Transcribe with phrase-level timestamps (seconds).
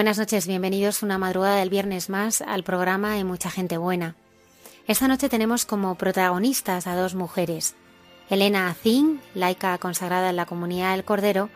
[0.00, 4.16] Buenas noches, bienvenidos una madrugada del viernes más al programa Hay mucha gente buena.
[4.86, 7.74] Esta noche tenemos como protagonistas a dos mujeres.
[8.30, 11.50] Elena Azín, laica consagrada en la comunidad del Cordero,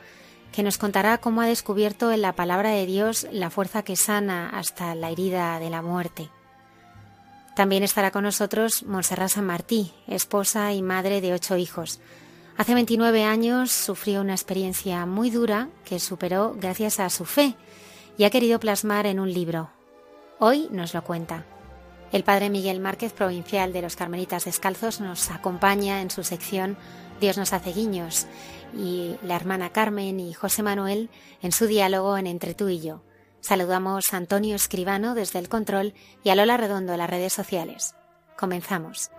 [0.53, 4.51] que nos contará cómo ha descubierto en la palabra de Dios la fuerza que sana
[4.51, 6.29] hasta la herida de la muerte.
[7.56, 11.98] También estará con nosotros Montserrat San Martí, esposa y madre de ocho hijos.
[12.58, 17.56] Hace 29 años sufrió una experiencia muy dura que superó gracias a su fe
[18.17, 19.70] y ha querido plasmar en un libro.
[20.39, 21.47] Hoy nos lo cuenta.
[22.12, 26.77] El padre Miguel Márquez, provincial de los Carmelitas Descalzos, nos acompaña en su sección
[27.20, 28.27] Dios nos hace guiños
[28.77, 31.11] y la hermana Carmen y José Manuel
[31.42, 33.02] en su diálogo en Entre tú y yo.
[33.41, 37.95] Saludamos a Antonio Escribano desde el control y a Lola Redondo en las redes sociales.
[38.36, 39.11] Comenzamos.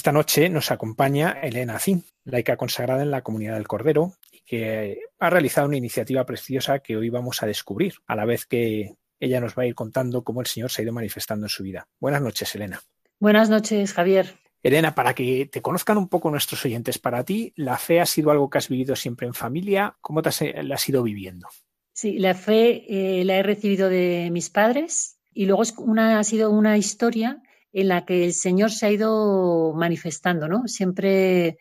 [0.00, 4.98] Esta noche nos acompaña Elena Zin, laica consagrada en la Comunidad del Cordero, y que
[5.18, 9.42] ha realizado una iniciativa preciosa que hoy vamos a descubrir, a la vez que ella
[9.42, 11.86] nos va a ir contando cómo el Señor se ha ido manifestando en su vida.
[12.00, 12.80] Buenas noches, Elena.
[13.18, 14.38] Buenas noches, Javier.
[14.62, 18.30] Elena, para que te conozcan un poco nuestros oyentes, para ti, ¿la fe ha sido
[18.30, 19.98] algo que has vivido siempre en familia?
[20.00, 21.46] ¿Cómo te has, la has ido viviendo?
[21.92, 26.24] Sí, la fe eh, la he recibido de mis padres y luego es una, ha
[26.24, 30.66] sido una historia en la que el Señor se ha ido manifestando, ¿no?
[30.66, 31.58] Siempre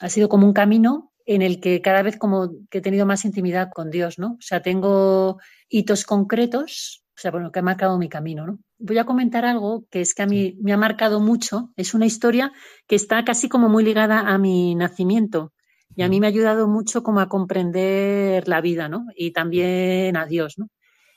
[0.00, 3.24] ha sido como un camino en el que cada vez como que he tenido más
[3.24, 4.32] intimidad con Dios, ¿no?
[4.32, 5.38] O sea, tengo
[5.68, 8.58] hitos concretos, o sea, bueno, que ha marcado mi camino, ¿no?
[8.78, 12.06] Voy a comentar algo que es que a mí me ha marcado mucho, es una
[12.06, 12.52] historia
[12.88, 15.52] que está casi como muy ligada a mi nacimiento
[15.94, 19.06] y a mí me ha ayudado mucho como a comprender la vida, ¿no?
[19.14, 20.68] Y también a Dios, ¿no?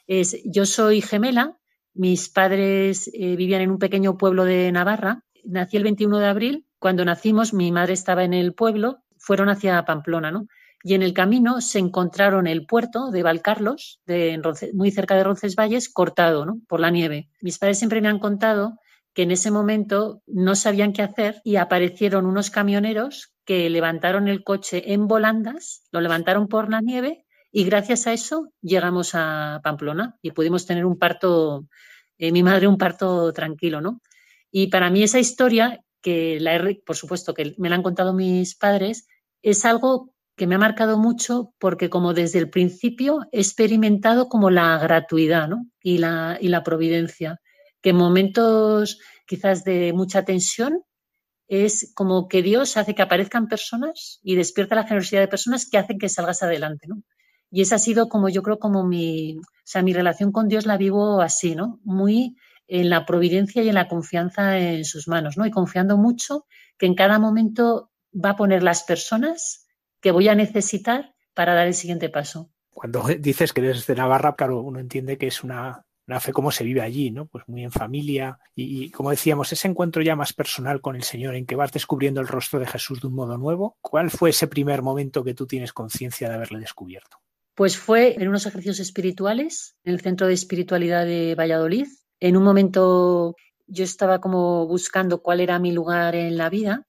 [0.07, 1.57] Es, yo soy gemela,
[1.95, 5.23] mis padres eh, vivían en un pequeño pueblo de Navarra.
[5.43, 9.83] Nací el 21 de abril cuando nacimos, mi madre estaba en el pueblo, fueron hacia
[9.85, 10.45] Pamplona, ¿no?
[10.83, 14.39] Y en el camino se encontraron el puerto de Valcarlos, de,
[14.73, 16.61] muy cerca de Roncesvalles, cortado ¿no?
[16.67, 17.27] por la nieve.
[17.41, 18.77] Mis padres siempre me han contado
[19.15, 24.43] que en ese momento no sabían qué hacer y aparecieron unos camioneros que levantaron el
[24.43, 27.24] coche en volandas, lo levantaron por la nieve
[27.57, 31.69] y gracias a eso llegamos a Pamplona y pudimos tener un parto,
[32.17, 34.01] eh, mi madre un parto tranquilo, ¿no?
[34.51, 38.57] Y para mí esa historia, que la por supuesto que me la han contado mis
[38.57, 39.07] padres,
[39.41, 44.49] es algo que me ha marcado mucho porque como desde el principio he experimentado como
[44.49, 45.65] la gratuidad ¿no?
[45.81, 47.39] y, la, y la providencia,
[47.81, 50.83] que en momentos quizás de mucha tensión
[51.47, 55.77] es como que Dios hace que aparezcan personas y despierta la generosidad de personas que
[55.77, 57.01] hacen que salgas adelante, ¿no?
[57.55, 60.65] Y esa ha sido como yo creo como mi, o sea, mi relación con Dios
[60.65, 61.79] la vivo así, ¿no?
[61.85, 62.35] Muy
[62.67, 65.45] en la providencia y en la confianza en sus manos, ¿no?
[65.45, 66.47] Y confiando mucho
[66.77, 69.67] que en cada momento va a poner las personas
[70.01, 72.49] que voy a necesitar para dar el siguiente paso.
[72.71, 75.85] Cuando dices que eres de Navarra, claro, uno entiende que es una,
[76.19, 77.25] fe como se vive allí, ¿no?
[77.25, 81.35] Pues muy en familia y, como decíamos, ese encuentro ya más personal con el Señor
[81.35, 83.77] en que vas descubriendo el rostro de Jesús de un modo nuevo.
[83.79, 87.19] ¿Cuál fue ese primer momento que tú tienes conciencia de haberle descubierto?
[87.55, 91.87] Pues fue en unos ejercicios espirituales en el Centro de Espiritualidad de Valladolid.
[92.19, 93.35] En un momento
[93.65, 96.85] yo estaba como buscando cuál era mi lugar en la vida.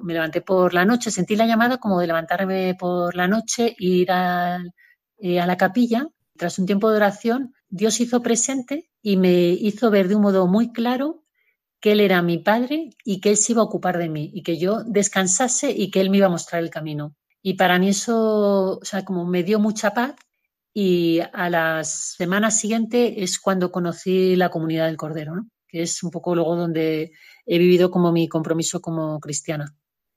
[0.00, 4.08] Me levanté por la noche, sentí la llamada como de levantarme por la noche, ir
[4.10, 6.06] eh, a la capilla.
[6.38, 10.46] Tras un tiempo de oración, Dios hizo presente y me hizo ver de un modo
[10.46, 11.24] muy claro
[11.80, 14.42] que Él era mi Padre y que Él se iba a ocupar de mí y
[14.42, 17.14] que yo descansase y que Él me iba a mostrar el camino.
[17.42, 20.14] Y para mí eso, o sea, como me dio mucha paz
[20.74, 25.48] y a la semana siguiente es cuando conocí la comunidad del Cordero, ¿no?
[25.68, 27.12] que es un poco luego donde
[27.46, 29.74] he vivido como mi compromiso como cristiana.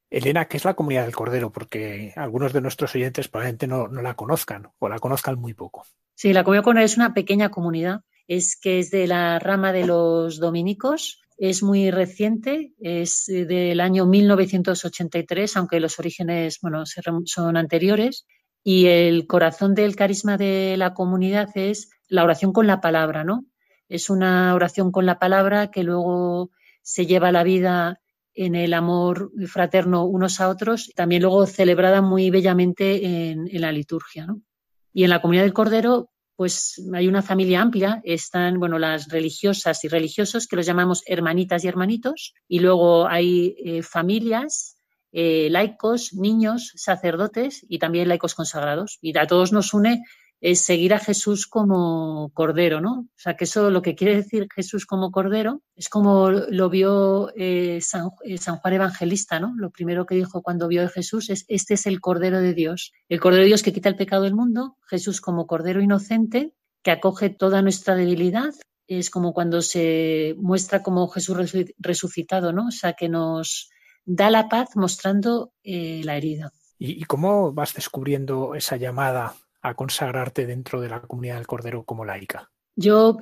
[0.10, 1.52] Elena, ¿qué es la comunidad del Cordero?
[1.52, 5.86] Porque algunos de nuestros oyentes probablemente no, no la conozcan o la conozcan muy poco.
[6.16, 9.86] Sí, la Comunidad Cordero es una pequeña comunidad, es que es de la rama de
[9.86, 16.84] los dominicos, es muy reciente, es del año 1983, aunque los orígenes bueno,
[17.26, 18.28] son anteriores.
[18.64, 23.48] Y el corazón del carisma de la comunidad es la oración con la palabra, ¿no?
[23.90, 26.52] Es una oración con la palabra que luego
[26.84, 28.00] se lleva la vida
[28.36, 33.72] en el amor fraterno unos a otros, también luego celebrada muy bellamente en, en la
[33.72, 34.44] liturgia, ¿no?
[34.94, 36.12] Y en la comunidad del Cordero,
[36.42, 38.02] pues hay una familia amplia.
[38.04, 42.34] Están, bueno, las religiosas y religiosos, que los llamamos hermanitas y hermanitos.
[42.48, 44.80] Y luego hay eh, familias,
[45.12, 48.98] eh, laicos, niños, sacerdotes y también laicos consagrados.
[49.04, 50.02] Y a todos nos une
[50.42, 53.02] es seguir a Jesús como Cordero, ¿no?
[53.02, 57.32] O sea, que eso lo que quiere decir Jesús como Cordero es como lo vio
[57.36, 59.54] eh, San, eh, San, Juan Evangelista, ¿no?
[59.56, 62.92] Lo primero que dijo cuando vio a Jesús es, este es el Cordero de Dios,
[63.08, 66.92] el Cordero de Dios que quita el pecado del mundo, Jesús como Cordero inocente, que
[66.92, 68.51] acoge toda nuestra debilidad,
[68.88, 72.68] es como cuando se muestra como Jesús resucitado, ¿no?
[72.68, 73.70] O sea, que nos
[74.06, 76.51] da la paz mostrando eh, la herida.
[76.80, 82.06] ¿Y cómo vas descubriendo esa llamada a consagrarte dentro de la comunidad del Cordero como
[82.06, 82.51] laica?
[82.75, 83.18] Yo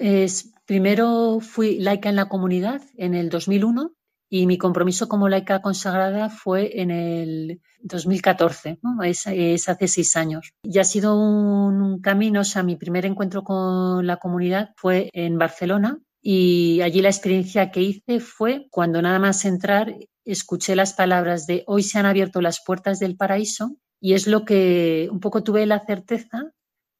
[0.65, 3.93] primero fui laica en la comunidad en el 2001
[4.29, 9.01] y mi compromiso como laica consagrada fue en el 2014, ¿no?
[9.03, 10.53] es, hace seis años.
[10.62, 15.39] Y ha sido un camino, o sea, mi primer encuentro con la comunidad fue en
[15.39, 21.48] Barcelona y allí la experiencia que hice fue cuando nada más entrar escuché las palabras
[21.48, 25.44] de hoy se han abierto las puertas del paraíso y es lo que un poco
[25.44, 26.53] tuve la certeza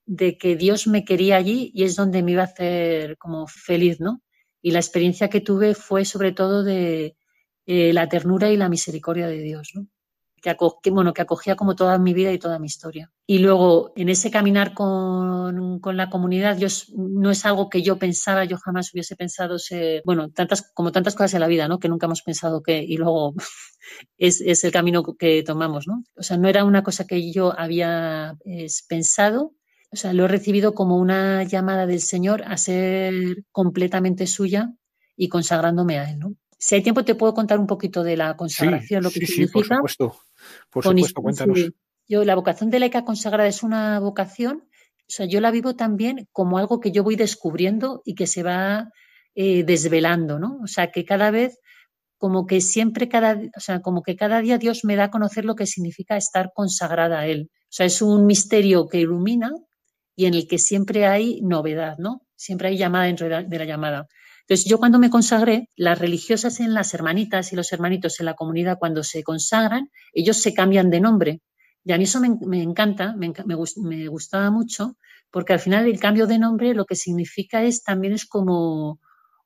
[0.06, 4.00] de que Dios me quería allí y es donde me iba a hacer como feliz,
[4.00, 4.22] ¿no?
[4.62, 7.16] Y la experiencia que tuve fue sobre todo de
[7.66, 9.88] eh, la ternura y la misericordia de Dios, ¿no?
[10.42, 13.12] Que, bueno, que acogía como toda mi vida y toda mi historia.
[13.26, 17.98] Y luego, en ese caminar con, con, la comunidad, yo, no es algo que yo
[17.98, 21.80] pensaba, yo jamás hubiese pensado ser, bueno, tantas, como tantas cosas en la vida, ¿no?
[21.80, 23.34] Que nunca hemos pensado que, y luego
[24.18, 26.04] es, es, el camino que tomamos, ¿no?
[26.16, 28.38] O sea, no era una cosa que yo había
[28.88, 29.54] pensado,
[29.92, 34.74] o sea, lo he recibido como una llamada del Señor a ser completamente suya
[35.16, 36.36] y consagrándome a Él, ¿no?
[36.58, 39.64] Si hay tiempo te puedo contar un poquito de la consagración, lo que sí, significa.
[39.64, 40.22] Sí, por supuesto,
[40.70, 41.72] por supuesto, cuéntanos.
[42.08, 44.68] Yo, la vocación de laica consagrada es una vocación,
[45.10, 48.44] o sea, yo la vivo también como algo que yo voy descubriendo y que se
[48.44, 48.92] va
[49.36, 50.60] eh, desvelando, ¿no?
[50.64, 51.60] O sea, que cada vez
[52.20, 55.46] como que siempre cada, o sea, como que cada día Dios me da a conocer
[55.46, 57.50] lo que significa estar consagrada a Él.
[57.50, 59.52] O sea, es un misterio que ilumina
[60.16, 62.26] y en el que siempre hay novedad, ¿no?
[62.36, 64.08] Siempre hay llamada dentro de la, llamada.
[64.50, 68.34] Entonces, yo cuando me consagré, las religiosas en las hermanitas y los hermanitos en la
[68.34, 71.42] comunidad, cuando se consagran, ellos se cambian de nombre.
[71.86, 74.98] Y a mí eso me, encanta, me, me, gustaba mucho,
[75.30, 79.00] porque al final el cambio de nombre lo que significa es también es como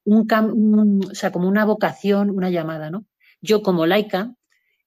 [0.06, 3.06] un, o sea, como una vocación, una llamada, ¿no?
[3.42, 4.34] Yo como laica,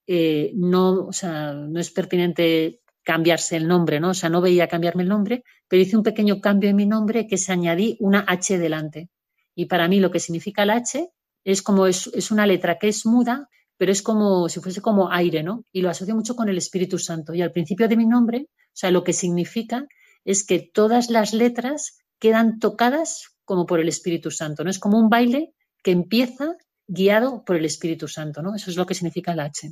[0.06, 4.10] eh, no, o sea, no es pertinente cambiarse el nombre, ¿no?
[4.10, 7.26] O sea, no veía cambiarme el nombre, pero hice un pequeño cambio en mi nombre
[7.26, 9.10] que se añadí una H delante.
[9.56, 11.08] Y para mí lo que significa el H
[11.42, 13.48] es como es, es una letra que es muda,
[13.78, 15.64] pero es como si fuese como aire, ¿no?
[15.72, 17.34] Y lo asocio mucho con el Espíritu Santo.
[17.34, 19.86] Y al principio de mi nombre, o sea, lo que significa
[20.24, 24.70] es que todas las letras quedan tocadas como por el Espíritu Santo, ¿no?
[24.70, 28.54] Es como un baile que empieza guiado por el Espíritu Santo, ¿no?
[28.54, 29.70] Eso es lo que significa el H.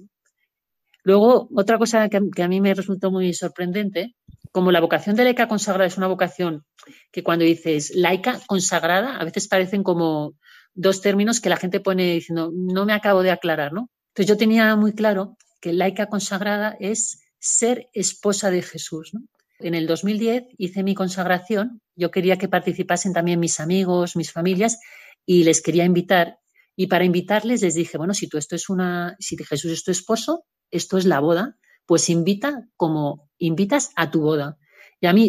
[1.05, 4.15] Luego, otra cosa que, a mí me resultó muy sorprendente,
[4.53, 6.65] como la vocación de laica consagrada es una vocación
[7.13, 10.33] que cuando dices laica consagrada, a veces parecen como
[10.73, 13.91] dos términos que la gente pone diciendo, no me acabo de aclarar, ¿no?
[14.09, 19.13] Entonces yo tenía muy claro que laica consagrada es ser esposa de Jesús.
[19.59, 24.79] En el 2010 hice mi consagración, yo quería que participasen también mis amigos, mis familias,
[25.27, 26.39] y les quería invitar.
[26.77, 29.91] Y para invitarles les dije, bueno, si tú esto es una, si Jesús es tu
[29.91, 34.59] esposo, esto es la boda, pues invita como invitas a tu boda.
[35.01, 35.29] Y a mí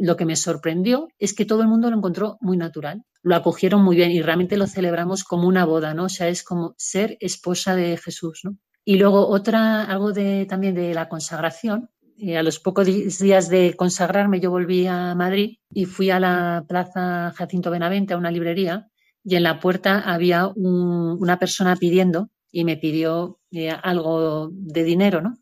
[0.00, 3.82] lo que me sorprendió es que todo el mundo lo encontró muy natural, lo acogieron
[3.82, 6.04] muy bien y realmente lo celebramos como una boda, ¿no?
[6.04, 8.58] O sea, es como ser esposa de Jesús, ¿no?
[8.84, 11.88] Y luego otra, algo de, también de la consagración.
[12.36, 17.32] A los pocos días de consagrarme yo volví a Madrid y fui a la Plaza
[17.34, 18.88] Jacinto Benavente, a una librería,
[19.24, 25.20] y en la puerta había una persona pidiendo y me pidió eh, algo de dinero,
[25.20, 25.36] ¿no?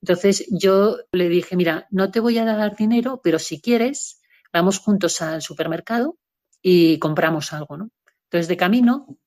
[0.00, 4.78] Entonces yo le dije, mira, no te voy a dar dinero, pero si quieres, vamos
[4.78, 6.16] juntos al supermercado
[6.62, 7.90] y compramos algo, ¿no?
[8.24, 9.18] Entonces de camino,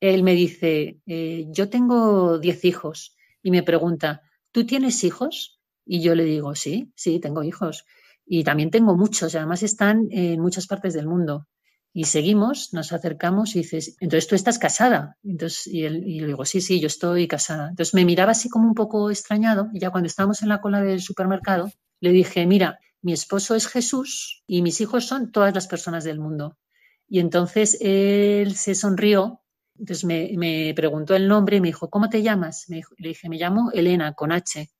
[0.00, 4.20] él me dice, eh, yo tengo diez hijos y me pregunta,
[4.52, 5.62] ¿tú tienes hijos?
[5.86, 7.86] Y yo le digo, sí, sí, tengo hijos.
[8.26, 11.48] Y también tengo muchos, y además están en muchas partes del mundo.
[11.92, 15.18] Y seguimos, nos acercamos y dices, entonces tú estás casada.
[15.24, 17.70] Entonces, y, él, y le digo, sí, sí, yo estoy casada.
[17.70, 20.80] Entonces me miraba así como un poco extrañado y ya cuando estábamos en la cola
[20.80, 21.70] del supermercado,
[22.00, 26.20] le dije, mira, mi esposo es Jesús y mis hijos son todas las personas del
[26.20, 26.58] mundo.
[27.08, 29.40] Y entonces él se sonrió,
[29.76, 32.66] entonces me, me preguntó el nombre y me dijo, ¿cómo te llamas?
[32.68, 34.70] Me le dije, me llamo Elena, con H.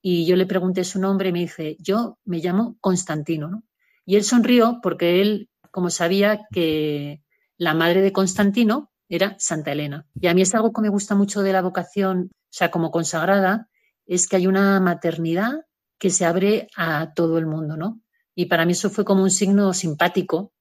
[0.00, 3.48] Y yo le pregunté su nombre y me dice, yo me llamo Constantino.
[3.48, 3.64] ¿no?
[4.06, 7.20] Y él sonrió porque él como sabía que
[7.58, 10.06] la madre de Constantino era Santa Elena.
[10.18, 12.90] Y a mí es algo que me gusta mucho de la vocación, o sea, como
[12.90, 13.68] consagrada,
[14.06, 15.66] es que hay una maternidad
[15.98, 18.00] que se abre a todo el mundo, ¿no?
[18.34, 20.54] Y para mí eso fue como un signo simpático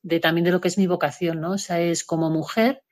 [0.00, 1.54] de también de lo que es mi vocación, ¿no?
[1.54, 2.84] O sea, es como mujer,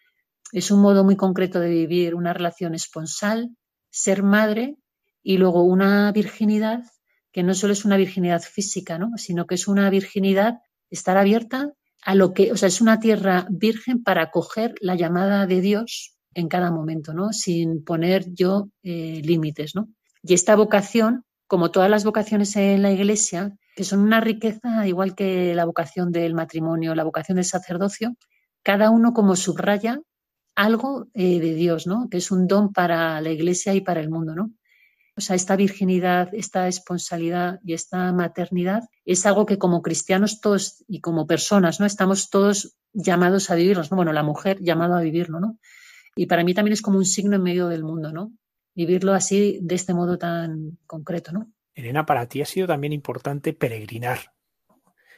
[0.50, 3.56] es un modo muy concreto de vivir una relación esponsal,
[3.90, 4.76] ser madre
[5.22, 6.82] y luego una virginidad
[7.30, 9.16] que no solo es una virginidad física, ¿no?
[9.18, 13.46] Sino que es una virginidad estar abierta a lo que, o sea, es una tierra
[13.50, 17.32] virgen para acoger la llamada de Dios en cada momento, ¿no?
[17.32, 19.88] Sin poner yo eh, límites, ¿no?
[20.22, 25.14] Y esta vocación, como todas las vocaciones en la Iglesia, que son una riqueza, igual
[25.14, 28.16] que la vocación del matrimonio, la vocación del sacerdocio,
[28.62, 30.00] cada uno como subraya
[30.54, 32.08] algo eh, de Dios, ¿no?
[32.10, 34.52] Que es un don para la Iglesia y para el mundo, ¿no?
[35.20, 40.82] O sea, esta virginidad, esta esponsalidad y esta maternidad es algo que como cristianos todos
[40.88, 41.84] y como personas, ¿no?
[41.84, 43.96] Estamos todos llamados a vivirlo, ¿no?
[43.96, 45.58] Bueno, la mujer llamada a vivirlo, ¿no?
[46.16, 48.32] Y para mí también es como un signo en medio del mundo, ¿no?
[48.74, 51.52] Vivirlo así, de este modo tan concreto, ¿no?
[51.74, 54.20] Elena, para ti ha sido también importante peregrinar.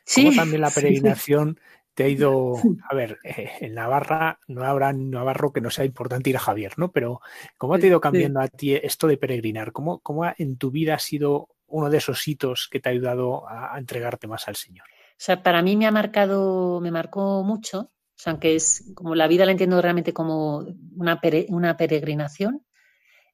[0.05, 0.35] Sí.
[0.35, 1.61] también la peregrinación
[1.95, 2.55] te ha ido,
[2.91, 6.73] a ver, eh, en Navarra no habrá navarro que no sea importante ir a Javier,
[6.77, 6.93] ¿no?
[6.93, 7.21] Pero
[7.59, 9.73] ¿cómo te ha ido cambiando a ti esto de peregrinar?
[9.73, 13.49] ¿Cómo, ¿Cómo, en tu vida ha sido uno de esos hitos que te ha ayudado
[13.49, 14.87] a, entregarte más al Señor?
[14.87, 19.15] O sea, para mí me ha marcado, me marcó mucho, o sea, aunque es como
[19.15, 22.65] la vida la entiendo realmente como una, una peregrinación,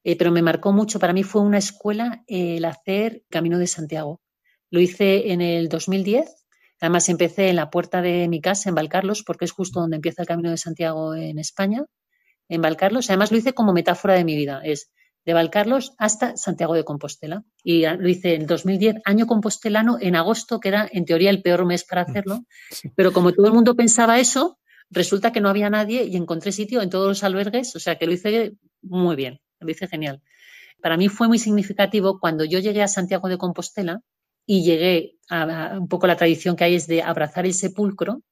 [0.04, 0.98] eh, pero me marcó mucho.
[0.98, 4.20] Para mí fue una escuela el hacer Camino de Santiago.
[4.70, 6.46] Lo hice en el 2010
[6.80, 10.23] Además, empecé en la puerta de mi casa, en Valcarlos, porque es justo donde empieza
[10.23, 11.85] el Camino de Santiago en España,
[12.49, 13.11] en Valcarlos.
[13.11, 14.61] Además, lo hice como metáfora de mi vida.
[14.64, 14.90] Es
[15.28, 17.44] de Valcarlos hasta Santiago de Compostela.
[17.62, 21.66] Y lo hice en 2010, año compostelano, en agosto, que era en teoría el peor
[21.66, 22.44] mes para hacerlo.
[22.97, 24.58] Pero como todo el mundo pensaba eso,
[24.88, 27.76] resulta que no había nadie y encontré sitio en todos los albergues.
[27.76, 30.23] O sea que lo hice muy bien, lo hice genial.
[30.80, 34.00] Para mí fue muy significativo cuando yo llegué a Santiago de Compostela
[34.50, 38.22] y llegué a, un poco la tradición que hay es de abrazar el sepulcro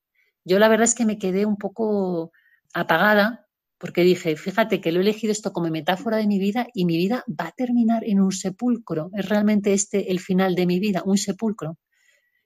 [0.44, 2.32] Yo la verdad es que me quedé un poco
[2.72, 3.46] apagada
[3.78, 6.96] porque dije, fíjate que lo he elegido esto como metáfora de mi vida y mi
[6.96, 9.10] vida va a terminar en un sepulcro.
[9.12, 11.76] Es realmente este el final de mi vida, un sepulcro.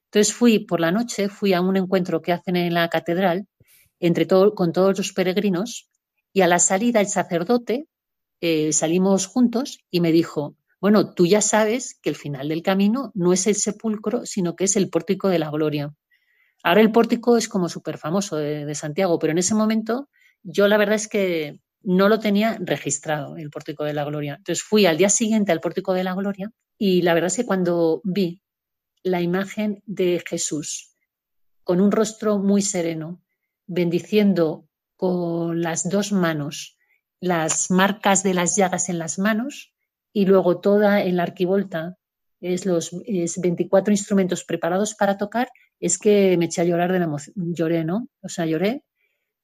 [0.07, 3.47] Entonces fui por la noche, fui a un encuentro que hacen en la catedral
[4.01, 5.89] entre todo, con todos los peregrinos
[6.33, 7.87] y a la salida el sacerdote
[8.41, 13.13] eh, salimos juntos y me dijo, bueno, tú ya sabes que el final del camino
[13.15, 15.95] no es el sepulcro, sino que es el pórtico de la gloria.
[16.63, 20.09] Ahora el pórtico es como súper famoso de, Santiago, pero en ese momento
[20.43, 24.37] yo la verdad es que no lo tenía registrado, el pórtico de la gloria.
[24.37, 27.47] Entonces fui al día siguiente al pórtico de la gloria y la verdad es que
[27.47, 28.43] cuando vi
[29.03, 30.95] la imagen de Jesús
[31.63, 33.23] con un rostro muy sereno,
[33.67, 36.79] bendiciendo con las dos manos
[37.21, 39.75] las marcas de las llagas en las manos
[40.13, 41.97] y luego toda en la arquivolta
[42.41, 45.49] es los 24 instrumentos preparados para tocar,
[45.79, 47.35] es que me eché a llorar de la emoción.
[47.37, 48.09] Lloré, ¿no?
[48.23, 48.85] O sea, lloré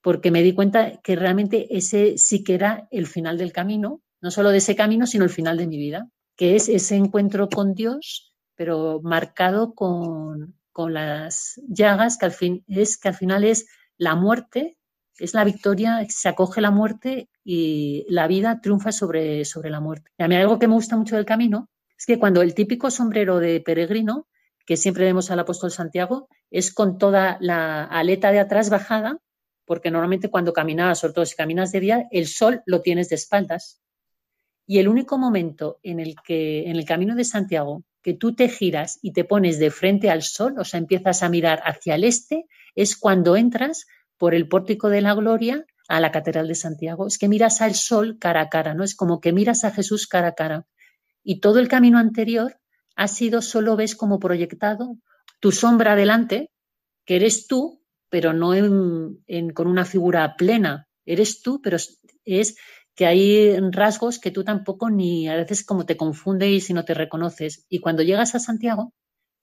[0.07, 4.31] porque me di cuenta que realmente ese sí que era el final del camino, no
[4.31, 7.75] solo de ese camino, sino el final de mi vida, que es ese encuentro con
[7.75, 13.67] Dios, pero marcado con, con las llagas, que al fin es que al final es
[13.99, 14.79] la muerte,
[15.19, 20.11] es la victoria, se acoge la muerte y la vida triunfa sobre, sobre la muerte.
[20.19, 21.69] Y a mí algo que me gusta mucho del camino
[21.99, 24.27] es que cuando el típico sombrero de peregrino,
[24.67, 29.19] que siempre vemos al apóstol Santiago, es con toda la aleta de atrás bajada,
[29.65, 33.17] porque normalmente cuando caminas, sobre todo si caminas de día, el sol lo tienes de
[33.17, 33.81] espaldas.
[34.67, 38.49] Y el único momento en el que en el camino de Santiago que tú te
[38.49, 42.05] giras y te pones de frente al sol, o sea, empiezas a mirar hacia el
[42.05, 43.87] este, es cuando entras
[44.19, 47.07] por el pórtico de la gloria a la Catedral de Santiago.
[47.07, 48.85] Es que miras al sol cara a cara, ¿no?
[48.85, 50.67] Es como que miras a Jesús cara a cara.
[51.23, 52.59] Y todo el camino anterior
[52.97, 54.97] ha sido solo ves como proyectado
[55.41, 56.51] tu sombra adelante,
[57.05, 58.51] que eres tú, pero no
[59.55, 60.89] con una figura plena.
[61.05, 61.77] Eres tú, pero
[62.25, 62.57] es
[62.95, 66.95] que hay rasgos que tú tampoco ni a veces como te confunde y no te
[66.95, 67.67] reconoces.
[67.69, 68.95] Y cuando llegas a Santiago,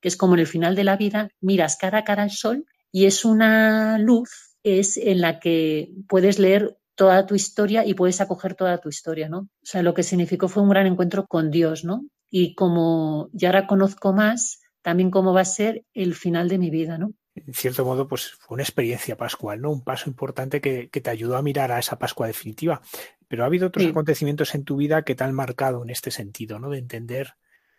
[0.02, 2.66] que es como en el final de la vida, miras cara a cara al sol
[2.92, 8.21] y es una luz es en la que puedes leer toda tu historia y puedes
[8.21, 9.39] acoger toda tu historia, ¿no?
[9.39, 12.06] O sea, lo que significó fue un gran encuentro con Dios, ¿no?
[12.30, 16.69] Y como ya ahora conozco más, también cómo va a ser el final de mi
[16.69, 17.13] vida, ¿no?
[17.36, 19.71] en cierto modo, pues fue una experiencia pascual, ¿no?
[19.71, 22.82] Un paso importante que, te ayudó a mirar a esa Pascua definitiva.
[23.28, 26.60] Pero ha habido otros acontecimientos en tu vida que te han marcado en este sentido,
[26.60, 26.69] ¿no?
[26.69, 27.34] De entender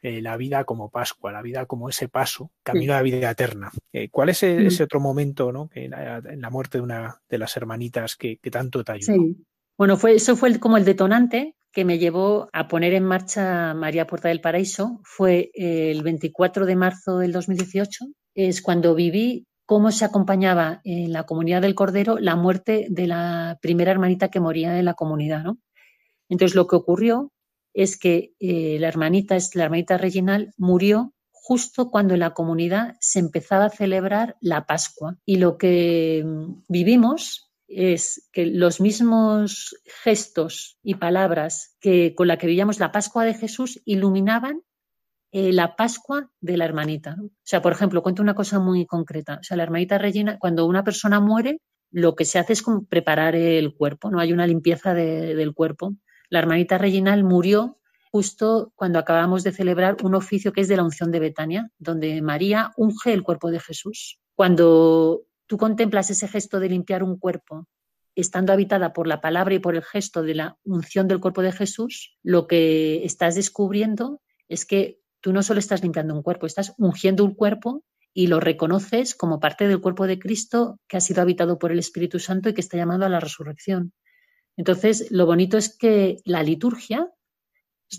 [0.04, 3.72] eh, la vida como Pascua, la vida como ese paso, camino a la vida eterna.
[3.90, 5.70] Eh, ¿Cuál es e-, ese, otro momento, ¿no?
[5.70, 9.14] Que en la muerte de una de las hermanitas que, tanto te ayudó?
[9.14, 9.36] Sí.
[9.78, 14.06] Bueno, fue, eso fue como el detonante que me llevó a poner en marcha María
[14.06, 15.00] Puerta del Paraíso.
[15.04, 21.24] Fue el 24 de marzo del 2018 es cuando viví cómo se acompañaba en la
[21.24, 25.58] comunidad del Cordero la muerte de la primera hermanita que moría en la comunidad, ¿no?
[26.28, 27.30] Entonces lo que ocurrió
[27.74, 33.18] es que eh, la hermanita, la hermanita Reginal, murió justo cuando en la comunidad se
[33.18, 35.18] empezaba a celebrar la Pascua.
[35.26, 42.38] Y lo que mm, vivimos es que los mismos gestos y palabras que con la
[42.38, 44.62] que vivíamos la Pascua de Jesús iluminaban
[45.32, 47.16] eh, la Pascua de la hermanita.
[47.20, 49.38] O sea, por ejemplo, cuento una cosa muy concreta.
[49.40, 51.60] O sea, la hermanita Regina, cuando una persona muere,
[51.90, 54.20] lo que se hace es preparar el cuerpo, ¿no?
[54.20, 55.94] Hay una limpieza del cuerpo.
[56.34, 57.78] La hermanita Reginal murió
[58.10, 62.20] justo cuando acabamos de celebrar un oficio que es de la unción de Betania, donde
[62.22, 64.18] María unge el cuerpo de Jesús.
[64.34, 67.68] Cuando tú contemplas ese gesto de limpiar un cuerpo,
[68.16, 71.52] estando habitada por la palabra y por el gesto de la unción del cuerpo de
[71.52, 76.74] Jesús, lo que estás descubriendo es que tú no solo estás limpiando un cuerpo, estás
[76.78, 81.22] ungiendo un cuerpo y lo reconoces como parte del cuerpo de Cristo que ha sido
[81.22, 83.92] habitado por el Espíritu Santo y que está llamando a la resurrección.
[84.56, 87.10] Entonces, lo bonito es que la liturgia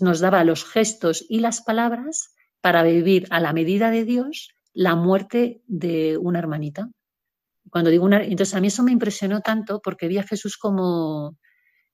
[0.00, 4.94] nos daba los gestos y las palabras para vivir a la medida de Dios la
[4.94, 6.90] muerte de una hermanita.
[7.70, 11.36] Cuando digo una, entonces a mí eso me impresionó tanto porque vi a Jesús como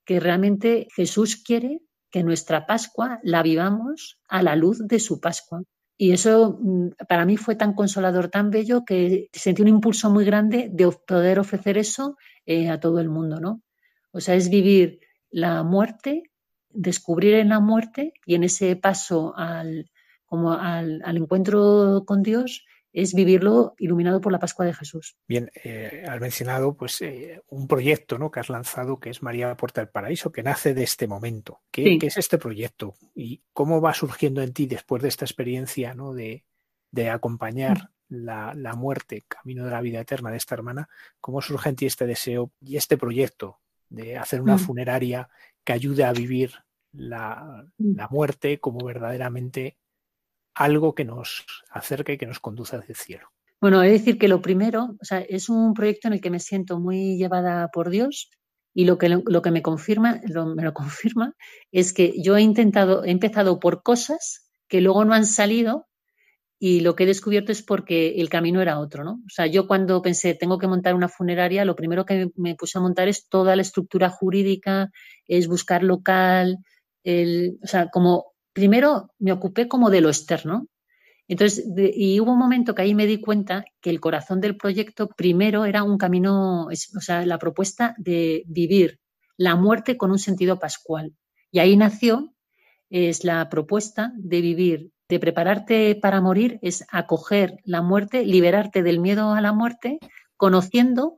[0.05, 5.63] que realmente Jesús quiere que nuestra Pascua la vivamos a la luz de su Pascua.
[5.97, 10.25] Y eso mm, para mí fue tan consolador, tan bello, que sentí un impulso muy
[10.25, 13.63] grande de poder ofrecer eso eh, a todo el mundo, ¿no?
[14.13, 16.31] O sea, es vivir la muerte,
[16.71, 19.91] descubrir en la muerte y en ese paso al,
[20.25, 25.17] como al, al encuentro con Dios, es vivirlo iluminado por la Pascua de Jesús.
[25.27, 28.31] Bien, eh, has mencionado pues eh, un proyecto ¿no?
[28.31, 31.63] que has lanzado que es María Puerta del Paraíso, que nace de este momento.
[31.71, 32.95] ¿Qué, es este proyecto?
[33.15, 36.13] ¿Y cómo va surgiendo en ti después de esta experiencia ¿no?
[36.13, 36.45] de,
[37.11, 41.77] acompañar la, la, muerte, camino de la vida eterna de esta hermana, cómo surge en
[41.77, 43.62] ti este deseo y este proyecto
[43.93, 44.61] de hacer una mm.
[44.61, 45.29] funeraria
[45.65, 46.53] que ayude a vivir
[46.93, 47.97] la, mm.
[47.97, 49.79] la, muerte como verdaderamente
[50.55, 53.29] algo que nos acerque y que nos conduce hacia el cielo.
[53.61, 56.31] Bueno, he de decir que lo primero, o sea, es un proyecto en el que
[56.31, 58.31] me siento muy llevada por Dios
[58.75, 61.35] y lo que, lo que me confirma, me lo confirma,
[61.71, 65.87] es que yo he intentado, he empezado por cosas que luego no han salido
[66.65, 69.15] y lo que he descubierto es porque el camino era otro, ¿no?
[69.15, 72.79] O sea, yo cuando pensé, tengo que montar una funeraria, lo primero que me puse
[72.79, 74.89] a montar es toda la estructura jurídica,
[75.27, 76.59] es buscar local,
[77.03, 80.69] el, o sea, como primero me ocupé como de lo externo,
[81.27, 85.09] entonces, y hubo un momento que ahí me di cuenta que el corazón del proyecto
[85.09, 89.01] primero era un camino, o sea, la propuesta de vivir
[89.37, 91.13] la muerte con un sentido pascual.
[91.51, 92.33] Y ahí nació,
[92.89, 99.01] es la propuesta de vivir, de prepararte para morir, es acoger la muerte, liberarte del
[99.01, 99.99] miedo a la muerte,
[100.37, 101.17] conociendo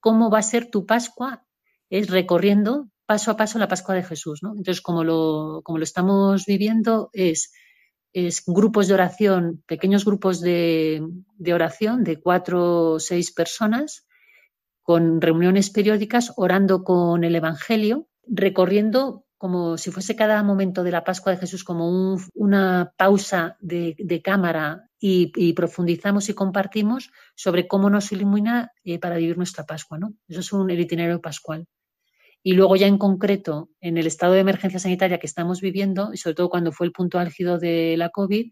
[0.00, 1.44] cómo va a ser tu Pascua,
[1.90, 4.40] es recorriendo paso a paso la Pascua de Jesús.
[4.42, 7.52] Entonces, como lo, estamos viviendo, es
[8.14, 11.02] es grupos de oración, pequeños grupos de,
[11.52, 14.06] oración de cuatro o seis personas,
[14.82, 21.04] con reuniones periódicas, orando con el Evangelio, recorriendo como si fuese cada momento de la
[21.04, 28.10] Pascua de Jesús como una pausa de, cámara y, profundizamos y compartimos sobre cómo nos
[28.10, 29.98] ilumina eh, para vivir nuestra Pascua.
[29.98, 30.14] ¿no?
[30.28, 31.66] Eso es un, el itinerario pascual.
[32.42, 36.16] Y luego ya en concreto, en el estado de emergencia sanitaria que estamos viviendo, y
[36.16, 38.50] sobre todo cuando fue el punto álgido de la COVID,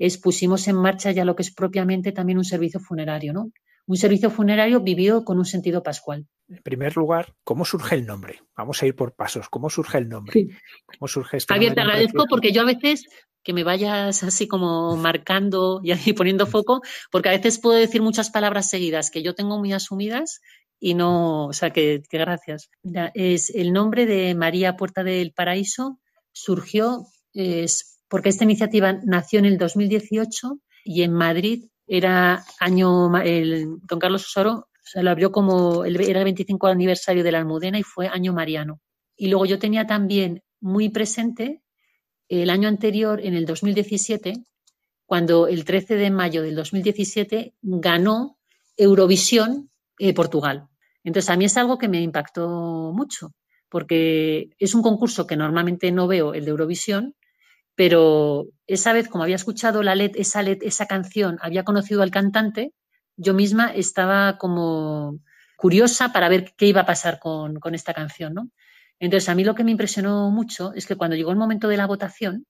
[0.00, 3.52] es pusimos en marcha ya lo que es propiamente también un servicio funerario, ¿no?
[3.86, 6.26] Un servicio funerario vivido con un sentido pascual.
[6.48, 8.40] En primer lugar, ¿cómo surge el nombre?
[8.56, 9.48] Vamos a ir por pasos.
[9.48, 10.48] ¿Cómo surge el nombre?
[10.86, 13.06] ¿Cómo surge este Javier, te agradezco porque yo a veces
[13.42, 18.30] que me vayas así como marcando y poniendo foco, porque a veces puedo decir muchas
[18.30, 20.40] palabras seguidas que yo tengo muy asumidas
[20.78, 22.70] y no, o sea, que, gracias.
[23.14, 26.00] Es el nombre de María Puerta del Paraíso
[26.32, 33.78] surgió es, porque esta iniciativa nació en el 2018 y en Madrid era año, el,
[33.82, 37.78] don Carlos Osoro se lo abrió como, el, era el 25 aniversario de la Almudena
[37.78, 38.80] y fue año mariano.
[39.16, 41.62] Y luego yo tenía también muy presente
[42.28, 44.44] el año anterior, en el 2017,
[45.06, 48.38] cuando el 13 de mayo del 2017 ganó
[48.76, 50.68] Eurovisión eh, Portugal.
[51.04, 53.34] Entonces, a mí es algo que me impactó mucho,
[53.68, 57.14] porque es un concurso que normalmente no veo, el de Eurovisión,
[57.74, 62.10] pero esa vez, como había escuchado la LED, esa LED, esa canción, había conocido al
[62.10, 62.72] cantante,
[63.16, 65.18] yo misma estaba como
[65.56, 68.50] curiosa para ver qué iba a pasar con, esta canción, ¿no?
[68.98, 71.76] Entonces, a mí lo que me impresionó mucho es que cuando llegó el momento de
[71.76, 72.46] la votación,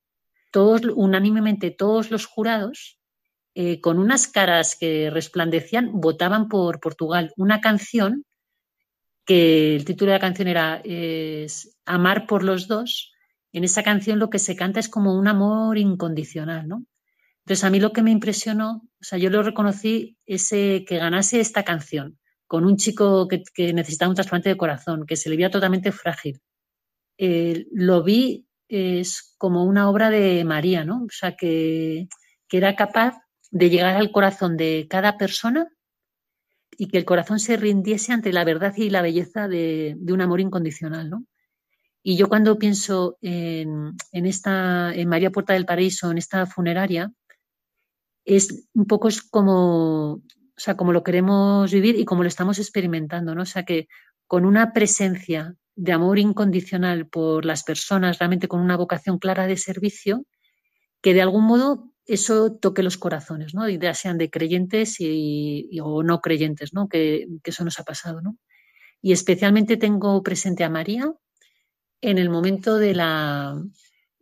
[0.50, 2.98] todos, unánimemente todos los jurados,
[3.54, 8.24] eh, con unas caras que resplandecían, votaban por Portugal, una canción
[9.24, 13.11] que el título de la canción era es, Amar por los dos.
[13.52, 16.84] En esa canción lo que se canta es como un amor incondicional, ¿no?
[17.40, 21.40] Entonces a mí lo que me impresionó, o sea, yo lo reconocí ese que ganase
[21.40, 25.50] esta canción con un chico que, necesitaba un trasplante de corazón, que se le veía
[25.50, 26.40] totalmente frágil.
[27.18, 31.04] Eh, lo vi es como una obra de María, ¿no?
[31.04, 32.08] O sea, que,
[32.48, 33.16] que era capaz
[33.50, 35.68] de llegar al corazón de cada persona
[36.76, 40.40] y que el corazón se rindiese ante la verdad y la belleza de, un amor
[40.40, 41.24] incondicional, ¿no?
[42.02, 47.12] Y yo cuando pienso en, esta, en María Puerta del Paraíso, en esta funeraria,
[48.24, 50.22] es un poco es como, o
[50.56, 53.42] sea, como lo queremos vivir y como lo estamos experimentando, ¿no?
[53.42, 53.88] O sea, que
[54.26, 59.56] con una presencia de amor incondicional por las personas, realmente con una vocación clara de
[59.56, 60.24] servicio,
[61.00, 63.68] que de algún modo eso toque los corazones, ¿no?
[63.68, 66.88] Ya sean de creyentes y, o no creyentes, ¿no?
[66.88, 68.38] Que, eso nos ha pasado, ¿no?
[69.00, 71.12] Y especialmente tengo presente a María
[72.02, 73.62] en el momento de la,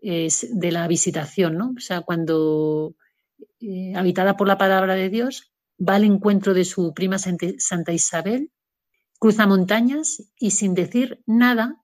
[0.01, 1.75] de la visitación, ¿no?
[1.77, 2.95] O sea, cuando,
[3.61, 8.53] eh, habitada por la palabra de Dios, va al encuentro de su prima Santa Isabel,
[9.19, 11.83] cruza montañas y sin decir nada,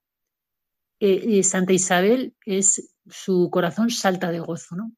[0.99, 4.93] eh, Santa Isabel es su corazón salta de gozo, ¿no?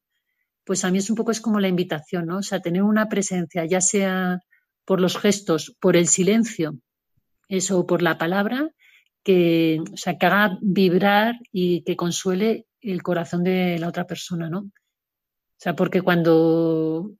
[0.70, 2.38] pues a mí es un poco es como la invitación, ¿no?
[2.38, 4.38] O sea, tener una presencia, ya sea
[4.84, 6.78] por los gestos, por el silencio,
[7.48, 8.70] eso, por la palabra,
[9.22, 14.48] que, o sea, que haga vibrar y que consuele el corazón de la otra persona,
[14.48, 14.60] ¿no?
[14.60, 17.12] O sea, porque cuando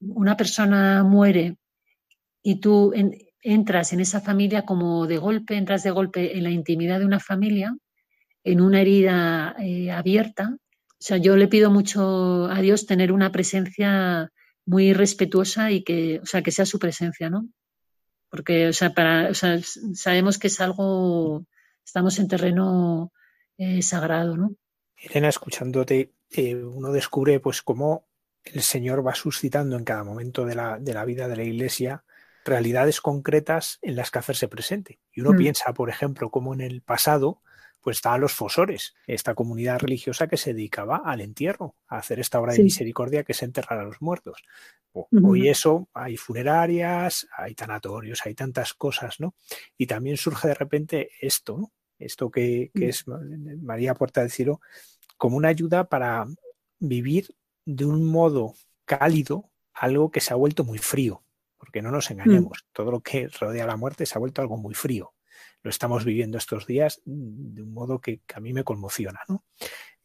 [0.00, 1.56] una persona muere
[2.42, 2.92] y tú
[3.42, 7.20] entras en esa familia como de golpe, entras de golpe en la intimidad de una
[7.20, 7.76] familia,
[8.42, 10.56] en una herida eh, abierta,
[11.04, 14.30] o sea, yo le pido mucho a Dios tener una presencia
[14.64, 17.46] muy respetuosa y que, o sea, que sea su presencia, ¿no?
[18.34, 19.60] Porque, o sea, para, o sea,
[19.94, 21.46] sabemos que es algo,
[21.84, 23.12] estamos en terreno
[23.56, 24.56] eh, sagrado, ¿no?
[24.96, 28.08] Elena, escuchándote, eh, uno descubre pues cómo
[28.42, 32.02] el Señor va suscitando en cada momento de la, de la vida de la Iglesia
[32.44, 34.98] realidades concretas en las que hacerse presente.
[35.12, 35.36] Y uno mm.
[35.36, 37.40] piensa, por ejemplo, cómo en el pasado
[37.84, 42.40] pues estaban los fosores, esta comunidad religiosa que se dedicaba al entierro, a hacer esta
[42.40, 44.42] obra de misericordia que es enterrar a los muertos.
[44.92, 49.34] Hoy eso, hay funerarias, hay tanatorios, hay tantas cosas, ¿no?
[49.76, 51.72] Y también surge de repente esto, ¿no?
[51.98, 52.88] Esto que, que mm.
[52.88, 53.04] es
[53.60, 54.62] María Puerta del Cielo,
[55.18, 56.26] como una ayuda para
[56.78, 58.54] vivir de un modo
[58.86, 61.22] cálido algo que se ha vuelto muy frío,
[61.58, 62.12] porque no nos mm.
[62.14, 65.13] engañemos, todo lo que rodea la muerte se ha vuelto algo muy frío
[65.62, 69.20] lo estamos viviendo estos días de un modo que, a mí me conmociona.
[69.28, 69.44] ¿no?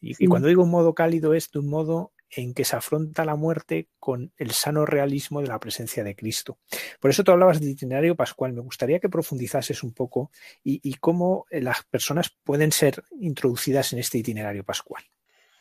[0.01, 3.35] Y, cuando digo un modo cálido es de un modo en que se afronta la
[3.35, 6.59] muerte con el sano realismo de la presencia de Cristo.
[6.99, 8.53] Por eso tú hablabas del itinerario pascual.
[8.53, 10.31] Me gustaría que profundizases un poco
[10.63, 15.03] y, cómo eh, las personas pueden ser introducidas en este itinerario pascual.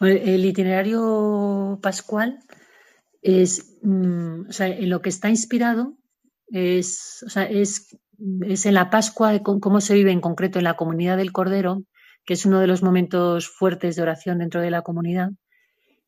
[0.01, 2.39] El itinerario pascual
[3.23, 5.97] es, mm, o sea, en lo que está inspirado
[6.51, 7.99] es, es
[8.47, 11.85] es en la Pascua, cómo se vive en concreto en la comunidad del Cordero,
[12.25, 15.31] que es uno de los momentos fuertes de oración dentro de la comunidad,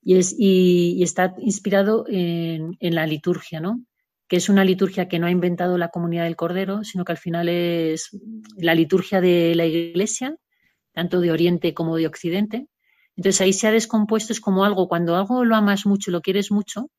[0.02, 3.80] y, es, y, está inspirado en, la liturgia, ¿no?
[4.28, 7.18] que es una liturgia que no ha inventado la comunidad del Cordero, sino que al
[7.18, 8.10] final es
[8.56, 10.36] la liturgia de la Iglesia,
[10.92, 12.66] tanto de Oriente como de Occidente.
[13.16, 16.52] Entonces ahí se ha descompuesto, es como algo, cuando algo lo amas mucho, lo quieres
[16.52, 16.90] mucho,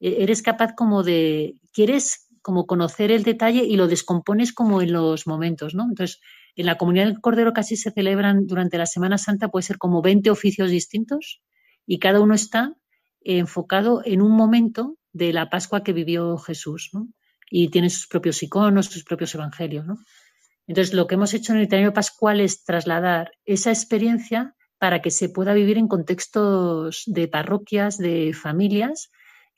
[0.00, 4.92] e-, eres capaz como de, quieres como conocer el detalle y lo descompones como en
[4.92, 5.82] los momentos, ¿no?
[5.82, 6.20] Entonces,
[6.54, 10.00] en la comunidad del Cordero casi se celebran durante la Semana Santa, puede ser como
[10.00, 11.42] 20 oficios distintos
[11.86, 12.76] y cada uno está
[13.24, 17.08] enfocado en un momento de la Pascua que vivió Jesús, ¿no?
[17.50, 19.96] Y tiene sus propios iconos, sus propios evangelios, ¿no?
[20.68, 25.10] Entonces, lo que hemos hecho en el itinerario pascual es trasladar esa experiencia para que
[25.10, 29.10] se pueda vivir en contextos de parroquias, de familias,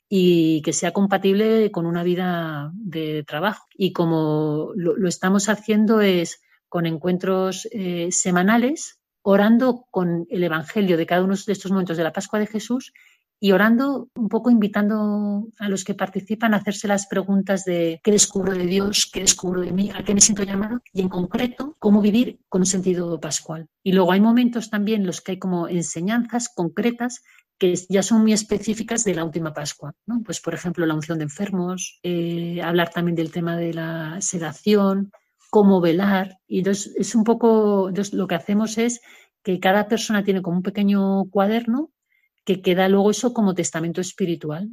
[0.09, 3.67] y que sea compatible con una vida de trabajo.
[3.77, 11.05] Y como lo, estamos haciendo es con encuentros eh, semanales, orando con el Evangelio de
[11.05, 12.91] cada uno de estos momentos de la Pascua de Jesús
[13.39, 18.11] y orando un poco invitando a los que participan a hacerse las preguntas de qué
[18.11, 21.75] descubro de Dios, qué descubro de mí, a qué me siento llamado y en concreto
[21.79, 23.67] cómo vivir con un sentido pascual.
[23.81, 27.21] Y luego hay momentos también los que hay como enseñanzas concretas
[27.59, 29.93] que ya son muy específicas de la última Pascua.
[30.25, 35.11] Pues, por ejemplo, la unción de enfermos, eh, hablar también del tema de la sedación,
[35.49, 36.39] cómo velar.
[36.47, 39.01] Y entonces, es un poco, lo que hacemos es
[39.43, 41.91] que cada persona tiene como un pequeño cuaderno
[42.45, 44.69] que queda luego eso como testamento espiritual.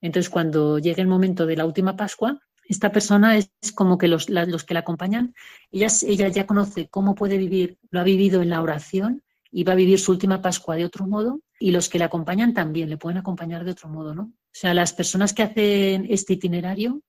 [0.00, 4.30] Entonces, cuando llegue el momento de la última Pascua, esta persona es como que los,
[4.30, 5.34] los que la acompañan,
[5.72, 9.72] ella, ella ya conoce cómo puede vivir, lo ha vivido en la oración y va
[9.72, 12.96] a vivir su última Pascua de otro modo y los que le acompañan también le
[12.96, 14.22] pueden acompañar de otro modo, ¿no?
[14.22, 17.02] O sea, las personas que hacen este itinerario, o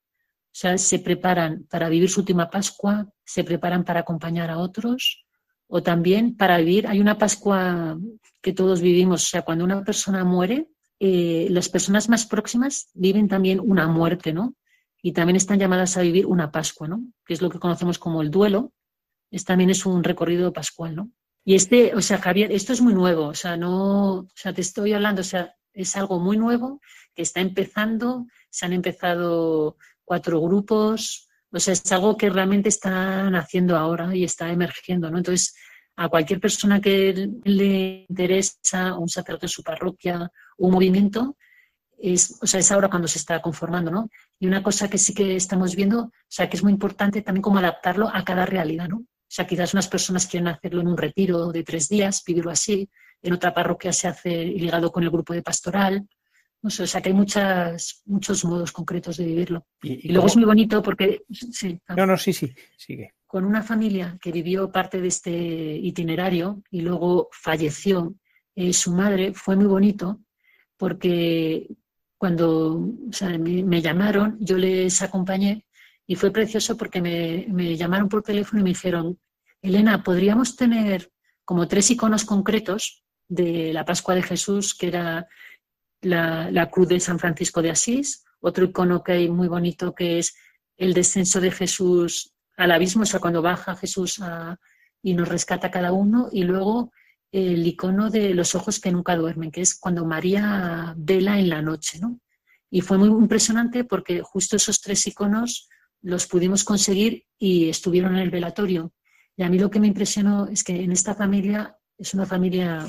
[0.52, 5.24] sea, se preparan para vivir su última Pascua, se preparan para acompañar a otros
[5.68, 7.98] o también para vivir, hay una Pascua
[8.42, 10.68] que todos vivimos, o sea, cuando una persona muere,
[11.00, 14.54] eh, las personas más próximas viven también una muerte, ¿no?
[15.00, 17.02] Y también están llamadas a vivir una Pascua, ¿no?
[17.24, 18.74] Que es lo que conocemos como el duelo,
[19.30, 21.10] es, también es un recorrido pascual, ¿no?
[21.44, 24.60] Y este, o sea, Javier, esto es muy nuevo, o sea, no, o sea, te
[24.60, 26.80] estoy hablando, o sea, es algo muy nuevo
[27.14, 33.34] que está empezando, se han empezado cuatro grupos, o sea, es algo que realmente están
[33.34, 35.18] haciendo ahora y está emergiendo, ¿no?
[35.18, 35.54] Entonces,
[35.96, 41.36] a cualquier persona que le interesa, un sacerdote de su parroquia, un movimiento,
[41.98, 44.08] es, o sea, es ahora cuando se está conformando, ¿no?
[44.38, 47.42] Y una cosa que sí que estamos viendo, o sea, que es muy importante también
[47.42, 49.04] como adaptarlo a cada realidad, ¿no?
[49.32, 52.86] O sea, quizás unas personas quieren hacerlo en un retiro de tres días, vivirlo así.
[53.22, 56.06] En otra parroquia se hace ligado con el grupo de pastoral.
[56.60, 59.66] No sé, o sea, que hay muchas, muchos modos concretos de vivirlo.
[59.80, 61.22] Y, luego es muy bonito porque...
[61.30, 63.14] Sí, no, no, sí, sí, sigue.
[63.26, 68.14] Con una familia que vivió parte de este itinerario y luego falleció
[68.54, 70.20] eh, su madre, fue muy bonito
[70.76, 71.68] porque
[72.18, 72.86] cuando
[73.38, 75.64] me llamaron, yo les acompañé
[76.06, 79.18] y fue precioso porque me, llamaron por teléfono y me dijeron,
[79.60, 81.10] Elena, ¿podríamos tener
[81.44, 85.26] como tres iconos concretos de la Pascua de Jesús, que era
[86.00, 90.34] la, cruz de San Francisco de Asís, otro icono que hay muy bonito que es
[90.76, 94.20] el descenso de Jesús al abismo, o sea, cuando baja Jesús
[95.02, 96.92] y nos rescata cada uno, y luego
[97.30, 101.62] el icono de los ojos que nunca duermen, que es cuando María vela en la
[101.62, 102.20] noche, ¿no?
[102.70, 105.68] Y fue muy impresionante porque justo esos tres iconos
[106.02, 108.92] los pudimos conseguir y estuvieron en el velatorio.
[109.36, 112.86] Y a mí lo que me impresionó es que en esta familia es una familia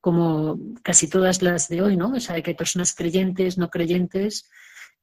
[0.00, 2.10] como casi todas las de hoy, ¿no?
[2.10, 4.48] O sea, que hay personas creyentes, no creyentes,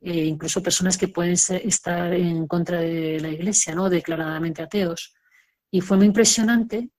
[0.02, 3.90] e incluso personas que pueden estar en contra de la iglesia, ¿no?
[3.90, 5.14] Declaradamente ateos.
[5.72, 6.90] Y fue muy impresionante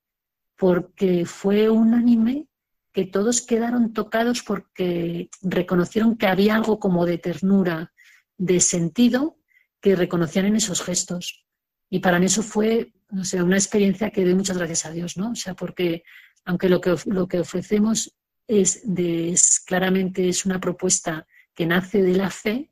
[0.56, 2.46] porque fue unánime
[2.92, 7.92] que todos quedaron tocados porque reconocieron que había algo como de ternura,
[8.38, 9.36] de sentido,
[9.80, 11.44] que reconocían en esos gestos.
[11.90, 15.16] Y para mí eso fue o sea, una experiencia que doy muchas gracias a Dios,
[15.16, 15.30] ¿no?
[15.30, 16.02] O sea, porque
[16.44, 22.14] aunque lo que, lo que ofrecemos es, es claramente es una propuesta que nace de
[22.14, 22.70] la fe,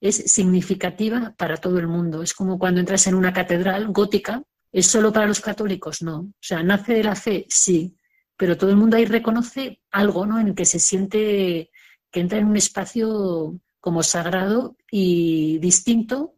[0.00, 2.22] es significativa para todo el mundo.
[2.22, 6.02] Es como cuando entras en una catedral gótica, ¿es solo para los católicos?
[6.02, 6.18] No.
[6.20, 7.96] O sea, nace de la fe, sí,
[8.36, 10.40] pero todo el mundo ahí reconoce algo, ¿no?
[10.40, 11.70] En el que se siente
[12.10, 16.33] que entra en un espacio como sagrado y distinto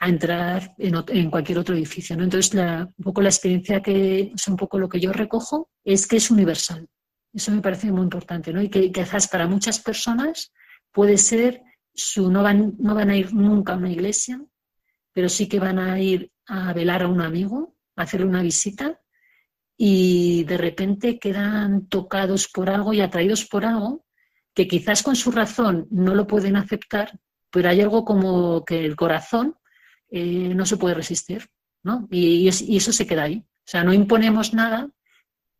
[0.00, 2.16] a entrar en, cualquier otro edificio.
[2.16, 2.24] ¿no?
[2.24, 6.16] Entonces, un poco la experiencia que, es un poco lo que yo recojo es que
[6.16, 6.88] es universal.
[7.32, 8.62] Eso me parece muy importante, ¿no?
[8.62, 10.52] Y que quizás para muchas personas
[10.90, 11.62] puede ser
[11.94, 14.42] su, no van, no van a ir nunca a una iglesia,
[15.12, 18.98] pero sí que van a ir a velar a un amigo, a hacerle una visita,
[19.76, 24.06] y de repente quedan tocados por algo y atraídos por algo
[24.54, 28.96] que quizás con su razón no lo pueden aceptar, pero hay algo como que el
[28.96, 29.56] corazón
[30.10, 31.48] eh, no se puede resistir,
[31.82, 32.08] ¿no?
[32.10, 33.44] Y, eso se queda ahí.
[33.46, 34.90] O sea, no imponemos nada,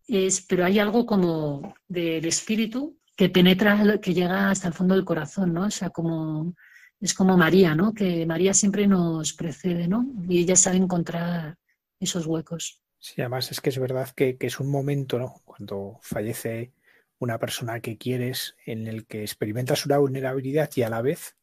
[0.09, 5.05] es, pero hay algo como del espíritu que penetra, que llega hasta el fondo del
[5.05, 5.67] corazón, ¿no?
[5.67, 6.55] O sea, como
[7.01, 7.95] es como María, ¿no?
[7.95, 10.07] Que María siempre nos precede, ¿no?
[10.29, 11.57] Y ella sabe encontrar
[11.99, 12.83] esos huecos.
[12.99, 15.41] Sí, además es que es verdad que, que, es un momento, ¿no?
[15.45, 16.73] Cuando fallece
[17.19, 21.37] una persona que quieres, en el que experimentas una vulnerabilidad y a la vez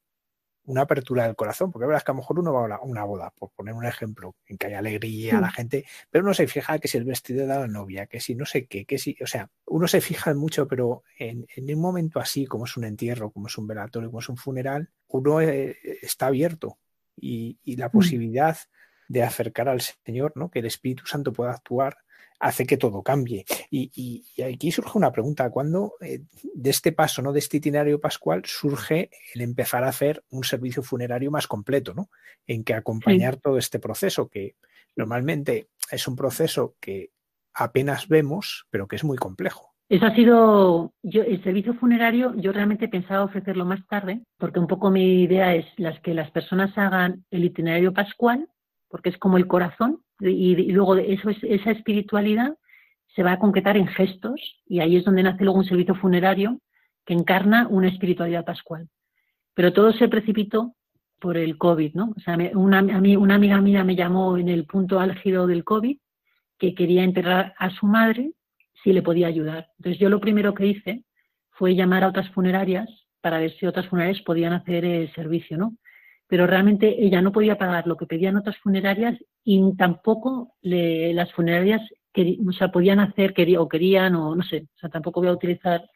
[0.68, 3.04] una apertura del corazón, porque verdad es que a lo mejor uno va a una
[3.06, 6.46] boda, por poner un ejemplo, en que hay alegría, a la gente, pero uno se
[6.46, 9.16] fija que si el vestido de la novia, que si no sé qué, que si,
[9.22, 13.32] o sea, uno se fija mucho, pero en, un momento así, como es un entierro,
[13.32, 16.78] como es un velatorio, como es un funeral, uno eh, está abierto
[17.16, 17.92] y, y la mm.
[17.92, 18.58] posibilidad
[19.08, 20.52] de acercar al Señor, ¿no?
[20.52, 21.98] que el Espíritu Santo pueda actuar
[22.40, 23.46] hace que todo cambie.
[23.72, 26.22] Y, aquí surge una pregunta, ¿cuándo eh,
[26.54, 27.34] de este paso, ¿no?
[27.34, 32.10] de este itinerario pascual, surge el empezar a hacer un servicio funerario más completo, ¿no?
[32.46, 34.56] en que acompañar todo este proceso, que
[34.96, 37.12] normalmente es un proceso que
[37.54, 39.74] apenas vemos, pero que es muy complejo?
[39.90, 44.68] Eso ha sido, yo, el servicio funerario, yo realmente pensaba ofrecerlo más tarde, porque un
[44.68, 48.50] poco mi idea es las que las personas hagan el itinerario pascual,
[48.90, 52.56] porque es como el corazón, y, luego eso es, esa espiritualidad
[53.16, 56.60] se va a concretar en gestos y ahí es donde nace luego un servicio funerario
[57.06, 58.90] que encarna una espiritualidad pascual.
[59.54, 60.76] Pero todo se precipitó
[61.20, 62.14] por el COVID, ¿no?
[62.16, 65.64] O sea, una, a mí, una amiga mía me llamó en el punto álgido del
[65.64, 65.98] COVID
[66.60, 68.32] que quería enterrar a su madre
[68.84, 69.70] si le podía ayudar.
[69.78, 71.04] Entonces yo lo primero que hice
[71.52, 72.88] fue llamar a otras funerarias
[73.22, 75.76] para ver si otras funerarias podían hacer el servicio, ¿no?
[76.28, 81.82] Pero realmente ella no podía pagar lo que pedían otras funerarias y tampoco las funerarias
[82.48, 85.88] o sea, podían hacer o querían o no sé, o sea, tampoco voy a utilizar,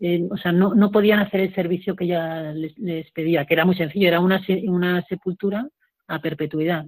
[0.00, 3.64] eh, o sea, no, no podían hacer el servicio que ella les, pedía, que era
[3.64, 5.68] muy sencillo, era una, una sepultura
[6.06, 6.86] a perpetuidad.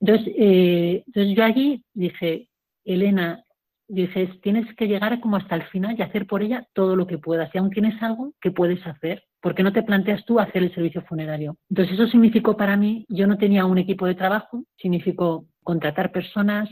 [0.00, 2.48] Entonces, eh, entonces yo allí dije,
[2.84, 3.44] Elena,
[3.86, 7.18] dices, tienes que llegar como hasta el final y hacer por ella todo lo que
[7.18, 7.54] puedas.
[7.54, 10.74] Y aún tienes algo que puedes hacer, ¿por qué no te planteas tú hacer el
[10.74, 11.58] servicio funerario?
[11.68, 16.70] Entonces eso significó para mí, yo no tenía un equipo de trabajo, significó contratar personas,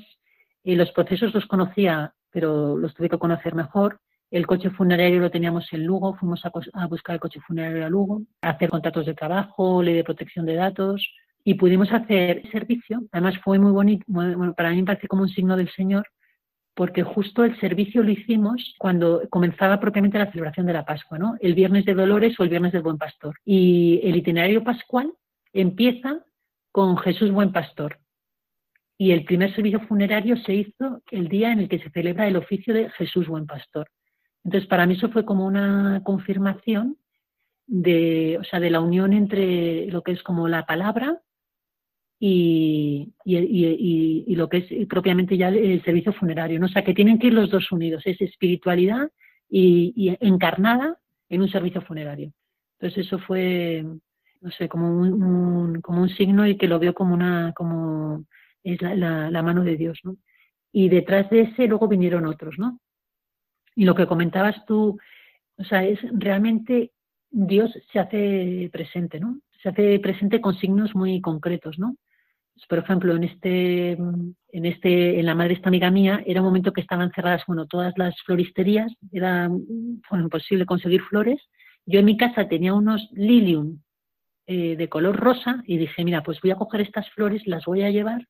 [0.64, 4.00] y los procesos los conocía, pero los tuve que conocer mejor.
[4.30, 8.22] El coche funerario lo teníamos en Lugo, fuimos a, buscar el coche funerario a Lugo,
[8.40, 11.06] a hacer contratos de trabajo, ley de protección de datos,
[11.44, 13.02] y pudimos hacer servicio.
[13.12, 14.06] Además fue muy bonito,
[14.56, 16.06] para mí me parece como un signo del Señor,
[16.74, 21.36] porque justo el servicio lo hicimos cuando comenzaba propiamente la celebración de la Pascua, ¿no?
[21.40, 23.36] El viernes de Dolores o el viernes del Buen Pastor.
[23.44, 25.12] Y el itinerario pascual
[25.52, 26.24] empieza
[26.70, 27.98] con Jesús Buen Pastor.
[28.96, 32.36] Y el primer servicio funerario se hizo el día en el que se celebra el
[32.36, 33.90] oficio de Jesús Buen Pastor.
[34.44, 36.96] Entonces, para mí eso fue como una confirmación
[37.66, 41.20] de, o sea, de la unión entre lo que es como la palabra
[42.24, 46.60] y, y, lo que es propiamente ya el servicio funerario.
[46.60, 46.66] ¿no?
[46.66, 49.10] O sea, que tienen que ir los dos unidos, es espiritualidad
[49.50, 50.98] y, encarnada
[51.28, 52.32] en un servicio funerario.
[52.78, 53.84] Entonces eso fue,
[54.40, 58.24] no sé, como un, como un signo y que lo veo como una, como
[58.62, 60.16] es la, la, mano de Dios, ¿no?
[60.70, 62.78] Y detrás de ese luego vinieron otros, ¿no?
[63.74, 64.96] Y lo que comentabas tú,
[65.56, 66.92] o sea, es realmente
[67.30, 69.40] Dios se hace presente, ¿no?
[69.60, 71.96] Se hace presente con signos muy concretos, ¿no?
[72.68, 76.46] Por ejemplo, en este, en este, en la madre de esta amiga mía, era un
[76.46, 79.50] momento que estaban cerradas, bueno, todas las floristerías, era
[80.10, 81.40] imposible conseguir flores.
[81.84, 83.80] Yo en mi casa tenía unos lilium
[84.46, 87.82] eh, de color rosa y dije, mira, pues voy a coger estas flores, las voy
[87.82, 88.26] a llevar.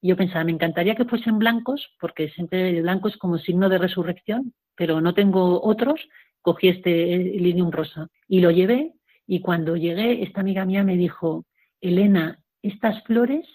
[0.00, 3.68] Y yo pensaba, me encantaría que fuesen blancos, porque siempre el blanco es como signo
[3.68, 6.00] de resurrección, pero no tengo otros.
[6.42, 8.92] Cogí este eh, lilium rosa y lo llevé.
[9.26, 11.44] Y cuando llegué, esta amiga mía me dijo,
[11.80, 13.46] Elena, estas flores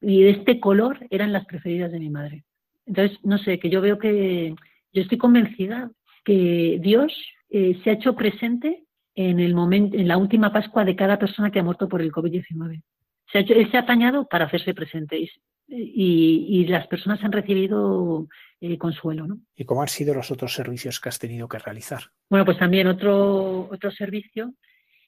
[0.00, 2.44] y de este color eran las preferidas de mi madre.
[2.86, 4.54] Entonces, no sé, que yo veo que
[4.92, 5.90] yo estoy convencida
[6.24, 7.12] que Dios
[7.50, 8.84] eh, se ha hecho presente
[9.14, 12.12] en el momento, en la última Pascua de cada persona que ha muerto por el
[12.12, 12.82] COVID-19.
[13.30, 15.30] Se ha él se ha apañado para hacerse presente y,
[15.68, 18.26] y, las personas han recibido
[18.60, 19.26] eh, consuelo.
[19.26, 19.38] ¿no?
[19.54, 22.02] ¿Y cómo han sido los otros servicios que has tenido que realizar?
[22.28, 24.54] Bueno, pues también otro, otro servicio.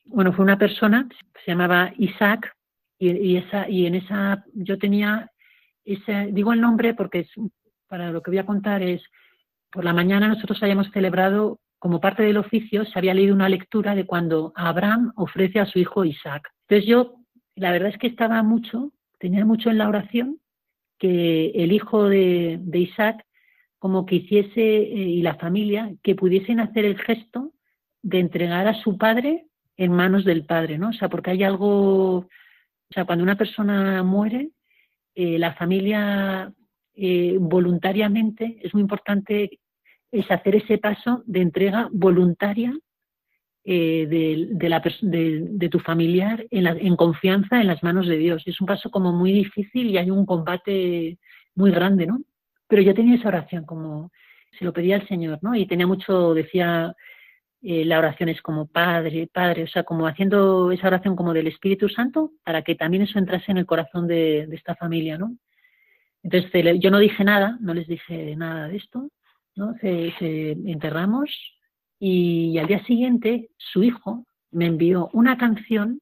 [0.05, 1.09] Bueno, fue una persona,
[1.45, 2.55] se llamaba Isaac,
[3.11, 5.31] y, esa, y en esa yo tenía
[5.85, 7.29] ese, digo el nombre porque es,
[7.89, 9.03] para lo que voy a contar es,
[9.71, 13.97] por la mañana nosotros habíamos celebrado, como parte del oficio, se había leído una lectura
[13.97, 16.49] de cuando Abraham ofrece a su hijo Isaac.
[16.69, 17.17] Entonces yo,
[17.57, 20.39] la verdad es que estaba mucho, tenía mucho en la oración,
[20.99, 23.27] que el hijo de, Isaac,
[23.81, 27.53] como que hiciese, eh, y la familia, que pudiesen hacer el gesto
[28.03, 29.47] de entregar a su padre
[29.77, 30.91] en manos del padre, ¿no?
[30.91, 32.29] O sea, porque hay algo
[32.93, 34.51] o sea, cuando una persona muere,
[35.15, 36.53] eh, la familia
[36.95, 39.61] eh, voluntariamente, es muy importante
[40.11, 42.79] es hacer ese paso de entrega voluntaria
[43.65, 44.07] eh,
[44.61, 48.43] de, la, de, tu familiar en, en, confianza en las manos de Dios.
[48.45, 51.17] Es un paso como muy difícil y hay un combate
[51.55, 52.21] muy grande, ¿no?
[52.69, 54.13] Pero yo tenía esa oración como
[54.59, 55.55] se lo pedía al Señor, ¿no?
[55.55, 56.95] Y tenía mucho, decía
[57.63, 61.47] eh, la oración es como Padre, Padre, o sea, como haciendo esa oración como del
[61.47, 65.37] Espíritu Santo para que también eso entrase en el corazón de, esta familia, ¿no?
[66.25, 69.11] Entonces yo no dije nada, no les dije nada de esto,
[69.55, 69.75] ¿no?
[69.81, 71.31] Se, se enterramos
[72.01, 76.01] y al día siguiente su hijo me envió una canción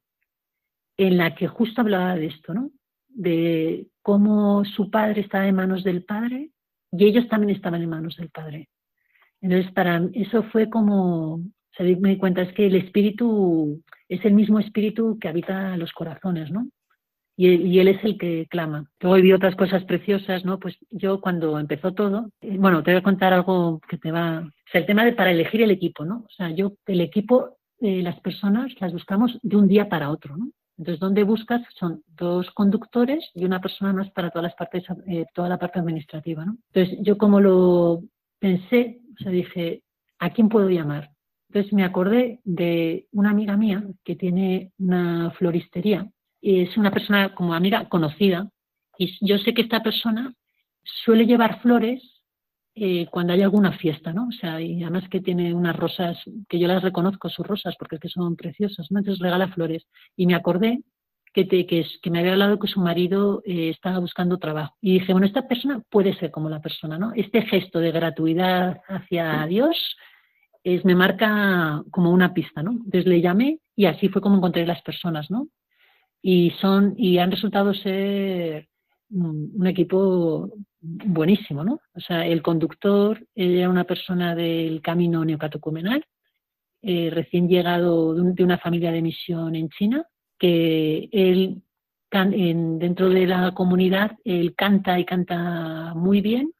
[0.97, 2.71] en la que justo hablaba de esto, ¿no?
[3.07, 6.49] De cómo su padre estaba en manos del padre
[6.91, 8.67] y ellos también estaban en manos del padre.
[9.41, 11.41] Entonces, para eso fue como,
[11.75, 15.91] se me di cuenta, es que el espíritu es el mismo espíritu que habita los
[15.93, 16.67] corazones, ¿no?
[17.37, 18.85] Y, él es el que clama.
[18.99, 20.59] Luego vi otras cosas preciosas, ¿no?
[20.59, 24.41] Pues yo cuando empezó todo, eh, bueno, te voy a contar algo que te va...
[24.41, 26.25] O sea, el tema de para elegir el equipo, ¿no?
[26.27, 30.37] O sea, yo, el equipo, eh, las personas las buscamos de un día para otro,
[30.37, 30.49] ¿no?
[30.77, 31.61] Entonces, ¿dónde buscas?
[31.79, 35.79] Son dos conductores y una persona más para todas las partes, eh, toda la parte
[35.79, 36.57] administrativa, ¿no?
[36.73, 38.03] Entonces, yo como lo
[38.39, 39.83] pensé, o sea, dije,
[40.19, 41.11] ¿a quién puedo llamar?
[41.49, 46.09] Entonces me acordé de una amiga mía que tiene una floristería
[46.39, 48.49] y es una persona como amiga conocida
[48.97, 50.33] y yo sé que esta persona
[50.83, 52.21] suele llevar flores
[52.73, 54.27] eh, cuando hay alguna fiesta, ¿no?
[54.27, 57.95] O sea, y además que tiene unas rosas, que yo las reconozco, sus rosas, porque
[57.95, 58.99] es que son preciosas, ¿no?
[58.99, 59.85] Entonces regala flores.
[60.15, 60.81] Y me acordé
[61.33, 64.75] que, te, que, que, me había hablado que su marido eh, estaba buscando trabajo.
[64.81, 67.13] Y dije, bueno, esta persona puede ser como la persona, ¿no?
[67.15, 69.97] Este gesto de gratuidad hacia Dios
[70.63, 72.71] es, me marca como una pista, ¿no?
[72.71, 75.47] Entonces le llamé y así fue como encontré las personas, ¿no?
[76.21, 78.67] Y son, y han resultado ser
[79.09, 80.49] un equipo
[80.81, 81.79] buenísimo, ¿no?
[81.93, 86.05] O sea, el conductor era una persona del camino neocatocumenal,
[86.81, 90.05] eh, recién llegado de una familia de misión en China,
[90.41, 91.61] que él
[92.09, 96.51] dentro de la comunidad él canta y canta muy bien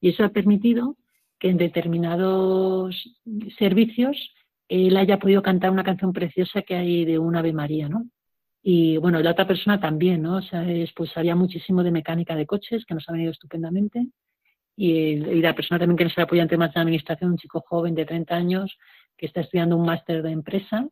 [0.00, 0.96] y eso ha permitido
[1.38, 3.14] que en determinados
[3.58, 4.16] servicios
[4.68, 8.06] él haya podido cantar una canción preciosa que hay de un Ave María, ¿no?
[8.62, 10.38] Y bueno, la otra persona también, ¿no?
[10.38, 14.08] O sea, es, pues había muchísimo de mecánica de coches que nos ha venido estupendamente
[14.76, 17.94] y, y, la persona también que nos apoya en temas de administración, un chico joven
[17.94, 18.78] de 30 años
[19.16, 20.88] que está estudiando un máster de empresa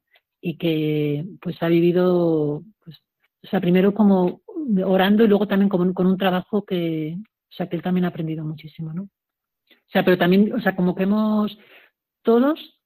[0.46, 2.98] y que pues ha vivido, pues,
[3.42, 4.42] o sea, primero como
[4.84, 8.08] orando y luego también con, con un trabajo que, o sea, que él también ha
[8.08, 9.04] aprendido muchísimo, ¿no?
[9.04, 11.58] O sea, pero también, o sea, como que hemos,
[12.20, 12.78] todos,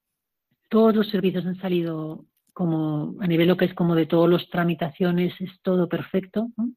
[0.69, 4.49] todos los servicios han salido como a nivel lo que es como de todas las
[4.49, 6.71] tramitaciones, es todo perfecto, ¿no?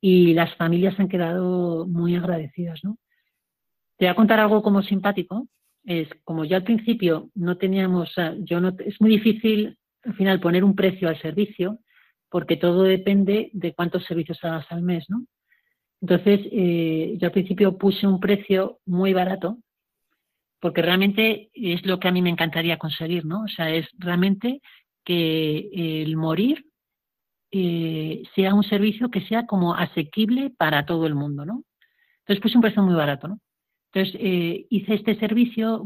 [0.00, 2.96] Y las familias han quedado muy agradecidas, ¿no?
[3.98, 5.46] Te voy a contar algo como simpático,
[5.84, 10.64] es como yo al principio no teníamos, yo no, es muy difícil al final poner
[10.64, 11.78] un precio al servicio,
[12.28, 15.26] porque todo depende de cuántos servicios hagas al mes, ¿no?
[16.00, 19.58] Entonces, eh, yo al principio puse un precio muy barato,
[20.60, 23.42] porque realmente es lo que a mí me encantaría conseguir, ¿no?
[23.44, 24.60] O sea, es realmente
[25.04, 26.64] que el morir
[27.50, 31.64] eh, sea un servicio que sea como asequible para todo el mundo, ¿no?
[32.20, 33.40] Entonces puse un precio muy barato, ¿no?
[33.92, 35.84] Entonces eh, hice este servicio,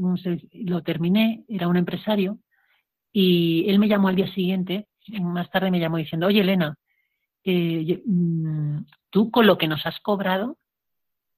[0.52, 2.38] lo terminé, era un empresario,
[3.18, 4.88] y él me llamó al día siguiente,
[5.22, 6.76] más tarde me llamó diciendo, oye Elena,
[7.44, 10.58] eh, mm, tú con lo que nos has cobrado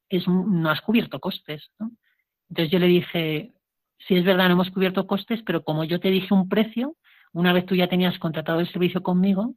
[0.09, 1.71] es, no has cubierto costes.
[2.49, 3.53] Entonces yo le dije,
[3.97, 6.97] sí es verdad, no hemos cubierto costes, pero como yo te dije un precio,
[7.33, 9.55] una vez tú ya tenías contratado el servicio conmigo,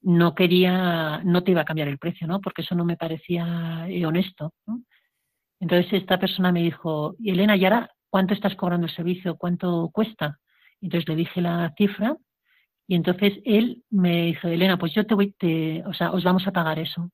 [0.00, 2.40] no quería, no te iba a cambiar el precio, ¿no?
[2.40, 4.54] Porque eso no me parecía eh, honesto.
[5.58, 9.36] Entonces esta persona me dijo, Elena, ¿y ahora cuánto estás cobrando el servicio?
[9.36, 10.38] ¿Cuánto cuesta?
[10.84, 12.16] Entonces le dije la cifra
[12.86, 16.46] y entonces él me dijo, Elena, pues yo te voy, te, o sea, os vamos
[16.46, 17.10] a pagar eso.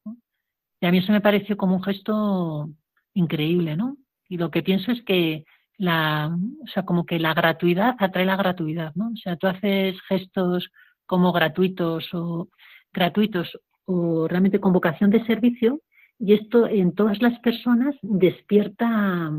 [0.80, 2.68] Y a mí eso me pareció como un gesto
[3.14, 3.96] increíble, ¿no?
[4.28, 5.44] Y lo que pienso es que
[5.78, 9.10] la, o sea, como que la gratuidad atrae la gratuidad, ¿no?
[9.12, 10.68] O sea, tú haces gestos
[11.06, 12.48] como gratuitos o
[12.92, 15.80] gratuitos o realmente con vocación de servicio
[16.18, 19.30] y esto en todas las personas despierta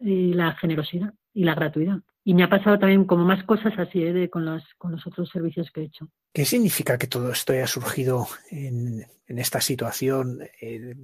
[0.00, 1.98] eh, la generosidad y la gratuidad.
[2.24, 4.30] Y me ha pasado también como más cosas así ¿eh?
[4.30, 6.08] con, los, con los otros servicios que he hecho.
[6.32, 10.94] ¿Qué significa que todo esto haya surgido en, en esta situación eh,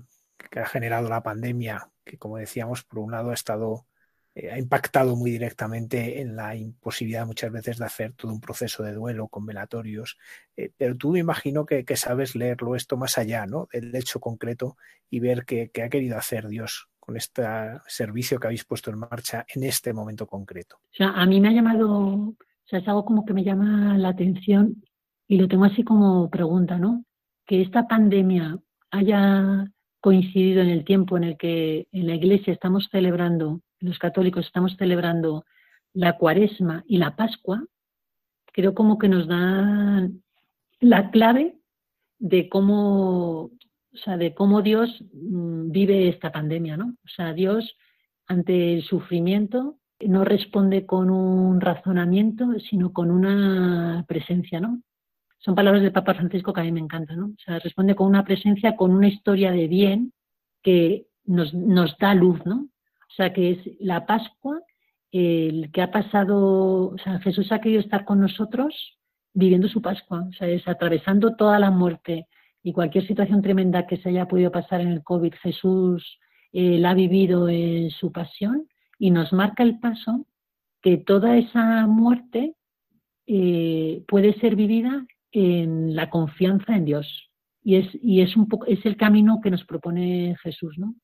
[0.51, 3.87] que ha generado la pandemia, que como decíamos, por un lado ha estado
[4.39, 8.85] eh, ha impactado muy directamente en la imposibilidad muchas veces de hacer todo un proceso
[8.85, 10.16] de duelo con velatorios.
[10.76, 13.68] Pero tú me imagino que, sabes leerlo esto más allá, ¿no?
[13.72, 14.76] Del hecho concreto
[15.11, 17.42] y ver qué, ha querido hacer Dios con este
[17.86, 20.76] servicio que habéis puesto en marcha en este momento concreto.
[20.76, 22.36] O sea, a mí me ha llamado, o
[22.66, 24.84] sea, es algo como que me llama la atención
[25.26, 27.06] y lo tengo así como pregunta, ¿no?
[27.46, 28.59] Que esta pandemia
[28.90, 34.44] haya coincidido en el tiempo en el que en la Iglesia estamos celebrando los católicos
[34.44, 35.46] estamos celebrando
[35.94, 37.64] la cuaresma y la pascua,
[38.52, 40.11] creo como que nos da
[40.80, 41.59] la clave
[42.18, 43.50] de cómo,
[43.99, 46.94] o sea, de cómo Dios mm, vive esta pandemia, ¿no?
[47.05, 47.76] O sea, Dios
[48.26, 54.80] ante el sufrimiento no responde con un razonamiento, sino con una presencia, ¿no?
[55.38, 57.26] Son palabras del Papa Francisco que a mí me encantan, ¿no?
[57.26, 60.12] O sea, responde con una presencia, con una historia de bien
[60.62, 62.68] que nos, nos da luz, ¿no?
[63.09, 64.61] O sea, que es la Pascua,
[65.11, 68.99] el que ha pasado, o sea, Jesús ha querido estar con nosotros
[69.32, 72.26] viviendo su Pascua, o sea, es atravesando toda la muerte
[72.68, 76.18] y cualquier situación tremenda que se haya podido pasar en el COVID, Jesús
[76.52, 80.26] eh, la ha vivido en su pasión y nos marca el paso
[80.82, 82.56] que toda esa muerte
[83.26, 87.30] eh, puede ser vivida en la confianza en Dios.
[87.62, 90.94] Y es, y es un poco, es el camino que nos propone Jesús, ¿no?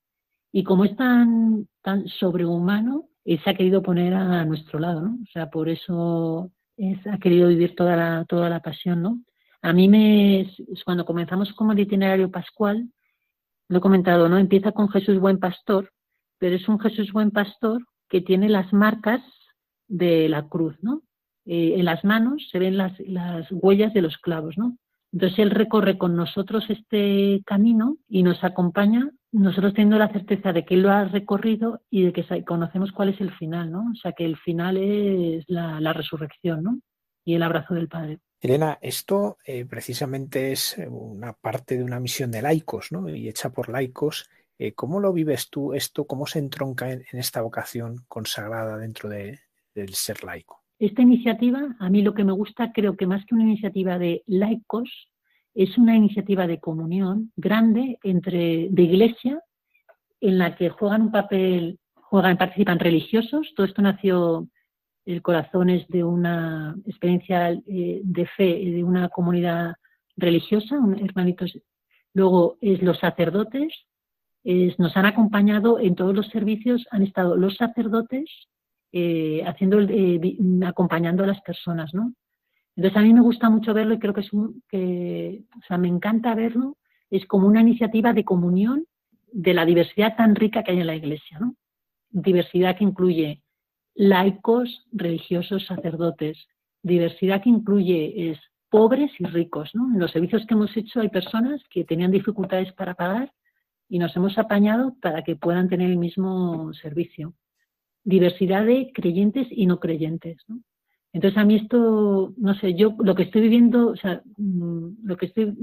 [0.52, 5.14] Y como es tan, tan sobrehumano, se ha querido poner a nuestro lado, ¿no?
[5.14, 6.52] O sea, por eso
[7.10, 9.22] ha querido vivir toda la, toda la pasión, ¿no?
[9.64, 10.50] A mí me,
[10.84, 12.90] cuando comenzamos como el itinerario pascual,
[13.68, 14.36] lo he comentado, ¿no?
[14.36, 15.90] Empieza con Jesús buen pastor,
[16.38, 19.22] pero es un Jesús buen pastor que tiene las marcas
[19.88, 21.02] de la cruz, ¿no?
[21.46, 24.76] Eh, en las manos se ven las, las huellas de los clavos, ¿no?
[25.12, 30.64] Entonces Él recorre con nosotros este camino y nos acompaña nosotros teniendo la certeza de
[30.64, 33.90] que él lo ha recorrido y de que conocemos cuál es el final, ¿no?
[33.90, 36.78] O sea, que el final es la, resurrección, ¿no?
[37.24, 38.20] Y el abrazo del Padre.
[38.45, 43.09] Elena, esto eh, precisamente es eh, una parte de una misión de laicos, ¿no?
[43.09, 44.28] Y hecha por laicos.
[44.59, 46.07] Eh, ¿Cómo lo vives tú esto?
[46.07, 49.38] ¿Cómo se entronca en, esta vocación consagrada dentro del
[49.95, 50.62] ser laico?
[50.78, 54.22] Esta iniciativa, a mí lo que me gusta, creo que más que una iniciativa de
[54.26, 54.90] laicos,
[55.55, 59.42] es una iniciativa de comunión grande entre de iglesia
[60.20, 63.55] en la que juegan un papel, juegan, participan religiosos.
[63.57, 64.49] Todo esto nació
[65.07, 69.74] el corazón es de una experiencia eh, de fe de una comunidad
[70.16, 71.59] religiosa, hermanitos.
[72.14, 73.74] Luego es los sacerdotes,
[74.78, 78.30] nos han acompañado en todos los servicios, han estado los sacerdotes
[78.92, 82.14] eh, eh, acompañando a las personas, ¿no?
[82.76, 84.30] Entonces a mí me gusta mucho verlo y creo que es
[84.68, 86.76] que, o sea, me encanta verlo,
[87.11, 88.86] es como una iniciativa de comunión
[89.32, 91.57] de la diversidad tan rica que hay en la Iglesia, ¿no?
[92.11, 93.43] Diversidad que incluye
[93.95, 96.49] laicos, religiosos, sacerdotes,
[96.82, 98.38] diversidad que incluye es
[98.68, 99.92] pobres y ricos, ¿no?
[99.92, 103.32] En los servicios que hemos hecho hay personas que tenían dificultades para pagar
[103.88, 107.34] y nos hemos apañado para que puedan tener el mismo servicio.
[108.03, 110.61] Diversidad de creyentes y no creyentes, ¿no?
[111.12, 115.16] Entonces a mí esto, no sé, yo lo que estoy viviendo, o sea, mm, lo
[115.16, 115.55] que estoy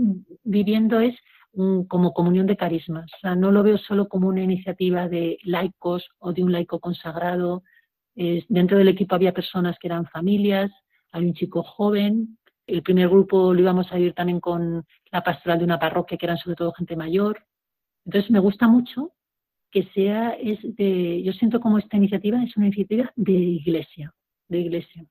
[0.43, 1.13] viviendo es
[1.89, 3.11] como comunión de carismas.
[3.13, 6.79] O sea, no lo veo solo como una iniciativa de laicos o de un laico
[6.79, 7.63] consagrado.
[8.15, 10.71] Dentro del equipo había personas que eran familias,
[11.11, 12.37] hay un chico joven,
[12.67, 16.25] El primer grupo lo íbamos a ir también con la pastoral de una parroquia, que
[16.25, 17.45] eran sobre todo gente mayor.
[18.05, 19.13] Entonces me gusta mucho
[19.71, 24.13] que sea, es de, yo siento como esta iniciativa es una iniciativa de iglesia,
[24.49, 25.05] de iglesia.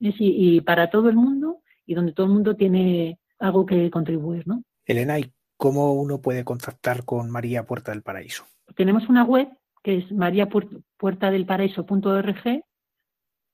[0.00, 4.62] y, para todo el mundo y donde todo el mundo tiene algo que contribuir, ¿no?
[4.86, 8.44] Elena, ¿y cómo uno puede contactar con María Puerta del Paraíso?
[8.74, 9.48] Tenemos una web
[9.82, 12.62] que es mariapuertadelparaíso.org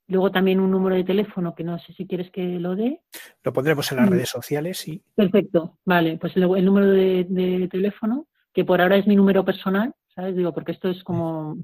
[0.07, 3.01] Luego también un número de teléfono que no sé si quieres que lo dé.
[3.43, 4.11] Lo pondremos en las mm.
[4.11, 5.03] redes sociales, sí.
[5.15, 6.19] Perfecto, vale.
[6.19, 10.37] Pues el, número de, teléfono, que por ahora es mi número personal, ¿sabes?
[10.37, 11.57] Digo, porque esto es como...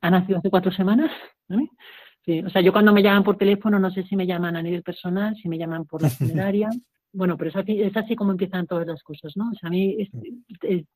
[0.00, 1.10] Ha nacido hace cuatro semanas.
[2.24, 4.60] Sí, o sea, yo cuando me llaman por teléfono no sé si me llaman a
[4.60, 6.10] nivel personal, si me llaman por la
[6.50, 6.68] funeraria.
[7.10, 9.48] bueno, pero es así, es así como empiezan todas las cosas, ¿no?
[9.50, 9.96] O sea, a mí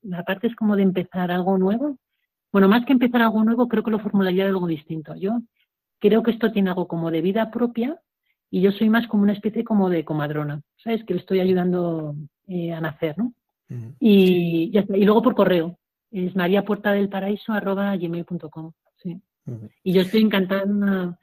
[0.03, 1.96] la parte es como de empezar algo nuevo.
[2.53, 5.14] Bueno, más que empezar algo nuevo, creo que lo formularía de algo distinto.
[5.16, 5.40] Yo
[5.98, 7.98] creo que esto tiene algo como de vida propia
[8.50, 11.03] y yo soy más como una especie como de comadrona, ¿sabes?
[11.05, 12.14] Que le estoy ayudando
[12.46, 13.32] eh, a nacer, ¿no?
[13.98, 15.78] y, y luego por correo,
[16.11, 18.72] es mariapuertadelparaíso.gmail.com,
[19.03, 19.18] sí.
[19.82, 21.16] Y yo estoy encantada, no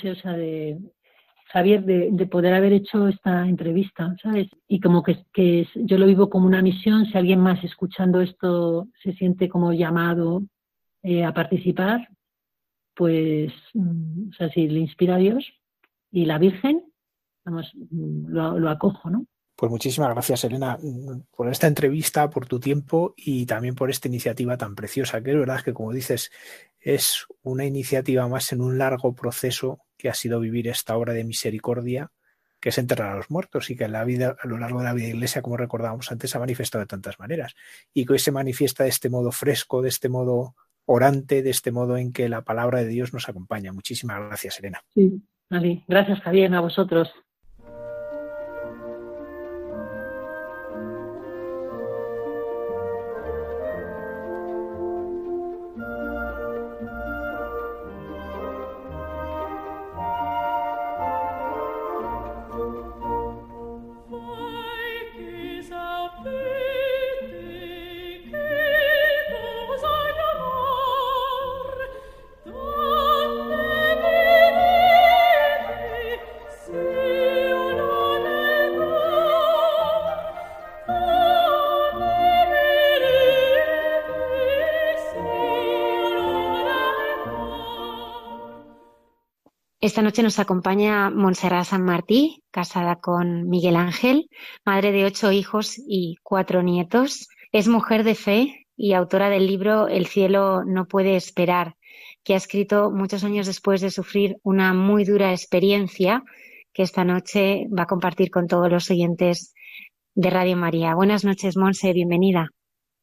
[0.00, 0.78] sé, o sea, de
[1.52, 4.48] Javier, de, poder haber hecho esta entrevista, ¿sabes?
[4.66, 8.88] Y como que, que yo lo vivo como una misión, si alguien más escuchando esto
[9.02, 10.44] se siente como llamado
[11.02, 12.08] eh, a participar,
[12.94, 15.52] pues, mm, o sea, si le inspira a Dios
[16.10, 16.84] y la Virgen,
[17.44, 19.26] vamos, mm, lo, acojo, ¿no?
[19.56, 24.08] Pues muchísimas gracias, Elena, mm, por esta entrevista, por tu tiempo y también por esta
[24.08, 26.30] iniciativa tan preciosa, que es verdad que, como dices,
[26.78, 31.24] es una iniciativa más en un largo proceso que ha sido vivir esta obra de
[31.24, 32.10] misericordia,
[32.60, 34.84] que es enterrar a los muertos y que en la vida, a lo largo de
[34.84, 37.54] la vida de iglesia, como recordábamos antes, se ha manifestado de tantas maneras.
[37.94, 40.54] Y que hoy se manifiesta de este modo fresco, de este modo
[40.92, 43.72] orante de este modo en que la palabra de Dios nos acompaña.
[43.72, 44.82] Muchísimas gracias, Elena.
[44.92, 45.22] Sí,
[45.86, 47.08] Gracias, Javier, a vosotros.
[89.90, 94.30] Esta noche nos acompaña Montserrat San Martí, casada con Miguel Ángel,
[94.64, 97.28] madre de ocho hijos y cuatro nietos.
[97.50, 101.74] Es mujer de fe y autora del libro El cielo no puede esperar,
[102.22, 106.22] que ha escrito muchos años después de sufrir una muy dura experiencia
[106.72, 109.54] que esta noche va a compartir con todos los oyentes
[110.14, 110.94] de Radio María.
[110.94, 112.46] Buenas noches, Monse, bienvenida.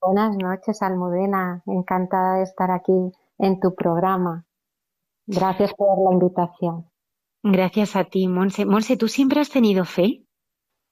[0.02, 1.64] Buenas noches, Almudena.
[1.66, 4.47] Encantada de estar aquí en tu programa.
[5.28, 6.90] Gracias por la invitación.
[7.44, 8.66] Gracias a ti, Monse.
[8.66, 10.24] Monse, ¿tú siempre has tenido fe?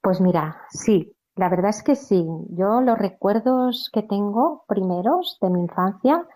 [0.01, 2.25] Pues mira, sí, la verdad es que sí.
[2.49, 6.27] Yo los recuerdos que tengo primeros de mi infancia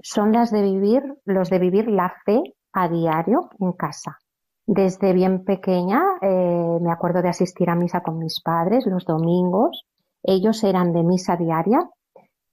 [0.00, 2.40] son las de vivir, los de vivir la fe
[2.72, 4.18] a diario en casa.
[4.64, 9.86] Desde bien pequeña eh, me acuerdo de asistir a misa con mis padres los domingos.
[10.22, 11.88] Ellos eran de misa diaria,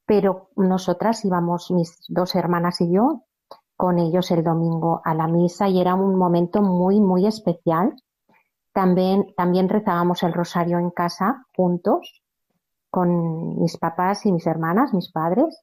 [0.06, 3.25] pero nosotras íbamos, mis dos hermanas y yo,
[3.76, 7.96] con ellos el domingo a la misa y era un momento muy, muy especial.
[8.74, 12.22] También, también rezábamos el rosario en casa juntos
[12.90, 15.62] con mis papás y mis hermanas, mis padres.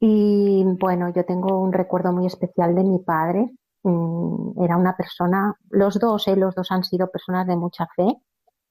[0.00, 3.50] Y bueno, yo tengo un recuerdo muy especial de mi padre.
[3.84, 8.16] Mm, era una persona, los dos, eh, los dos han sido personas de mucha fe.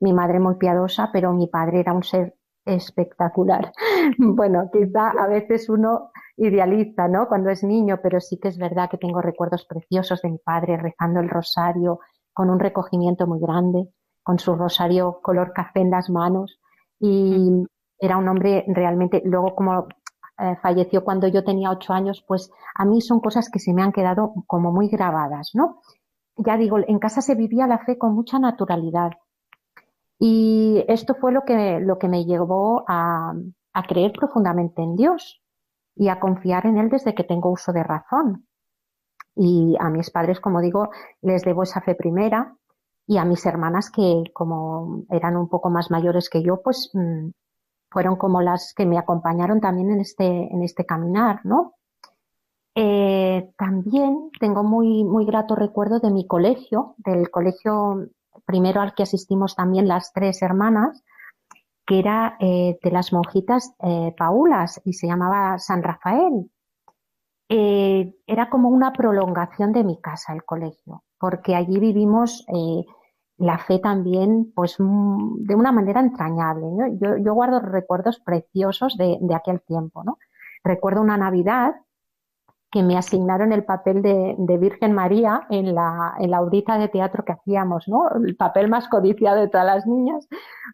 [0.01, 2.35] Mi madre muy piadosa, pero mi padre era un ser
[2.65, 3.73] espectacular.
[4.17, 7.27] bueno, quizá a veces uno idealiza, ¿no?
[7.27, 10.77] Cuando es niño, pero sí que es verdad que tengo recuerdos preciosos de mi padre
[10.77, 11.99] rezando el rosario
[12.33, 13.89] con un recogimiento muy grande,
[14.23, 16.59] con su rosario color café en las manos
[16.99, 17.65] y
[17.99, 19.87] era un hombre realmente, luego como
[20.39, 23.83] eh, falleció cuando yo tenía ocho años, pues a mí son cosas que se me
[23.83, 25.81] han quedado como muy grabadas, ¿no?
[26.37, 29.11] Ya digo, en casa se vivía la fe con mucha naturalidad.
[30.19, 33.33] Y esto fue lo que, lo que me llevó a,
[33.87, 35.41] creer profundamente en Dios
[35.95, 38.47] y a confiar en Él desde que tengo uso de razón.
[39.35, 40.89] Y a mis padres, como digo,
[41.21, 42.55] les debo esa fe primera
[43.07, 47.29] y a mis hermanas que como eran un poco más mayores que yo, pues mm,
[47.89, 51.73] fueron como las que me acompañaron también en este, en este caminar, ¿no?
[52.75, 58.07] Eh, también tengo muy, muy grato recuerdo de mi colegio, del colegio
[58.45, 61.03] primero al que asistimos también las tres hermanas,
[61.85, 66.49] que era eh, de las monjitas eh, paulas y se llamaba San Rafael.
[67.49, 72.45] Eh, era como una prolongación de mi casa, el colegio, porque allí vivimos
[73.37, 76.67] la fe también, pues mm, de una manera entrañable.
[76.99, 80.03] Yo, guardo recuerdos preciosos de, de, aquel tiempo.
[80.03, 80.17] ¿no?
[80.63, 81.75] Recuerdo una Navidad
[82.73, 87.33] que me asignaron el papel de, Virgen María en la, en audita de teatro que
[87.33, 88.09] hacíamos, ¿no?
[88.09, 90.27] El papel más codiciado de todas las niñas,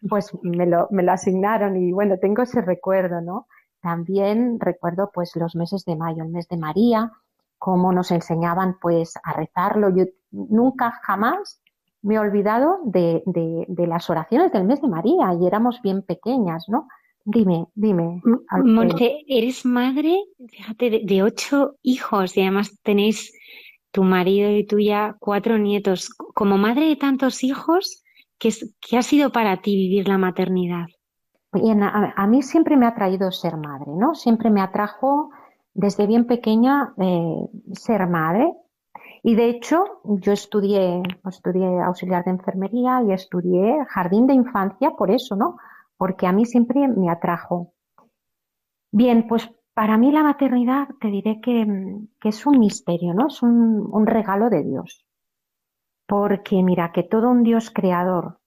[0.08, 3.48] pues me lo, asignaron y bueno, tengo ese recuerdo, ¿no?
[3.82, 7.12] También recuerdo pues los meses de mayo, el mes de María,
[7.58, 9.90] cómo nos enseñaban pues a rezarlo.
[9.90, 11.60] Yo nunca jamás
[12.00, 13.22] me he olvidado de
[13.76, 16.88] las oraciones del mes de María y éramos bien pequeñas, ¿no?
[17.24, 18.22] Dime, dime.
[18.64, 23.32] Monte, eres madre, fíjate, de, ocho hijos y además tenéis
[23.90, 26.10] tu marido y tú ya cuatro nietos.
[26.34, 28.02] Como madre de tantos hijos,
[28.38, 28.50] ¿qué,
[28.80, 30.86] qué ha sido para ti vivir la maternidad?
[31.52, 34.14] Bien, a, mí siempre me ha traído ser madre, ¿no?
[34.14, 35.30] Siempre me atrajo
[35.74, 38.52] desde bien pequeña eh, ser madre.
[39.22, 45.10] Y de hecho, yo estudié, estudié auxiliar de enfermería y estudié jardín de infancia por
[45.10, 45.56] eso, ¿no?
[46.00, 47.74] Porque a mí siempre me atrajo.
[48.90, 51.66] Bien, pues para mí la maternidad te diré que,
[52.24, 53.26] es un misterio, ¿no?
[53.26, 55.04] Es un, regalo de Dios.
[56.06, 58.40] Porque mira, que todo un Dios creador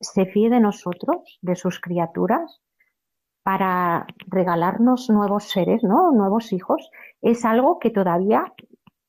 [0.00, 2.62] se fíe de nosotros, de sus criaturas,
[3.42, 6.12] para regalarnos nuevos seres, ¿no?
[6.12, 6.90] Nuevos hijos,
[7.20, 8.54] es algo que todavía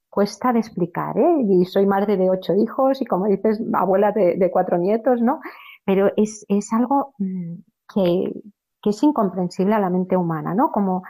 [0.09, 1.38] cuesta de explicar, ¿eh?
[1.47, 5.39] Y soy madre de ocho hijos y como dices, abuela de, cuatro nietos, ¿no?
[5.85, 7.13] Pero es, es algo
[7.93, 8.31] que,
[8.83, 10.71] es incomprensible a la mente humana, ¿no?
[10.71, 11.03] Como,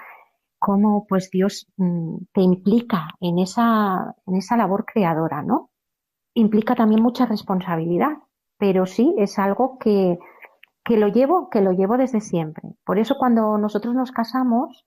[0.57, 5.69] como pues Dios mm, te implica en esa, en esa labor creadora, ¿no?
[6.33, 8.13] Implica también mucha responsabilidad,
[8.57, 10.17] pero sí es algo que,
[10.83, 12.63] que lo llevo, que lo llevo desde siempre.
[12.83, 14.83] Por eso cuando nosotros nos casamos,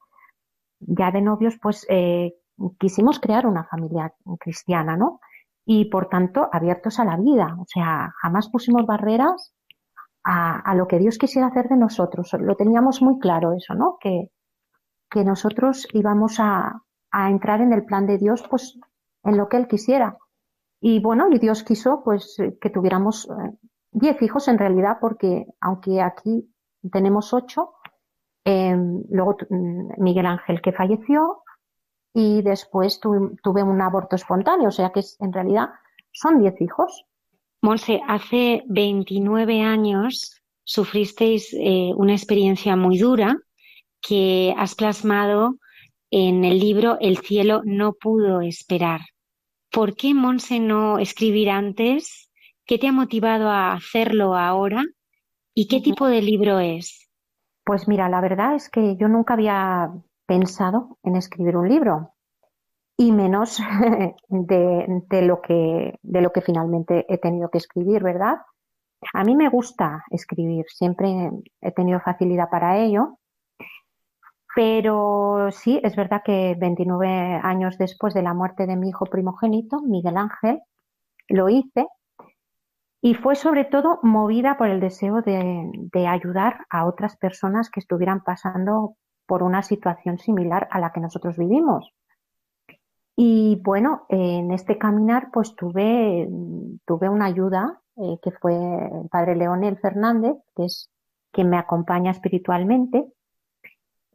[0.81, 2.35] ya de novios, pues eh,
[2.79, 5.21] quisimos crear una familia cristiana, ¿no?
[5.65, 7.57] Y por tanto, abiertos a la vida.
[7.61, 9.55] O sea, jamás pusimos barreras
[10.25, 12.33] a, lo que Dios quisiera hacer de nosotros.
[12.39, 13.99] Lo teníamos muy claro eso, ¿no?
[14.01, 14.31] Que,
[15.11, 18.79] que nosotros íbamos a, a, entrar en el plan de Dios, pues
[19.25, 20.17] en lo que Él quisiera.
[20.81, 23.57] Y bueno, y Dios quiso, pues, que tuviéramos eh,
[23.93, 26.51] diez hijos en realidad, porque aunque aquí
[26.91, 27.75] tenemos ocho,
[28.45, 31.43] em, luego mm, Miguel Ángel que falleció
[32.15, 35.71] y después tuve un aborto espontáneo, o sea que en realidad
[36.13, 37.07] son diez hijos.
[37.63, 43.37] Monse, hace 29 años sufristeis eh, una experiencia muy dura
[44.01, 45.57] que has plasmado
[46.11, 49.01] en el libro El cielo no pudo esperar.
[49.71, 52.31] ¿Por qué, Monse, no escribir antes?
[52.65, 54.83] ¿Qué te ha motivado a hacerlo ahora?
[55.55, 57.11] ¿Y qué tipo de libro es?
[57.65, 59.91] Pues mira, la verdad es que yo nunca había
[60.27, 62.15] pensado en escribir un libro
[63.01, 63.59] y menos
[64.29, 68.37] de, lo que, de lo que finalmente he tenido que escribir, ¿verdad?
[69.15, 71.31] A mí me gusta escribir, siempre
[71.63, 73.19] he tenido facilidad para ello,
[74.55, 79.81] pero sí, es verdad que 29 años después de la muerte de mi hijo primogénito,
[79.81, 80.61] Miguel Ángel,
[81.29, 81.87] lo hice
[83.01, 87.81] y fue sobre todo movida por el deseo de, de ayudar a otras personas que
[87.81, 91.95] estuvieran pasando por una situación similar a la que nosotros vivimos.
[93.17, 96.29] Y bueno, en este caminar pues tuve,
[96.87, 100.91] tuve una ayuda eh, que fue el padre Leonel Fernández, que es
[101.33, 103.13] quien me acompaña espiritualmente.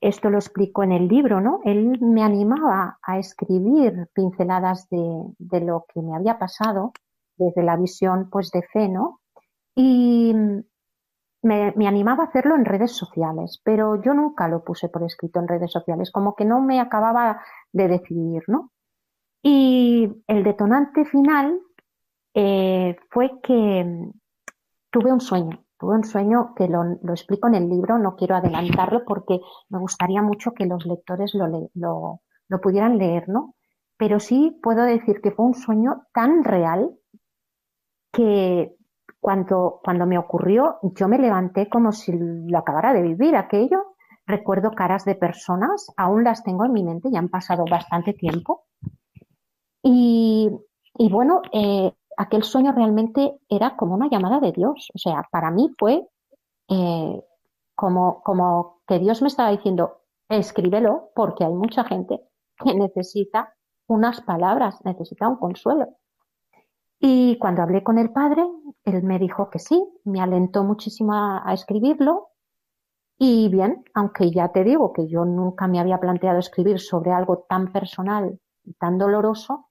[0.01, 1.61] Esto lo explico en el libro, ¿no?
[1.65, 6.93] Él me animaba a escribir pinceladas de, de lo que me había pasado
[7.37, 9.21] desde la visión pues de fe, ¿no?
[9.75, 10.33] Y
[11.41, 15.39] me, me, animaba a hacerlo en redes sociales, pero yo nunca lo puse por escrito
[15.39, 17.41] en redes sociales, como que no me acababa
[17.71, 18.71] de decidir, ¿no?
[19.47, 21.59] Y el detonante final
[22.33, 24.11] eh, fue que mm,
[24.89, 29.03] tuve un sueño, tuve un sueño que lo, explico en el libro, no quiero adelantarlo
[29.05, 29.39] porque
[29.69, 32.21] me gustaría mucho que los lectores lo,
[32.59, 33.53] pudieran leer, ¿no?
[33.97, 36.89] Pero sí puedo decir que fue un sueño tan real
[38.11, 38.75] que
[39.19, 43.93] cuando, cuando me ocurrió yo me levanté como si lo acabara de vivir aquello.
[44.25, 48.65] Recuerdo caras de personas, aún las tengo en mi mente, ya han pasado bastante tiempo
[49.87, 50.49] y,
[51.11, 54.89] bueno, eh, aquel sueño realmente era como una llamada de Dios.
[54.95, 56.07] O sea, para mí fue
[56.69, 57.21] eh,
[57.75, 62.19] como, como que Dios me estaba diciendo, escríbelo porque hay mucha gente
[62.57, 63.53] que necesita
[63.87, 65.97] unas palabras, necesita un consuelo.
[66.99, 68.43] Y cuando hablé con el padre,
[68.85, 72.29] él me dijo que sí, me alentó muchísimo a, escribirlo.
[73.19, 77.45] Y bien, aunque ya te digo que yo nunca me había planteado escribir sobre algo
[77.47, 79.69] tan personal y tan doloroso,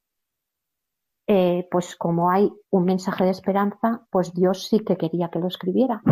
[1.26, 5.48] eh, pues como hay un mensaje de esperanza, pues Dios sí que quería que lo
[5.48, 6.02] escribiera.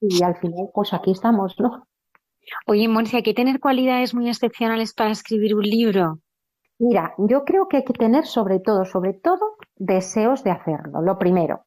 [0.00, 1.86] Y al final, pues aquí estamos, ¿no?
[2.66, 6.20] Oye, Monse, hay que tener cualidades muy excepcionales para escribir un libro.
[6.78, 11.18] Mira, yo creo que hay que tener sobre todo, sobre todo, deseos de hacerlo, lo
[11.18, 11.64] primero.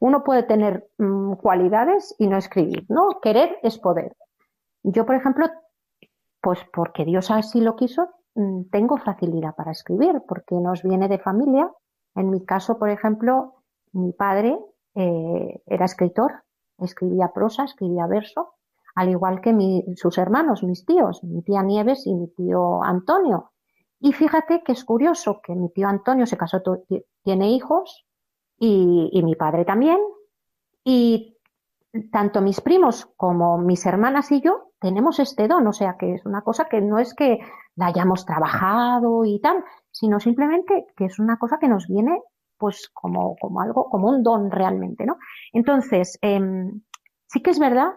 [0.00, 3.20] Uno puede tener mm, cualidades y no escribir, ¿no?
[3.22, 4.16] Querer es poder.
[4.82, 5.46] Yo, por ejemplo,
[6.40, 11.18] pues porque Dios así lo quiso, mm, tengo facilidad para escribir, porque nos viene de
[11.18, 11.70] familia.
[12.14, 13.62] En mi caso, por ejemplo,
[13.92, 14.58] mi padre
[14.94, 16.44] eh, era escritor,
[16.78, 18.54] escribía prosa, escribía verso,
[18.94, 23.52] al igual que sus hermanos, mis tíos, mi tía Nieves y mi tío Antonio.
[23.98, 26.62] Y fíjate que es curioso que mi tío Antonio se casó,
[27.22, 28.06] tiene hijos,
[28.58, 29.98] y, mi padre también.
[30.84, 31.36] Y
[32.10, 36.26] tanto mis primos como mis hermanas y yo tenemos este don, o sea que es
[36.26, 37.38] una cosa que no es que
[37.76, 42.20] la hayamos trabajado y tal, sino simplemente que es una cosa que nos viene
[42.58, 45.18] pues como, como algo, como un don realmente, ¿no?
[45.52, 46.82] Entonces, em,
[47.28, 47.92] sí que es verdad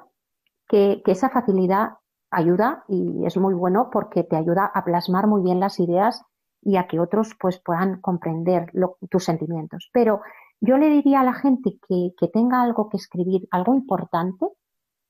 [0.68, 1.94] que, esa facilidad
[2.30, 6.24] ayuda y es muy bueno porque te ayuda a plasmar muy bien las ideas
[6.62, 8.72] y a que otros pues puedan comprender
[9.10, 9.90] tus sentimientos.
[9.94, 10.22] Pero
[10.60, 14.48] yo le diría a la gente que, que tenga algo que escribir, algo importante,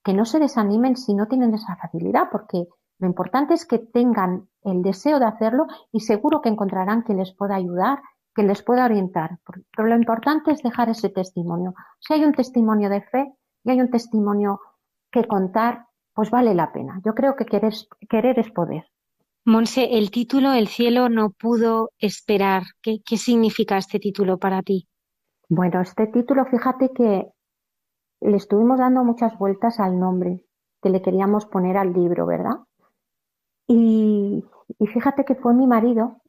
[0.03, 2.67] que no se desanimen si no tienen esa facilidad, porque
[2.99, 7.33] lo importante es que tengan el deseo de hacerlo y seguro que encontrarán que les
[7.33, 8.01] pueda ayudar,
[8.35, 9.39] que les pueda orientar.
[9.75, 11.75] Pero lo importante es dejar ese testimonio.
[11.99, 13.33] Si hay un testimonio de fe
[13.63, 14.59] y hay un testimonio
[15.11, 16.99] que contar, pues vale la pena.
[17.05, 17.73] Yo creo que querer,
[18.09, 18.85] querer es poder.
[19.45, 22.63] Monse, el título El cielo no pudo esperar.
[22.81, 24.87] ¿Qué, ¿Qué significa este título para ti?
[25.49, 27.31] Bueno, este título, fíjate que
[28.21, 30.43] le estuvimos dando muchas vueltas al nombre
[30.81, 32.57] que le queríamos poner al libro, ¿verdad?
[33.67, 34.43] Y,
[34.93, 36.21] fíjate que fue mi marido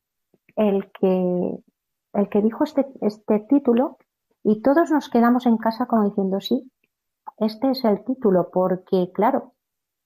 [0.56, 1.58] el que,
[2.14, 3.98] el que dijo este, este título
[4.42, 6.70] y todos nos quedamos en casa como diciendo, sí,
[7.38, 9.54] este es el título, porque claro,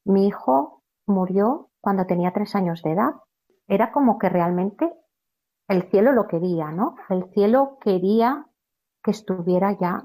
[0.04, 3.14] mi hijo murió cuando tenía tres años de edad.
[3.68, 4.92] Era como que realmente
[5.68, 6.96] el cielo lo quería, ¿no?
[7.08, 8.46] El cielo quería
[9.02, 10.04] que estuviera ya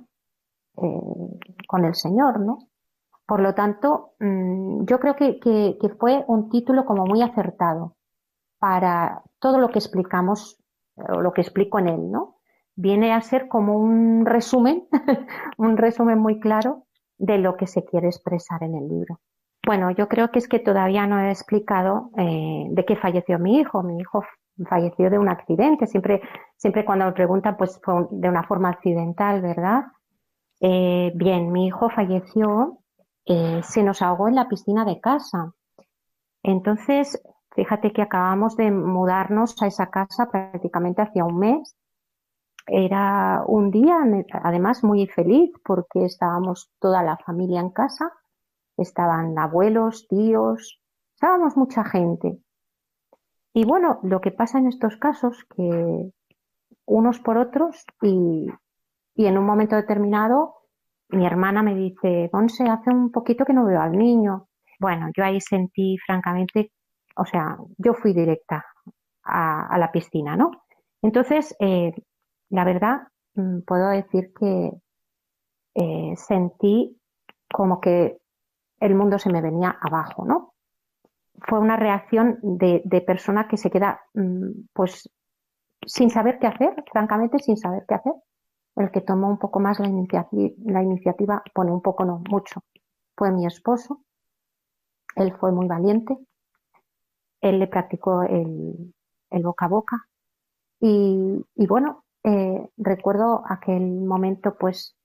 [0.77, 2.66] eh, con el Señor, ¿no?
[3.27, 7.97] Por lo tanto, mm, yo creo que, fue un título como muy acertado
[8.57, 10.59] para todo lo que explicamos
[10.95, 12.37] o lo que explico en él, ¿no?
[12.75, 14.87] Viene a ser como un resumen,
[15.57, 16.85] un resumen muy claro
[17.17, 19.19] de lo que se quiere expresar en el libro.
[19.65, 23.59] Bueno, yo creo que es que todavía no he explicado eh, de qué falleció mi
[23.59, 23.83] hijo.
[23.83, 24.23] Mi hijo
[24.69, 25.87] falleció de un accidente.
[25.87, 26.21] Siempre,
[26.55, 29.83] siempre cuando me preguntan, pues fue de una forma accidental, ¿verdad?
[30.61, 32.79] Eh, bien, mi hijo falleció,
[33.27, 35.53] eh, se nos ahogó en la piscina de casa.
[36.43, 37.21] Entonces,
[37.51, 41.75] fíjate que acabamos de mudarnos a esa casa prácticamente hacía un mes.
[42.65, 43.97] Era un día,
[44.43, 48.11] además, muy feliz porque estábamos toda la familia en casa.
[48.77, 50.81] Estaban abuelos, tíos,
[51.13, 52.39] estábamos mucha gente.
[53.53, 56.11] Y bueno, lo que pasa en estos casos, que
[56.85, 58.47] unos por otros y,
[59.15, 60.56] en un momento determinado
[61.09, 64.47] mi hermana me dice, Ponce, hace un poquito que no veo al niño.
[64.79, 66.71] Bueno, yo ahí sentí francamente,
[67.15, 68.65] o sea, yo fui directa
[69.23, 70.51] a, la piscina, ¿no?
[71.01, 71.93] Entonces, eh,
[72.49, 73.01] la verdad,
[73.35, 74.71] mm, puedo decir que
[75.75, 76.99] eh, sentí
[77.51, 78.17] como que
[78.79, 80.53] el mundo se me venía abajo, ¿no?
[81.41, 85.09] fue una reacción de, persona que se queda mm, pues
[85.85, 88.13] sin saber qué hacer, francamente sin saber qué hacer.
[88.77, 89.87] El que tomó un poco más la
[90.83, 92.61] iniciativa, pone un poco, no, mucho,
[93.15, 94.03] fue mi esposo.
[95.15, 96.17] Él fue muy valiente.
[97.41, 98.93] Él le practicó el,
[99.43, 100.07] boca a boca.
[100.79, 104.95] Y, bueno, eh, recuerdo aquel momento, pues,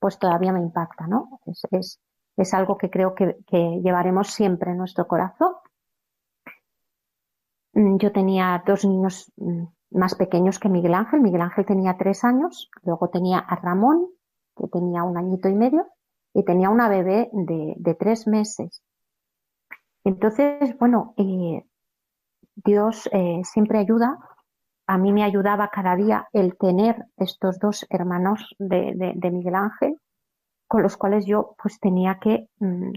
[0.00, 1.40] pues todavía me impacta, ¿no?
[1.70, 2.00] es,
[2.36, 3.36] es algo que creo que,
[3.82, 5.54] llevaremos siempre en nuestro corazón.
[7.74, 9.64] Mm, yo tenía dos niños mm,
[9.94, 11.20] más pequeños que Miguel Ángel.
[11.20, 14.08] Miguel Ángel tenía tres años, luego tenía a Ramón,
[14.56, 15.86] que tenía un añito y medio,
[16.34, 18.82] y tenía una bebé de, tres meses.
[20.04, 21.64] Entonces, bueno, eh,
[22.56, 24.18] Dios eh, siempre ayuda.
[24.86, 29.96] A mí me ayudaba cada día el tener estos dos hermanos de, Miguel Ángel
[30.66, 32.92] con los cuales yo pues tenía que mm,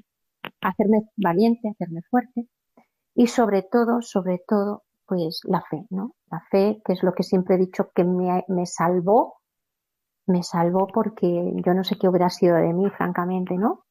[0.62, 2.48] hacerme valiente, hacerme fuerte
[3.16, 6.14] y sobre todo, sobre todo, pues la fe, ¿no?
[6.32, 9.36] La fe, que es lo que siempre he dicho que me, salvó
[10.28, 13.86] me salvó porque yo no sé qué hubiera sido de mí, francamente, ¿no?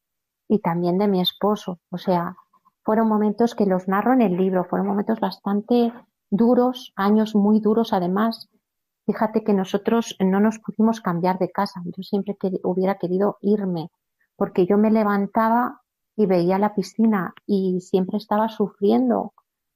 [0.48, 1.78] Y también de mi esposo.
[1.90, 2.36] O sea,
[2.82, 5.92] fueron momentos que los narro en el libro, fueron momentos bastante
[6.30, 8.48] duros, años muy duros además.
[9.06, 11.82] Fíjate que nosotros no nos pudimos cambiar de casa.
[11.84, 13.90] Yo siempre que hubiera querido irme,
[14.36, 15.82] porque yo me levantaba
[16.16, 19.33] y veía la piscina y siempre estaba sufriendo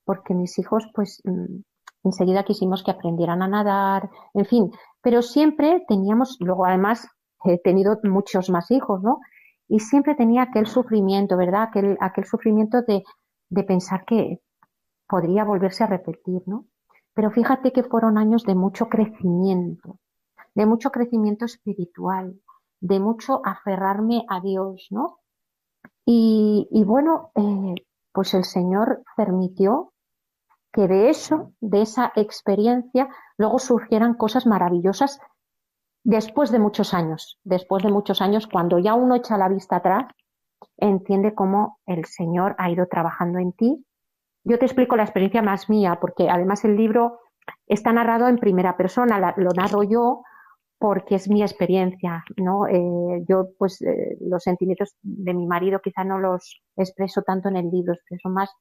[0.09, 1.61] porque mis hijos pues mm,
[2.03, 7.07] enseguida quisimos que aprendieran a nadar, en fin, pero siempre teníamos, luego además
[7.45, 9.19] he tenido muchos más hijos, ¿no?
[9.69, 11.65] Y siempre tenía aquel sufrimiento, ¿verdad?
[11.65, 13.05] Aquel, aquel sufrimiento de,
[13.51, 14.41] de pensar que
[15.07, 16.65] podría volverse a repetir, ¿no?
[17.13, 19.99] Pero fíjate que fueron años de mucho crecimiento,
[20.55, 22.41] de mucho crecimiento espiritual,
[22.81, 25.19] de mucho aferrarme a Dios, ¿no?
[26.07, 27.75] Y, y bueno, eh,
[28.11, 29.93] pues el Señor permitió
[30.79, 35.19] que de eso, de esa experiencia, luego surgieran cosas maravillosas
[36.05, 40.05] después de muchos años, después de muchos años, cuando ya uno echa la vista atrás,
[40.77, 43.85] entiende cómo el Señor ha ido trabajando en ti.
[44.45, 47.19] Yo te explico la experiencia más mía, porque además el libro
[47.67, 50.23] está narrado en primera persona, lo narro yo
[50.79, 52.69] porque es mi experiencia, ¿no?
[52.69, 57.57] Eh, yo, pues, eh, los sentimientos de mi marido quizá no los expreso tanto en
[57.57, 58.55] el libro, expreso más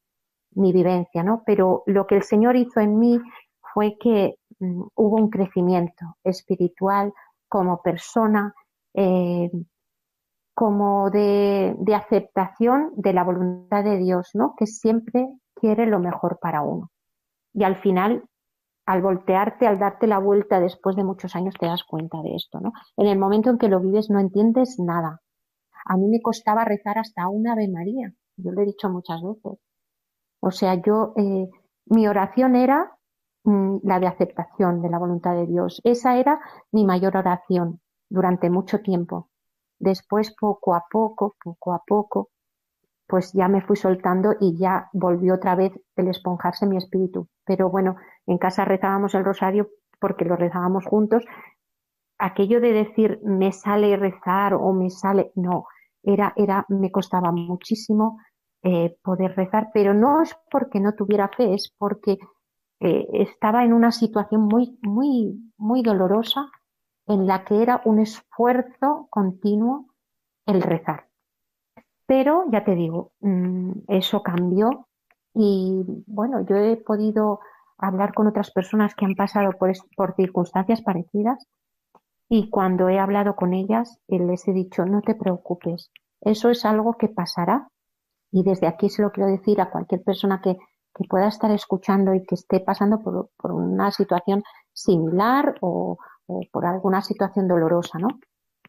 [0.52, 1.43] mi vivencia, ¿no?
[1.45, 3.20] Pero lo que el Señor hizo en mí
[3.74, 7.14] fue que mm, hubo un crecimiento espiritual
[7.48, 8.54] como persona,
[8.93, 9.50] eh,
[10.54, 14.56] como de, de, aceptación de la voluntad de Dios, ¿no?
[14.58, 16.89] Que siempre quiere lo mejor para uno.
[17.54, 18.24] Y al final,
[18.86, 22.60] al voltearte, al darte la vuelta después de muchos años, te das cuenta de esto,
[22.60, 22.72] ¿no?
[22.95, 25.22] En el momento en que lo vives no entiendes nada.
[25.86, 28.14] A mí me costaba rezar hasta una Ave María.
[28.38, 29.60] Yo lo he dicho muchas veces.
[30.48, 31.50] O sea, yo, eh,
[31.88, 32.98] mi oración era
[33.43, 35.82] mm, la de aceptación de la voluntad de Dios.
[35.84, 36.39] Esa era
[36.72, 39.30] mi mayor oración durante mucho tiempo.
[39.78, 42.30] Después, poco a poco, poco a poco,
[43.08, 47.28] pues ya me fui soltando y ya volvió otra vez el esponjarse mi espíritu.
[47.45, 49.68] Pero bueno, en casa rezábamos el rosario
[50.00, 51.26] porque lo rezábamos juntos.
[52.20, 55.66] Aquello de decir me sale rezar o me sale, no,
[56.04, 58.20] era, era, me costaba muchísimo
[58.64, 62.18] eh, poder rezar, pero no es porque no tuviera fe, es porque
[62.80, 66.49] eh, estaba en una situación muy, muy, muy dolorosa
[67.08, 69.88] en la que era un esfuerzo continuo
[70.45, 71.08] el rezar.
[72.05, 74.88] Pero ya te digo, mm, eso cambió
[75.34, 77.39] y bueno, yo he podido
[77.78, 81.47] hablar con otras personas que han pasado por, por circunstancias parecidas
[82.30, 85.91] y cuando he hablado con ellas les he dicho, no te preocupes,
[86.22, 87.70] eso es algo que pasará
[88.32, 90.57] y desde aquí se lo quiero decir a cualquier persona que,
[91.09, 94.41] pueda estar escuchando y que esté pasando por, una situación
[94.73, 95.99] similar o,
[96.51, 98.07] por alguna situación dolorosa, ¿no?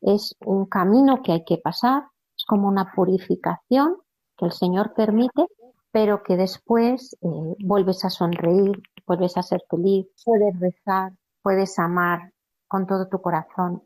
[0.03, 2.03] Es un camino que hay que pasar,
[2.37, 3.97] es como una purificación
[4.37, 5.47] que el Señor permite,
[5.91, 7.29] pero que después eh,
[7.65, 12.31] vuelves a sonreír, vuelves a ser feliz, puedes rezar, puedes amar
[12.69, 13.83] con todo tu corazón.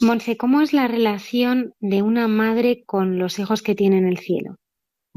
[0.00, 4.18] Monse, ¿cómo es la relación de una madre con los hijos que tiene en el
[4.18, 4.56] cielo?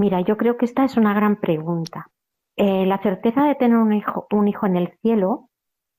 [0.01, 2.09] Mira, yo creo que esta es una gran pregunta.
[2.55, 5.51] Eh, la certeza de tener un hijo, un hijo en el cielo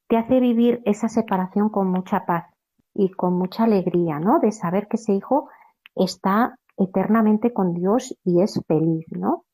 [0.09, 2.46] te hace vivir esa separación con mucha paz
[2.94, 4.40] y con mucha alegría, ¿no?
[4.40, 5.50] De saber que ese hijo
[5.94, 9.44] está eternamente con Dios y es feliz, ¿no?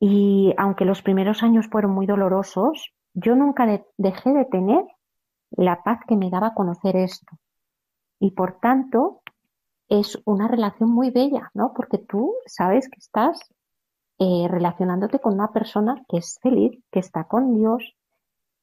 [0.00, 4.84] Y aunque los primeros años fueron muy dolorosos, yo nunca dejé de tener
[5.52, 7.38] la paz que me daba conocer esto.
[8.18, 9.22] Y por tanto,
[9.88, 11.72] es una relación muy bella, ¿no?
[11.74, 13.38] Porque tú sabes que estás
[14.18, 17.96] eh, relacionándote con una persona que es feliz, que está con Dios,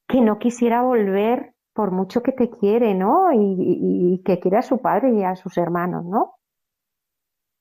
[0.08, 3.32] que no quisiera volver por mucho que te quiere, ¿no?
[3.34, 6.36] Y, que quiere a su padre y a sus hermanos, ¿no?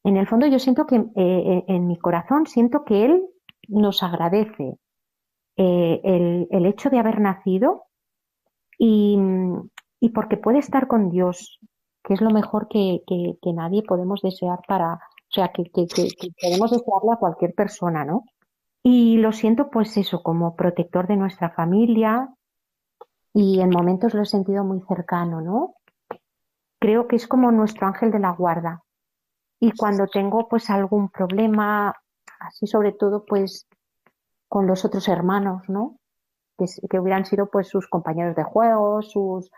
[0.04, 3.22] En el fondo yo siento que eh, en mi corazón siento que Él
[3.68, 4.78] nos agradece
[5.56, 6.00] eh,
[6.50, 7.84] el, hecho de haber nacido
[8.78, 9.18] y
[10.14, 11.60] porque puede estar con Dios
[12.10, 15.86] que es lo mejor que, que, nadie podemos desear para, o sea, que, que,
[16.42, 18.24] podemos desearle a cualquier persona, ¿no?
[18.82, 22.28] Y lo siento, pues eso, como protector de nuestra familia
[23.32, 25.76] y en momentos lo he sentido muy cercano, ¿no?
[26.80, 28.82] Creo que es como nuestro ángel de la guarda.
[29.60, 31.94] Y cuando tengo pues algún problema,
[32.40, 33.68] así sobre todo pues
[34.48, 36.00] con los otros hermanos, ¿no?
[36.58, 39.52] Que, que hubieran sido pues sus compañeros de juego, sus,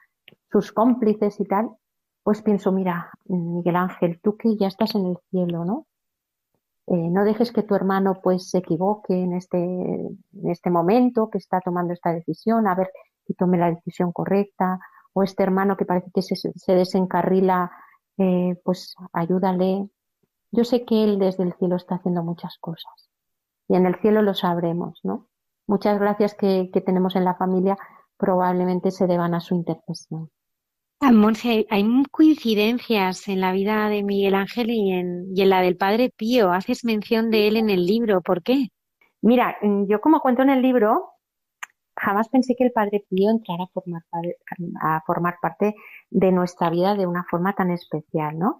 [0.50, 1.70] sus cómplices y tal,
[2.22, 5.86] pues pienso, mira, Miguel Ángel, tú que ya estás en el cielo, ¿no?
[6.86, 11.38] Eh, no dejes que tu hermano pues se equivoque en este, en este momento que
[11.38, 12.90] está tomando esta decisión, a ver
[13.26, 14.80] si tome la decisión correcta,
[15.12, 17.70] o este hermano que parece que se, se desencarrila,
[18.18, 19.88] eh, pues ayúdale.
[20.50, 23.10] Yo sé que Él desde el cielo está haciendo muchas cosas
[23.68, 25.28] y en el cielo lo sabremos, ¿no?
[25.66, 27.76] Muchas gracias que, que tenemos en la familia
[28.16, 30.30] probablemente se deban a su intercesión.
[31.10, 36.52] Monse, hay coincidencias en la vida de Miguel Ángel y en, la del Padre Pío.
[36.52, 38.20] Haces mención de él en el libro.
[38.20, 38.68] ¿Por qué?
[39.20, 41.10] Mira, mm, yo como cuento en el libro,
[41.96, 45.74] jamás pensé que el Padre Pío entrara a formar, parte
[46.10, 48.58] de nuestra vida de una forma tan especial, ¿no?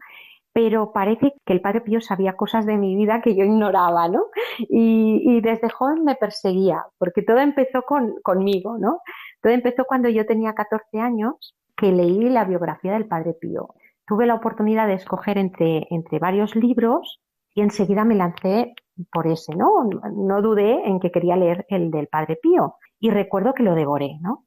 [0.53, 4.25] Pero parece que el Padre Pío sabía cosas de mi vida que yo ignoraba, ¿no?
[4.59, 9.01] Y, desde joven me perseguía, porque todo empezó con, conmigo, ¿no?
[9.41, 13.75] Todo empezó cuando yo tenía 14 años que leí la biografía del Padre Pío.
[14.07, 17.21] Tuve la oportunidad de escoger entre, entre varios libros
[17.57, 18.75] y enseguida me lancé
[19.13, 19.91] por ese, ¿no?
[20.15, 24.17] No dudé en que quería leer el del Padre Pío y recuerdo que lo devoré,
[24.21, 24.45] ¿no?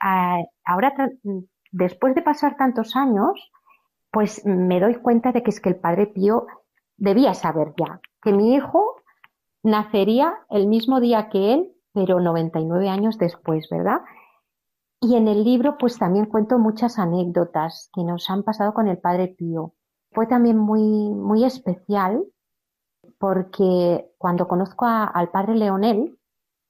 [0.00, 0.94] Ah, ahora,
[1.72, 3.50] después de pasar tantos años,
[4.12, 6.46] pues me doy cuenta de que es que el Padre Pío
[6.96, 8.94] debía saber ya que mi hijo
[9.64, 14.02] nacería el mismo día que él, pero 99 años después, ¿verdad?
[15.00, 18.98] Y en el libro pues también cuento muchas anécdotas que nos han pasado con el
[18.98, 19.74] Padre Pío.
[20.12, 22.24] Fue también muy, muy especial
[23.18, 26.18] porque cuando conozco al Padre Leonel,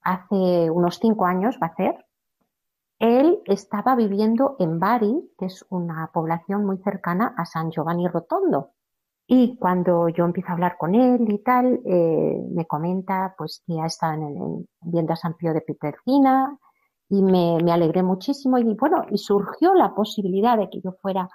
[0.03, 2.07] hace unos cinco años va a ser,
[3.01, 8.72] él estaba viviendo en Bari, que es una población muy cercana a San Giovanni Rotondo.
[9.26, 13.81] Y cuando yo empiezo a hablar con él y tal, eh, me comenta pues que
[13.81, 16.59] ha estado en, viendo a San Pío de Pietrelcina,
[17.11, 21.29] y me, alegré muchísimo y bueno, y surgió la posibilidad de que yo fuera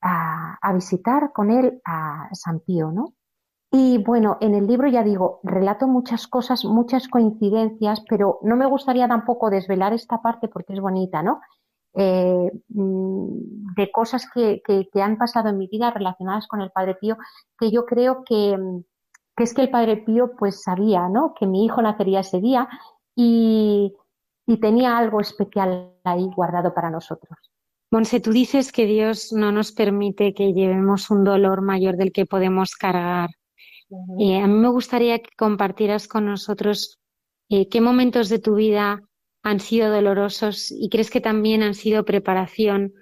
[0.00, 3.14] a, a, visitar con él a San Pío, ¿no?
[3.72, 8.66] Y bueno, en el libro ya digo, relato muchas cosas, muchas coincidencias, pero no me
[8.66, 11.40] gustaría tampoco desvelar esta parte porque es bonita, ¿no?
[11.94, 16.70] Eh, mm, de cosas que, que, que, han pasado en mi vida relacionadas con el
[16.70, 17.16] Padre Pío,
[17.58, 18.56] que yo creo que,
[19.36, 21.34] que es que el Padre Pío pues sabía, ¿no?
[21.34, 22.68] Que mi hijo nacería ese día
[23.16, 23.92] y,
[24.46, 27.38] y tenía algo especial ahí guardado para nosotros.
[27.90, 32.26] Monse, tú dices que Dios no nos permite que llevemos un dolor mayor del que
[32.26, 33.30] podemos cargar.
[34.18, 36.98] Eh, a mí me gustaría que compartieras con nosotros
[37.48, 39.00] eh, qué momentos de tu vida
[39.42, 42.94] han sido dolorosos y crees que también han sido preparación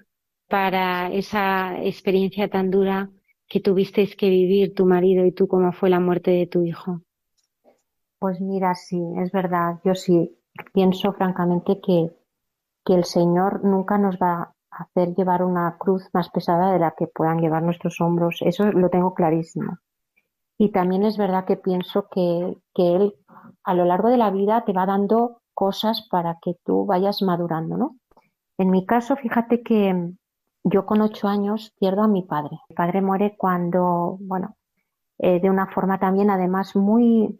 [0.47, 3.09] para esa experiencia tan dura
[3.47, 7.01] que tuvisteis que vivir tu marido y tú, como fue la muerte de tu hijo.
[8.19, 10.37] Pues mira, sí, es verdad, yo sí
[10.73, 12.11] pienso francamente que,
[12.85, 16.93] que el Señor nunca nos va a hacer llevar una cruz más pesada de la
[16.97, 18.39] que puedan llevar nuestros hombros.
[18.41, 19.77] Eso lo tengo clarísimo.
[20.57, 23.15] Y también es verdad que pienso que, que Él
[23.63, 27.77] a lo largo de la vida te va dando cosas para que tú vayas madurando,
[27.77, 27.95] ¿no?
[28.57, 30.13] En mi caso, fíjate que
[30.63, 32.59] yo con ocho años pierdo a mi padre.
[32.69, 34.55] Mi padre muere cuando, bueno,
[35.17, 37.39] eh, de una forma también además muy,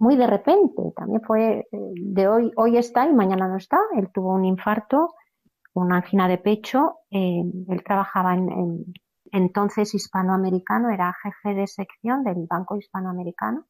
[0.00, 0.82] muy de repente.
[0.96, 3.78] También fue eh, de hoy, hoy está y mañana no está.
[3.96, 5.14] Él tuvo un infarto,
[5.74, 7.00] una angina de pecho.
[7.10, 8.92] Eh, él trabajaba en,
[9.30, 13.66] entonces hispanoamericano, era jefe de sección del Banco Hispanoamericano.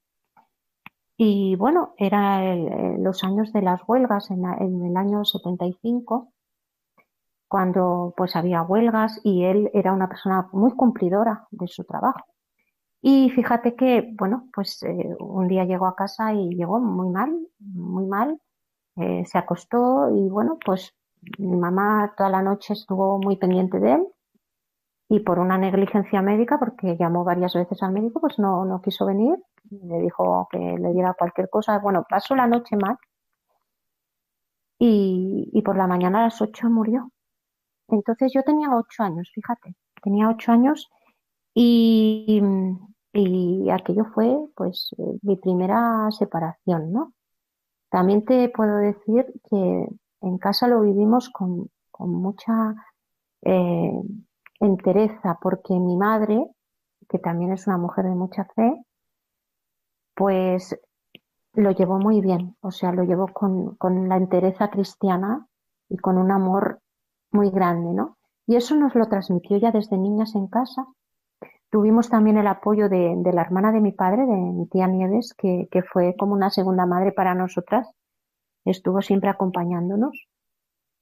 [1.17, 2.55] Y bueno, era
[2.97, 6.33] los años de las huelgas en, en, el año 75,
[7.47, 12.25] cuando pues había huelgas y él era una persona muy cumplidora de su trabajo.
[13.03, 17.31] Y fíjate que, bueno, pues eh, un día llegó a casa y llegó muy mal,
[17.59, 18.41] muy mal.
[18.97, 20.95] Eh, se acostó y bueno, pues
[21.39, 24.07] mi mamá toda la noche estuvo muy pendiente de él
[25.11, 29.07] y por una negligencia médica, porque llamó varias veces al médico, pues no, no quiso
[29.07, 29.37] venir.
[29.71, 31.79] Le dijo que le diera cualquier cosa.
[31.81, 32.97] Bueno, pasó la noche mal
[34.79, 37.11] y, y por la mañana a las ocho murió.
[37.89, 40.91] Entonces yo tenía ocho años, fíjate, tenía ocho años
[41.55, 42.41] y,
[43.13, 47.13] y aquello fue pues eh, mi primera separación, ¿no?
[47.91, 49.89] También te puedo decir que
[50.21, 52.75] en casa lo vivimos con, con mucha
[53.43, 53.93] eh,
[54.61, 56.47] entereza porque mi madre,
[57.09, 58.85] que también es una mujer de mucha fe,
[60.15, 60.79] pues
[61.55, 65.49] lo llevó muy bien, o sea, lo llevó con, con la entereza cristiana
[65.89, 66.81] y con un amor
[67.33, 68.19] muy grande, ¿no?
[68.47, 70.87] Y eso nos lo transmitió ya desde niñas en casa
[71.71, 75.69] Tuvimos también el apoyo de, la hermana de mi padre, de mi tía Nieves, que,
[75.71, 77.89] que fue como una segunda madre para nosotras.
[78.65, 80.27] Estuvo siempre acompañándonos.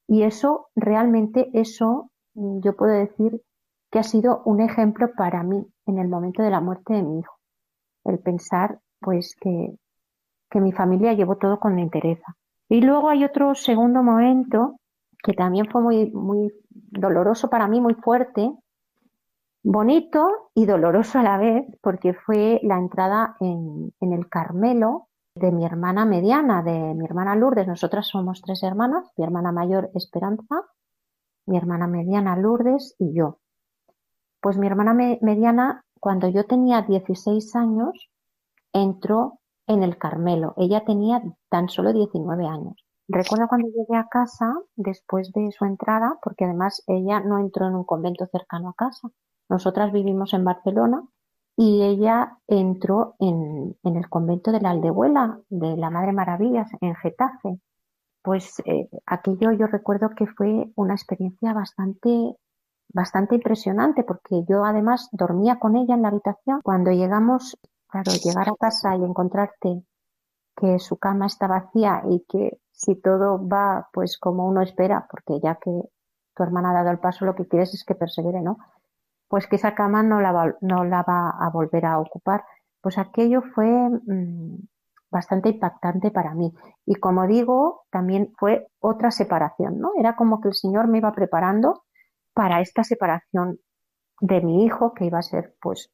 [0.07, 3.41] Y eso, realmente, eso, mm, yo puedo decir
[3.91, 7.19] que ha sido un ejemplo para mí en el momento de la muerte de mi
[7.19, 7.35] hijo.
[8.03, 9.75] El pensar, pues, que,
[10.51, 12.35] que mi familia llevó todo con entereza.
[12.69, 14.77] Y luego hay otro segundo momento
[15.23, 18.51] que también fue muy, muy doloroso para mí, muy fuerte,
[19.63, 25.65] bonito y doloroso a la vez, porque fue la entrada en, el Carmelo de mi
[25.65, 27.67] hermana mediana, de mi hermana Lourdes.
[27.67, 30.63] Nosotras somos tres hermanas, mi hermana mayor Esperanza,
[31.45, 33.39] mi hermana mediana Lourdes y yo.
[34.41, 38.09] Pues mi hermana mediana, cuando yo tenía 16 años,
[38.71, 40.53] entró en el Carmelo.
[40.57, 42.75] Ella tenía tan solo 19 años.
[43.07, 47.75] Recuerdo cuando llegué a casa, después de su entrada, porque además ella no entró en
[47.75, 49.09] un convento cercano a casa.
[49.49, 51.03] Nosotras vivimos en Barcelona
[51.57, 57.59] y ella entró en, el convento de la Aldehuela, de la Madre Maravillas, en Getafe.
[58.21, 62.37] Pues eh, aquello yo recuerdo que fue una experiencia bastante,
[62.93, 66.61] bastante impresionante, porque yo además dormía con ella en la habitación.
[66.63, 67.57] Cuando llegamos,
[67.87, 69.83] claro, llegar a casa y encontrarte
[70.55, 75.39] que su cama está vacía y que si todo va pues como uno espera, porque
[75.41, 75.71] ya que
[76.35, 78.57] tu hermana ha dado el paso, lo que quieres es que persevere, ¿no?
[79.29, 82.43] Pues que esa cama no la va, no la va a volver a ocupar.
[82.81, 84.57] Pues aquello fue mm,
[85.11, 86.51] bastante impactante para mí.
[86.85, 89.91] Y como digo, también fue otra separación, ¿no?
[89.97, 91.83] Era como que el Señor me iba preparando
[92.33, 93.59] para esta separación
[94.19, 95.91] de mi hijo, que iba a ser, pues,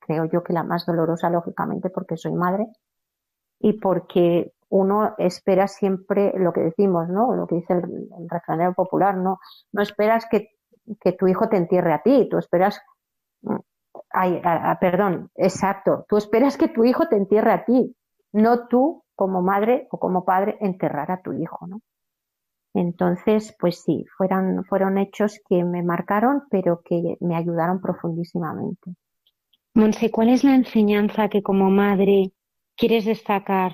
[0.00, 2.66] creo yo que la más dolorosa, lógicamente, porque soy madre
[3.58, 7.34] y porque uno espera siempre lo que decimos, ¿no?
[7.34, 9.38] Lo que dice el, el refranero popular, ¿no?
[9.72, 10.48] No esperas que
[11.00, 12.80] que tu hijo te entierre a ti, tú esperas,
[14.10, 14.42] ay,
[14.80, 17.96] perdón, exacto, tú esperas que tu hijo te entierre a ti,
[18.32, 21.80] no tú como madre o como padre enterrar a tu hijo, ¿no?
[22.72, 28.94] Entonces, pues sí, fueron, fueron hechos que me marcaron, pero que me ayudaron profundísimamente.
[29.74, 32.32] Monse, ¿cuál es la enseñanza que como madre
[32.76, 33.72] quieres destacar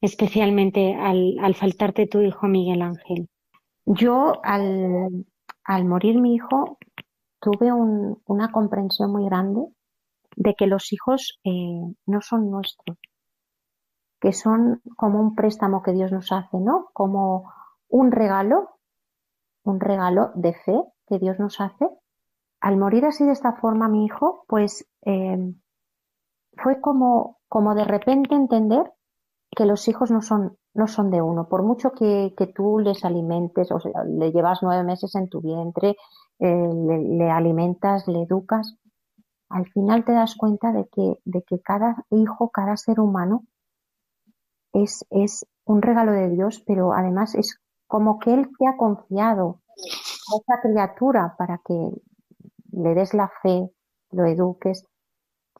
[0.00, 3.28] especialmente al, al faltarte tu hijo Miguel Ángel?
[3.86, 5.24] Yo, al,
[5.70, 6.78] al morir mi hijo,
[7.40, 9.68] tuve una comprensión muy grande
[10.34, 12.98] de que los hijos eh, no son nuestros,
[14.20, 16.90] que son como un préstamo que Dios nos hace, ¿no?
[16.92, 17.52] Como
[17.86, 18.80] un regalo,
[19.62, 20.74] un regalo de fe
[21.06, 21.88] que Dios nos hace.
[22.60, 25.54] Al morir así de esta forma mi hijo, pues eh,
[26.54, 28.92] fue como, como de repente entender
[29.56, 31.48] que los hijos no son no son de uno.
[31.48, 35.40] Por mucho que, que tú les alimentes, o sea, le llevas nueve meses en tu
[35.40, 35.96] vientre,
[36.38, 38.76] eh, le, alimentas, le educas,
[39.48, 43.44] al final te das cuenta de que, de que cada hijo, cada ser humano
[44.72, 47.58] es, es un regalo de Dios, pero además es
[47.88, 51.74] como que Él te ha confiado a esa criatura para que
[52.72, 53.68] le des la fe,
[54.12, 54.84] lo eduques,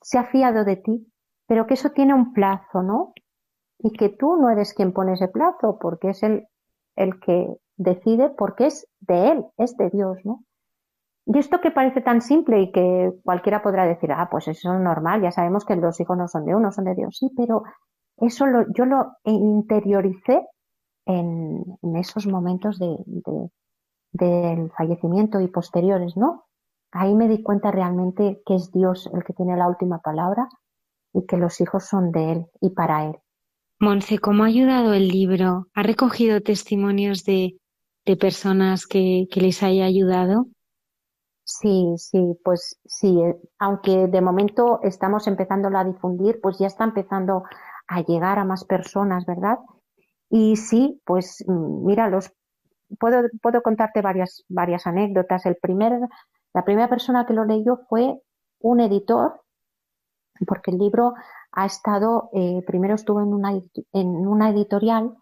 [0.01, 1.13] se ha fiado de ti,
[1.47, 3.13] pero que eso tiene un plazo, ¿no?
[3.83, 6.47] Y que tú no eres quien pone ese plazo, porque es el,
[6.97, 10.45] el que decide, porque es de él, es de Dios, ¿no?
[11.27, 14.81] Y esto que parece tan simple y que cualquiera podrá decir, ah, pues eso es
[14.81, 17.63] normal, ya sabemos que los hijos no son de uno, son de Dios, sí, pero
[18.17, 20.47] eso lo, yo lo interioricé
[21.07, 22.97] en, en esos momentos de,
[24.13, 26.45] del fallecimiento y posteriores, ¿no?
[26.93, 30.49] Ahí me di cuenta realmente que es Dios el que tiene la última palabra
[31.13, 33.19] y que los hijos son de Él y para Él.
[33.83, 35.69] Monse, ¿cómo ha ayudado el libro?
[35.73, 37.57] ¿Ha recogido testimonios de,
[38.21, 40.49] personas que, les haya ayudado?
[41.45, 46.85] Sí, sí, pues sí, eh, aunque de momento estamos empezando a difundir, pues ya está
[46.85, 47.45] empezando
[47.87, 49.57] a llegar a más personas, ¿verdad?
[50.29, 52.31] Y sí, pues mm, mira, los
[52.99, 55.47] puedo, puedo contarte varias, varias anécdotas.
[55.47, 55.99] El primer,
[56.53, 58.21] la primera persona que lo leyó fue
[58.59, 59.41] un editor,
[60.47, 61.15] porque el libro
[61.53, 63.53] ha estado, eh, primero estuvo en una,
[63.93, 65.17] en una editorial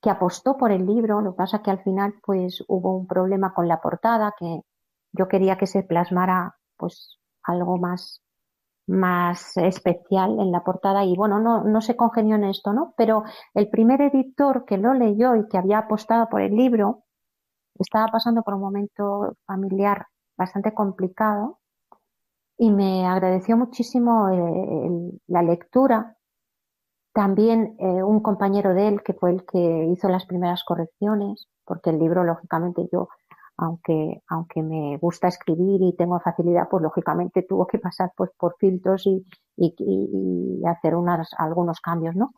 [0.00, 3.54] que apostó por el libro, lo que pasa que al final pues hubo un problema
[3.54, 4.60] con la portada, que
[5.12, 8.22] yo quería que se plasmara pues algo más,
[8.86, 12.94] más especial en la portada y bueno, no, no se congenió en esto, ¿no?
[12.96, 13.24] Pero
[13.54, 17.04] el primer editor que lo leyó y que había apostado por el libro
[17.78, 20.06] estaba pasando por un momento familiar
[20.36, 21.60] bastante complicado
[22.56, 26.16] y me agradeció muchísimo eh, la lectura.
[27.12, 31.90] También eh, un compañero de él, que fue el que hizo las primeras correcciones, porque
[31.90, 33.08] el libro, lógicamente, yo,
[33.56, 38.56] aunque, aunque me gusta escribir y tengo facilidad, pues lógicamente tuvo que pasar pues, por
[38.58, 39.24] filtros y,
[39.56, 42.32] y, hacer unas, algunos cambios, ¿no?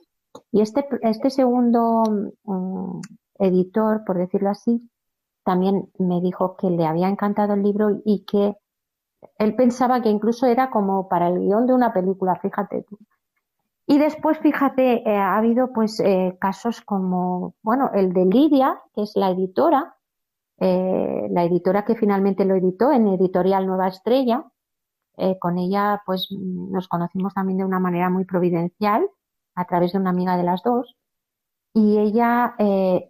[0.53, 2.03] Y este, este segundo
[2.45, 3.01] mm,
[3.39, 4.91] editor, por decirlo así,
[5.45, 8.57] también me dijo que le había encantado el libro y que
[9.39, 12.99] él pensaba que incluso era como para el guion de una película, fíjate tú.
[13.87, 19.03] Y después, fíjate, eh, ha habido pues eh, casos como, bueno, el de Lidia, que
[19.03, 19.95] es la editora,
[20.59, 24.45] eh, la editora que finalmente lo editó en Editorial Nueva Estrella,
[25.41, 29.09] con ella pues nos conocimos también de una manera muy providencial
[29.55, 30.95] a través de una amiga de las dos.
[31.73, 32.55] Y ella,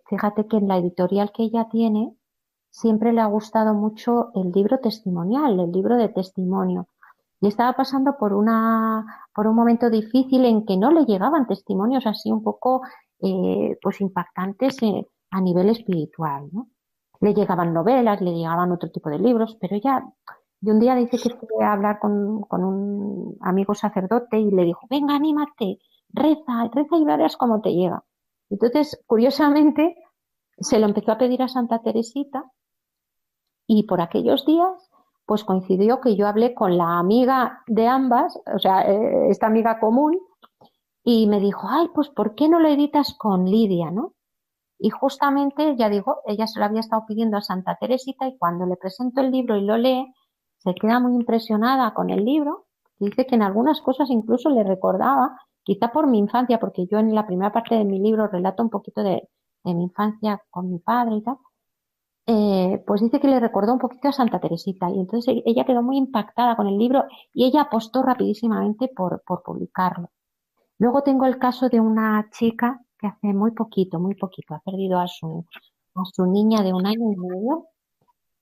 [0.08, 2.14] fíjate que en la editorial que ella tiene,
[2.76, 6.88] siempre le ha gustado mucho el libro testimonial, el libro de testimonio.
[7.40, 12.06] Y estaba pasando por una, por un momento difícil en que no le llegaban testimonios
[12.06, 12.82] así un poco,
[13.18, 14.76] pues impactantes
[15.30, 16.68] a nivel espiritual, ¿no?
[17.20, 20.04] Le llegaban novelas, le llegaban otro tipo de libros, pero ella
[20.60, 24.86] de un día dice que fue a hablar con, un amigo sacerdote y le dijo,
[24.90, 25.78] venga, anímate,
[26.10, 28.04] reza, reza y verás cómo te llega.
[28.50, 29.96] Entonces, curiosamente,
[30.58, 32.52] se lo empezó a pedir a Santa Teresita
[33.66, 34.90] y por aquellos días,
[35.26, 39.80] pues coincidió que yo hablé con la amiga de ambas, o sea, eh, esta amiga
[39.80, 40.18] común,
[41.02, 44.14] y me dijo, ay, pues ¿por qué no lo editas con Lidia, no?
[44.78, 48.66] Y justamente, ya digo, ella se lo había estado pidiendo a Santa Teresita y cuando
[48.66, 50.12] le presento el libro y lo lee,
[50.58, 52.66] se queda muy impresionada con el libro.
[52.98, 57.14] Dice que en algunas cosas incluso le recordaba, quizá por mi infancia, porque yo en
[57.14, 59.28] la primera parte de mi libro relato un poquito de,
[59.64, 61.38] mi infancia con mi padre y tal,
[62.26, 65.82] eh, pues dice que le recordó un poquito a Santa Teresita y entonces ella quedó
[65.82, 70.10] muy impactada con el libro y ella apostó rapidísimamente por, por publicarlo.
[70.78, 74.98] Luego tengo el caso de una chica que hace muy poquito, muy poquito, ha perdido
[74.98, 75.46] a su,
[75.94, 77.66] a su niña de un año y medio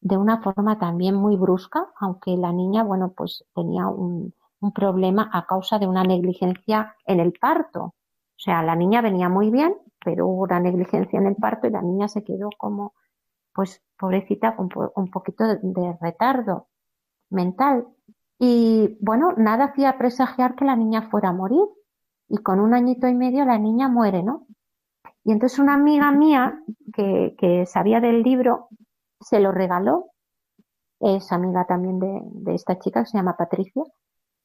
[0.01, 5.31] de una forma también muy brusca, aunque la niña, bueno, pues tenía un, un problema
[5.33, 7.83] a causa de una negligencia en el parto.
[7.85, 7.95] O
[8.37, 11.83] sea, la niña venía muy bien, pero hubo una negligencia en el parto y la
[11.83, 12.93] niña se quedó como,
[13.55, 16.69] pues, pobrecita, con un poquito de retardo
[17.31, 17.87] mental.
[18.39, 21.65] Y bueno, nada hacía presagiar que la niña fuera a morir
[22.29, 24.47] y con un añito y medio la niña muere, ¿no?
[25.25, 26.61] Y entonces una amiga mía
[26.93, 28.69] que, que sabía del libro
[29.21, 30.11] se lo regaló,
[31.01, 33.85] es amiga también de, de esta chica que se llama Patricia,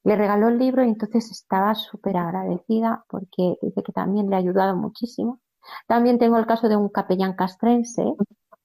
[0.04, 4.38] le regaló el libro y entonces estaba súper agradecida porque dice que también le ha
[4.38, 5.40] ayudado muchísimo.
[5.86, 8.04] También tengo el caso de un capellán castrense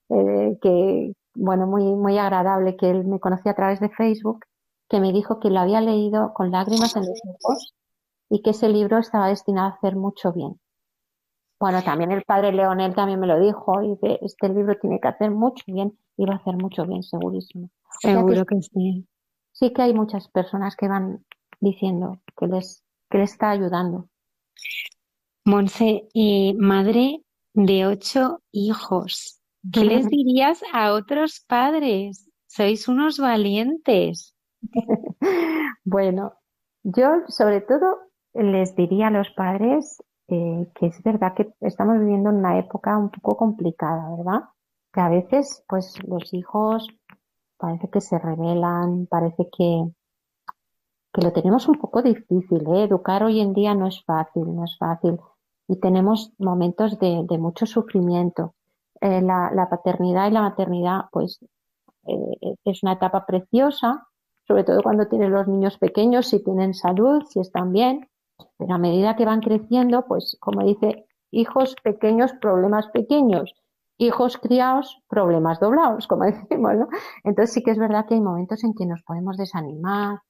[0.10, 4.46] eh, que, bueno, muy, muy agradable, que él me conocía a través de Facebook,
[4.90, 7.74] que me dijo que lo había leído con lágrimas en los ojos
[8.30, 10.60] y que ese libro estaba destinado a hacer mucho bien.
[11.60, 15.08] Bueno, también el padre Leonel también me lo dijo y que este libro tiene que
[15.08, 17.70] hacer mucho bien y va a hacer mucho bien, segurísimo.
[18.00, 19.08] Seguro que, sí.
[19.52, 21.26] Sí que hay muchas personas que van
[21.62, 24.10] diciendo que les, que les está ayudando.
[25.46, 26.08] Monse,
[26.58, 27.22] madre
[27.54, 29.40] de ocho hijos,
[29.72, 32.30] ¿qué les dirías a otros padres?
[32.48, 34.36] Sois unos valientes.
[35.84, 36.34] bueno,
[36.84, 37.98] yo sobre todo
[38.34, 42.98] les diría a los padres eh, que es verdad que estamos viviendo en una época
[42.98, 44.42] un poco complicada, ¿verdad?
[44.92, 46.88] Que a veces, pues, los hijos
[47.58, 49.86] parece que se rebelan, parece que,
[51.14, 52.84] que lo tenemos un poco difícil, ¿eh?
[52.86, 55.20] Educar hoy en día no es fácil, no es fácil.
[55.68, 58.55] Y tenemos momentos de, de mucho sufrimiento.
[59.06, 61.40] Eh, la, la, paternidad y la maternidad, pues,
[62.08, 64.08] eh, es una etapa preciosa,
[64.48, 68.10] sobre todo cuando tienen los niños pequeños, si tienen salud, si están bien,
[68.58, 73.54] pero a medida que van creciendo, pues como dice, hijos pequeños, problemas pequeños,
[74.00, 76.88] hijos criados, problemas doblados, como decimos, ¿no?
[77.24, 80.22] Entonces sí que es verdad que hay momentos en que nos podemos desanimar,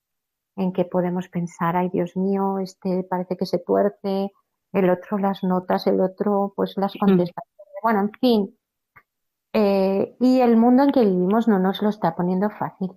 [0.57, 4.31] en que podemos pensar, ay Dios mío, este parece que se tuerce,
[4.73, 8.57] el otro las notas, el otro pues las contestaciones, bueno, en fin.
[9.57, 12.91] Eh, y el mundo en que vivimos no nos lo está poniendo fácil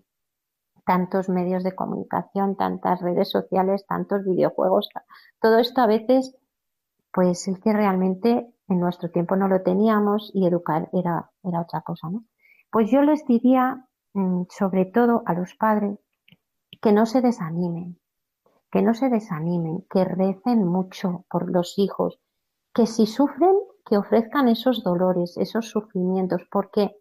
[0.84, 4.88] tantos medios de comunicación, tantas redes sociales, tantos videojuegos,
[5.38, 6.34] todo esto a veces,
[7.12, 11.82] pues es que realmente en nuestro tiempo no lo teníamos y educar era, era otra
[11.82, 12.24] cosa, ¿no?
[12.72, 16.00] Pues yo les diría, mm, sobre todo a los padres,
[16.82, 18.00] que no se desanimen,
[18.72, 22.18] que no se desanimen, que recen mucho por los hijos,
[22.74, 23.54] que si sufren,
[23.88, 26.96] que ofrezcan esos dolores, esos sufrimientos, porque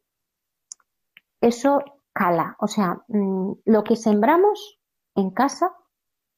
[1.41, 1.79] eso
[2.13, 2.55] cala.
[2.59, 4.79] O sea, mm, lo que sembramos
[5.15, 5.75] en casa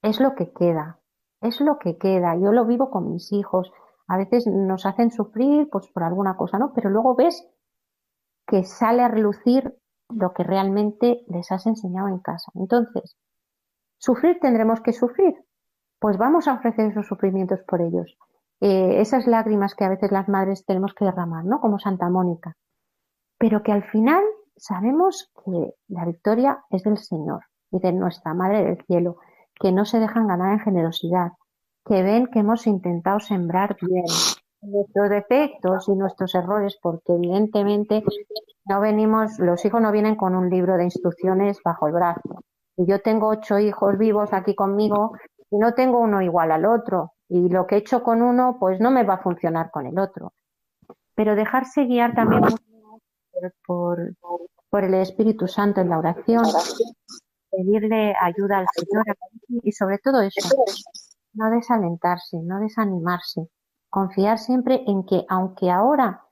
[0.01, 0.99] es lo que queda.
[1.41, 2.35] Es lo que queda.
[2.35, 3.71] Yo lo vivo con mis hijos.
[4.07, 6.73] A veces nos hacen sufrir pues por alguna cosa, ¿no?
[6.73, 7.47] Pero luego ves
[8.47, 9.77] que sale a relucir
[10.09, 12.51] lo que realmente les has enseñado en casa.
[12.55, 13.15] Entonces,
[13.99, 15.35] sufrir tendremos que sufrir.
[15.99, 18.17] Pues vamos a ofrecer esos sufrimientos por ellos.
[18.61, 21.59] Eh, esas lágrimas que a veces las madres tenemos que derramar, ¿no?
[21.61, 22.55] Como Santa Mónica.
[23.37, 24.23] Pero que al final
[24.57, 29.17] sabemos que la victoria es del Señor y de nuestra Madre del Cielo,
[29.59, 31.31] que no se dejan ganar en generosidad,
[31.85, 34.05] que ven que hemos intentado sembrar bien
[34.61, 38.03] nuestros defectos y nuestros errores, porque evidentemente
[38.65, 42.41] No venimos, los hijos no vienen con un libro de instrucciones bajo el brazo.
[42.77, 45.13] Y yo tengo ocho hijos vivos aquí conmigo
[45.51, 47.13] y no tengo uno igual al otro.
[47.29, 49.97] Y lo que he hecho con uno, pues no me va a funcionar con el
[49.99, 50.33] otro.
[51.15, 52.43] Pero dejarse guiar también
[53.65, 54.15] por,
[54.69, 56.43] por el Espíritu Santo en la oración,
[57.49, 59.05] pedirle ayuda al Señor
[59.63, 60.55] y sobre todo eso,
[61.33, 63.49] no desalentarse, no desanimarse,
[63.89, 66.25] confiar siempre en que aunque ahora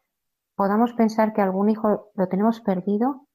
[0.55, 3.27] podamos pensar que algún hijo lo tenemos perdido,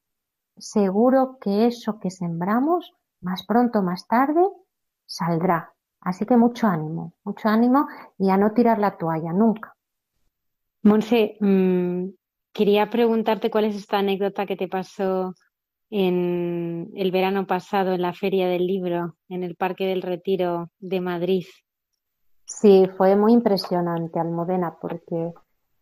[0.56, 4.42] seguro que eso que sembramos, más pronto o más tarde,
[5.06, 5.71] saldrá.
[6.02, 7.86] Así que mucho ánimo, mucho ánimo
[8.18, 9.74] y a no tirar la toalla nunca.
[10.82, 12.08] Monse, mm,
[12.52, 15.34] quería preguntarte cuál es esta anécdota que te pasó
[15.90, 21.00] en el verano pasado en la Feria del Libro, en el Parque del Retiro de
[21.00, 21.44] Madrid.
[22.46, 25.32] Sí, fue muy impresionante, Almudena, porque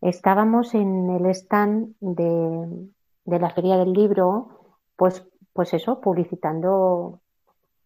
[0.01, 2.89] estábamos en el stand de,
[3.25, 7.21] la Feria del Libro, pues, pues eso, publicitando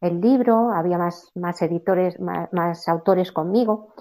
[0.01, 3.93] el libro, había más, más editores, más, autores conmigo.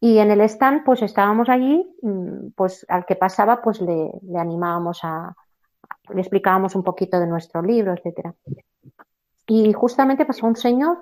[0.00, 5.00] Y en el stand, pues estábamos allí, mm, pues al que pasaba, pues le, animábamos
[5.02, 5.34] a,
[6.12, 8.34] le explicábamos un poquito de nuestro libro, etcétera.
[9.46, 10.98] Y justamente pasó un señor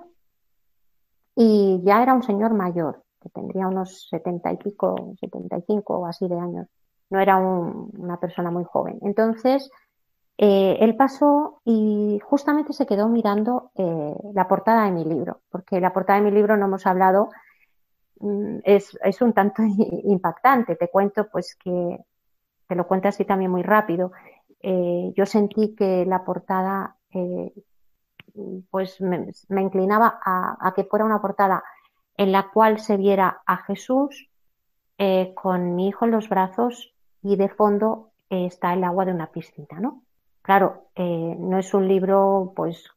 [1.35, 5.99] y ya era un señor mayor, que tendría unos setenta y pico, setenta y cinco
[5.99, 6.67] o así de años.
[7.11, 8.99] No era una persona muy joven.
[9.03, 9.71] Entonces,
[10.39, 15.81] eh, él pasó y justamente se quedó mirando eh, la portada de mi libro, porque
[15.81, 17.31] la portada de mi libro no hemos hablado,
[18.21, 19.63] mm, es, es, un tanto
[20.05, 20.77] impactante.
[20.77, 21.99] Te cuento, pues que
[22.67, 24.13] te lo cuento así también muy rápido.
[24.61, 26.97] Eh, yo sentí que la portada
[28.71, 29.31] pues me,
[29.61, 31.63] inclinaba a, que fuera una portada
[32.17, 34.29] en la cual se viera a Jesús
[34.99, 39.13] eh, con mi hijo en los brazos y de fondo eh, está el agua de
[39.13, 40.03] una piscina, ¿no?
[40.43, 42.91] Claro, eh, no es un libro pues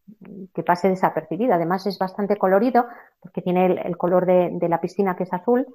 [0.53, 2.87] que pase desapercibido, además es bastante colorido
[3.19, 5.67] porque tiene el, color de, la piscina que es azul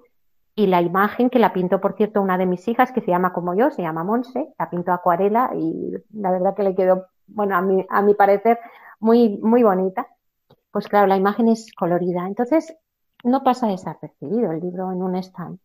[0.56, 3.32] y la imagen que la pintó, por cierto, una de mis hijas que se llama
[3.32, 7.56] como yo, se llama Monse, la pintó acuarela y la verdad que le quedó, bueno,
[7.56, 8.58] a mi, a mi parecer
[8.98, 10.08] muy, muy bonita.
[10.72, 12.26] Pues claro, la imagen es colorida.
[12.26, 12.76] Entonces,
[13.24, 15.58] no pasa desapercibido el libro en un stand.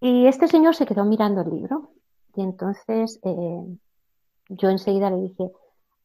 [0.00, 1.90] Y este señor se quedó mirando el libro
[2.34, 3.76] y entonces eh,
[4.48, 5.50] yo enseguida le dije,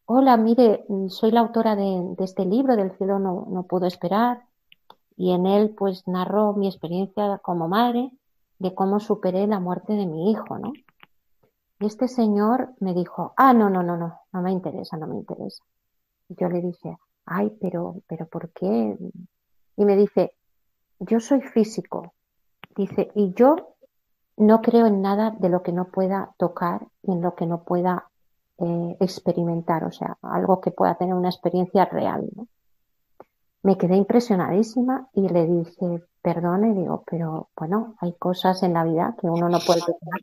[0.06, 4.46] hola, mire, soy la autora de, este libro, del cielo no, no, puedo esperar,
[5.16, 8.12] y en él pues narro mi experiencia como madre
[8.60, 10.72] de cómo superé la muerte de mi hijo, ¿no?
[11.80, 15.16] Y este señor me dijo, ah, no, no, no, no, no me interesa, no me
[15.16, 15.64] interesa.
[16.30, 18.98] Yo le dije, ay, pero, pero ¿por qué?
[19.78, 20.34] y me dice,
[21.00, 22.14] yo soy físico,
[22.76, 23.76] dice, y yo
[24.38, 27.64] no creo en nada de lo que no pueda tocar y en lo que no
[27.64, 28.10] pueda
[28.60, 32.30] eh, experimentar, o sea, algo que pueda tener una experiencia real.
[33.64, 39.16] Me quedé impresionadísima y le dije, perdone, digo, pero bueno, hay cosas en la vida
[39.20, 40.22] que uno no puede tocar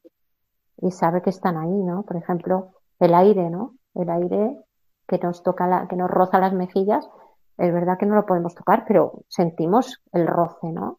[0.82, 2.02] y sabe que están ahí, ¿no?
[2.02, 3.74] Por ejemplo, el aire, ¿no?
[3.94, 4.58] El aire
[5.06, 7.08] que nos toca, la, que nos roza las mejillas
[7.56, 10.98] es verdad que no lo podemos tocar, pero sentimos el roce, ¿no?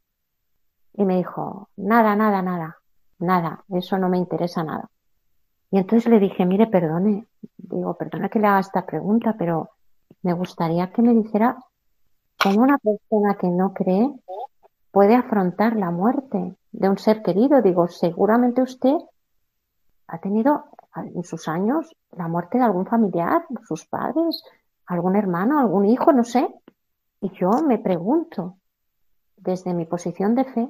[0.94, 2.78] Y me dijo, nada, nada, nada,
[3.20, 4.90] nada, eso no me interesa nada.
[5.72, 7.26] Y entonces le dije, mire, perdone,
[7.58, 9.70] digo, perdone que le haga esta pregunta, pero
[10.22, 11.58] me gustaría que me dijera
[12.42, 14.10] cómo una persona que no cree
[14.92, 17.62] puede afrontar la muerte de un ser querido.
[17.62, 18.96] Digo, seguramente usted
[20.08, 20.66] ha tenido
[20.96, 24.44] en sus años la muerte de algún familiar, sus padres,
[24.86, 26.48] algún hermano, algún hijo, no sé.
[27.22, 28.58] Y yo me pregunto,
[29.38, 30.70] desde mi posición de fe,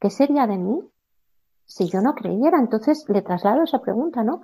[0.00, 0.80] ¿qué sería de mí
[1.66, 2.58] si yo no creyera?
[2.58, 4.42] Entonces le traslado esa pregunta, ¿no?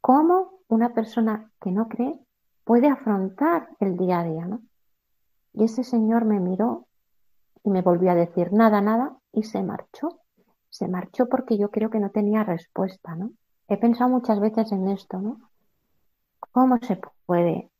[0.00, 2.18] ¿Cómo una persona que no cree
[2.64, 4.60] puede afrontar el día a día, ¿no?
[5.54, 6.86] Y ese señor me miró
[7.64, 10.20] y me volvió a decir nada, nada y se marchó.
[10.68, 13.30] Se marchó porque yo creo que no tenía respuesta, ¿no?
[13.68, 15.38] He pensado muchas veces en esto, ¿no?
[16.52, 17.70] ¿Cómo se puede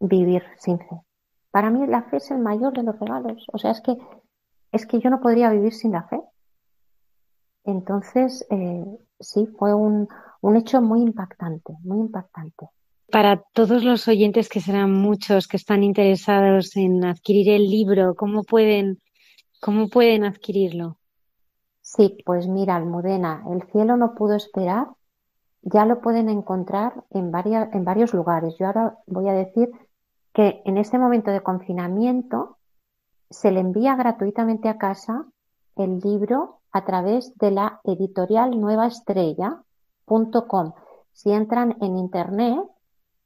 [0.00, 1.00] vivir sin fe.
[1.50, 3.46] Para mí la fe es el mayor de los regalos.
[3.52, 3.96] O sea, es que,
[4.72, 6.20] es que yo no podría vivir sin la fe.
[7.66, 8.84] Entonces, eh,
[9.20, 10.08] sí, fue un,
[10.40, 12.68] un hecho muy impactante, muy impactante.
[13.10, 18.42] Para todos los oyentes, que serán muchos, que están interesados en adquirir el libro, ¿cómo
[18.42, 19.00] pueden,
[19.60, 20.98] cómo pueden adquirirlo?
[21.80, 24.88] Sí, pues mira, Almudena, El cielo no pudo esperar,
[25.62, 28.56] ya lo pueden encontrar en, varias, en varios lugares.
[28.58, 29.70] Yo ahora voy a decir
[30.32, 32.58] que en este momento de confinamiento
[33.30, 35.26] se le envía gratuitamente a casa
[35.76, 40.72] el libro a través de la editorial nuevaestrella.com.
[41.12, 42.62] Si entran en internet,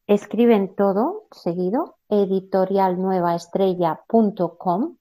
[0.06, 4.96] escriben todo seguido, editorialnuevaestrella.com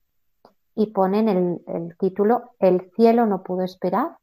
[0.73, 4.17] y ponen el, el, título El cielo no pudo esperar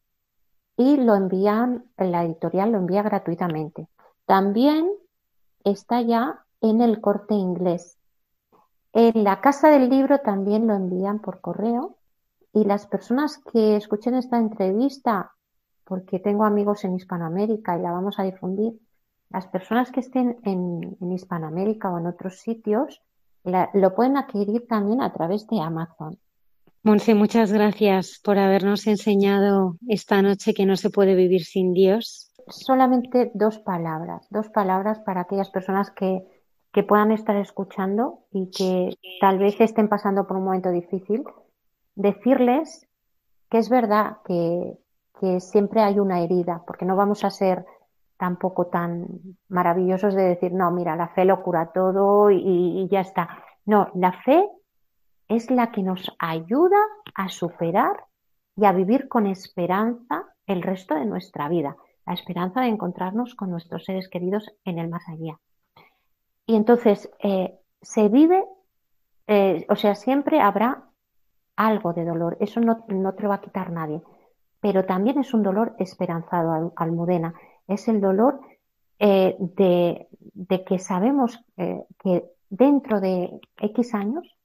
[0.76, 3.86] y lo envían, la editorial lo envía gratuitamente.
[4.24, 4.90] También
[5.62, 7.96] está ya en el corte inglés.
[8.92, 11.94] En la casa del libro también lo envían por correo
[12.56, 15.32] y las personas que escuchen esta entrevista,
[15.84, 18.72] porque tengo amigos en Hispanoamérica y la vamos a difundir,
[19.28, 23.02] las personas que estén en, Hispanoamérica o en otros sitios
[23.44, 26.18] lo pueden adquirir también a través de Amazon.
[26.82, 32.32] Monse, muchas gracias por habernos enseñado esta noche que no se puede vivir sin Dios.
[32.48, 36.24] Solamente dos palabras, dos palabras para aquellas personas que,
[36.72, 41.22] que puedan estar escuchando y que tal vez estén pasando por un momento difícil,
[41.96, 42.86] decirles
[43.50, 44.78] que es verdad que,
[45.20, 47.64] que siempre hay una herida, porque no vamos a ser
[48.16, 49.06] tampoco tan
[49.48, 53.42] maravillosos de decir, no, mira, la fe lo cura todo y, y, ya está.
[53.64, 54.48] No, la fe
[55.28, 56.78] es la que nos ayuda
[57.14, 58.04] a superar
[58.56, 63.50] y a vivir con esperanza el resto de nuestra vida, la esperanza de encontrarnos con
[63.50, 65.38] nuestros seres queridos en el más allá.
[66.46, 68.44] Y entonces eh, se vive,
[69.26, 70.85] eh, o sea, siempre habrá
[71.56, 74.02] algo de dolor, eso no, no, te lo va a quitar nadie,
[74.60, 77.34] pero también es un dolor esperanzado, Almudena,
[77.66, 78.40] es el dolor
[78.98, 84.36] eh, de, de, que sabemos eh, que dentro de X años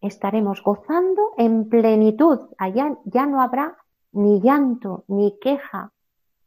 [0.00, 3.76] estaremos gozando en plenitud, allá ya no habrá
[4.12, 5.92] ni llanto, ni queja,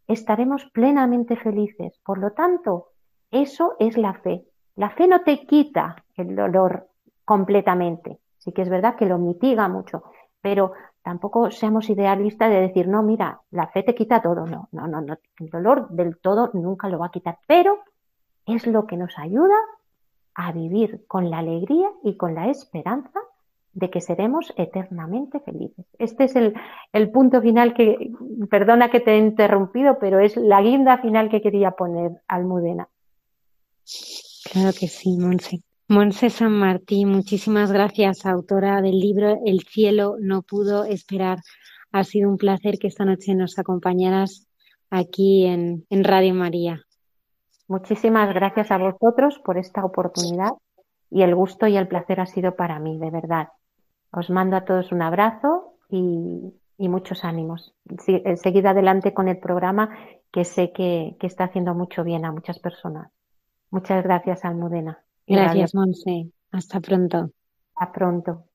[0.07, 1.99] estaremos plenamente felices.
[2.03, 2.89] Por lo tanto,
[3.31, 4.45] eso es la fe.
[4.75, 6.87] La fe no te quita el dolor
[7.25, 8.19] completamente.
[8.47, 10.03] Sí que es verdad que lo mitiga mucho,
[10.41, 10.71] pero
[11.03, 14.45] tampoco seamos idealistas de decir, no, mira, la fe te quita todo.
[14.45, 15.17] No, no, no, no.
[15.37, 17.79] El dolor del todo nunca lo va a quitar, pero
[18.45, 19.57] es lo que nos ayuda
[20.33, 23.19] a vivir con la alegría y con la esperanza
[23.73, 25.85] de que seremos eternamente felices.
[25.99, 26.53] Este es el,
[26.93, 28.13] el, punto final que,
[28.49, 32.87] perdona que te he interrumpido, pero es la guinda final que quería poner, Almudena.
[34.49, 35.66] Claro que sí, Monse.
[35.89, 41.37] Monse San Martín, muchísimas gracias, autora del libro El cielo no pudo esperar.
[41.93, 44.49] Ha sido un placer que esta noche nos acompañaras
[44.89, 46.81] aquí en, en Radio María.
[47.69, 50.51] Muchísimas gracias a vosotros por esta oportunidad
[51.09, 53.47] y el gusto y el placer ha sido para mí, de verdad.
[54.11, 57.73] Os mando a todos un abrazo y, muchos ánimos.
[58.35, 59.97] Seguid adelante con el programa
[60.31, 63.09] que sé que está haciendo mucho bien a muchas personas.
[63.71, 65.06] Muchas gracias, Almudena.
[65.27, 66.31] Gracias, Monse.
[66.51, 67.31] Hasta pronto.
[67.75, 68.46] Hasta pronto.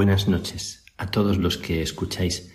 [0.00, 2.54] Buenas noches a todos los que escucháis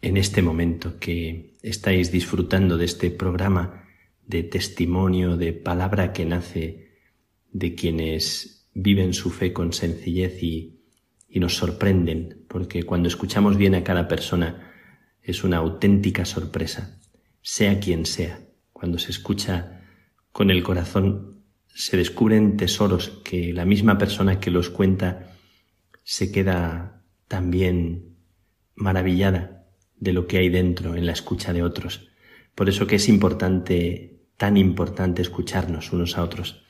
[0.00, 3.88] en este momento, que estáis disfrutando de este programa
[4.24, 6.92] de testimonio, de palabra que nace
[7.50, 10.84] de quienes viven su fe con sencillez y,
[11.28, 14.70] y nos sorprenden, porque cuando escuchamos bien a cada persona
[15.20, 17.00] es una auténtica sorpresa,
[17.40, 18.38] sea quien sea.
[18.72, 19.82] Cuando se escucha
[20.30, 25.31] con el corazón se descubren tesoros que la misma persona que los cuenta
[26.02, 28.16] se queda también
[28.74, 29.66] maravillada
[29.96, 32.08] de lo que hay dentro en la escucha de otros.
[32.54, 36.64] Por eso que es importante, tan importante escucharnos unos a otros.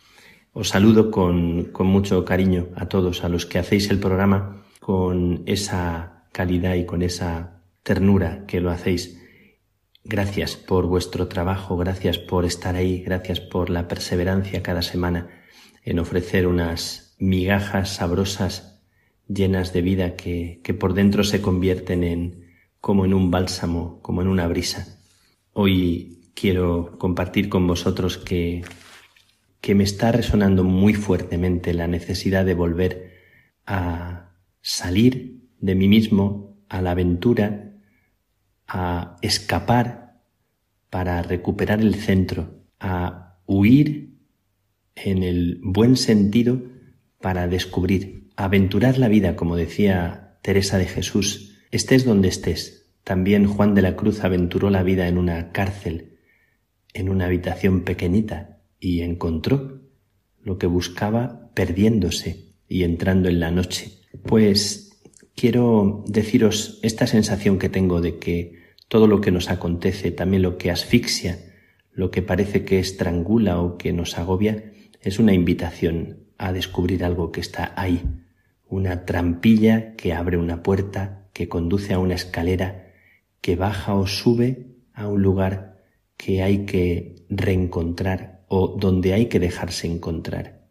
[0.52, 5.42] Os saludo con, con mucho cariño a todos, a los que hacéis el programa con
[5.46, 9.22] esa calidad y con esa ternura que lo hacéis
[10.04, 15.28] Gracias por vuestro trabajo, gracias por estar ahí, gracias por la perseverancia cada semana
[15.84, 18.71] en ofrecer unas migajas sabrosas
[19.28, 22.42] llenas de vida que, que por dentro se convierten en
[22.80, 24.98] como en un bálsamo, como en una brisa.
[25.52, 28.64] Hoy quiero compartir con vosotros que,
[29.60, 33.12] que me está resonando muy fuertemente la necesidad de volver
[33.66, 37.74] a salir de mí mismo a la aventura,
[38.66, 40.20] a escapar
[40.90, 44.16] para recuperar el centro, a huir
[44.96, 46.60] en el buen sentido
[47.20, 52.90] para descubrir, aventurar la vida, como decía Teresa de Jesús, estés donde estés.
[53.04, 56.18] También Juan de la Cruz aventuró la vida en una cárcel,
[56.92, 59.80] en una habitación pequeñita, y encontró
[60.42, 64.00] lo que buscaba perdiéndose y entrando en la noche.
[64.24, 65.00] Pues
[65.34, 70.58] quiero deciros esta sensación que tengo de que todo lo que nos acontece, también lo
[70.58, 71.38] que asfixia,
[71.92, 77.30] lo que parece que estrangula o que nos agobia, es una invitación a descubrir algo
[77.30, 78.02] que está ahí,
[78.66, 82.88] una trampilla que abre una puerta, que conduce a una escalera,
[83.40, 85.76] que baja o sube a un lugar
[86.16, 90.66] que hay que reencontrar o donde hay que dejarse encontrar.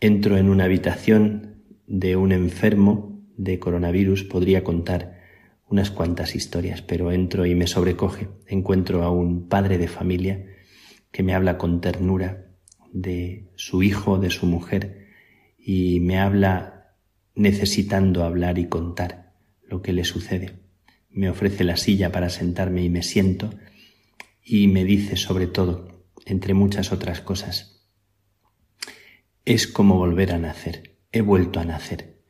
[0.00, 5.20] Entro en una habitación de un enfermo de coronavirus, podría contar
[5.68, 8.26] unas cuantas historias, pero entro y me sobrecoge.
[8.48, 10.44] Encuentro a un padre de familia
[11.12, 12.49] que me habla con ternura
[12.92, 15.08] de su hijo, de su mujer,
[15.58, 16.94] y me habla
[17.34, 20.60] necesitando hablar y contar lo que le sucede.
[21.08, 23.50] Me ofrece la silla para sentarme y me siento
[24.42, 27.86] y me dice sobre todo, entre muchas otras cosas,
[29.44, 32.20] es como volver a nacer, he vuelto a nacer.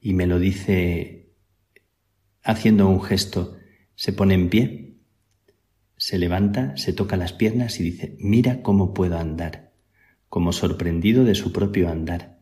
[0.00, 1.32] Y me lo dice
[2.42, 3.56] haciendo un gesto,
[3.94, 4.98] se pone en pie,
[5.96, 9.65] se levanta, se toca las piernas y dice, mira cómo puedo andar
[10.36, 12.40] como sorprendido de su propio andar,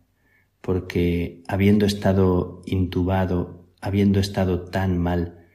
[0.60, 5.46] porque habiendo estado intubado, habiendo estado tan mal,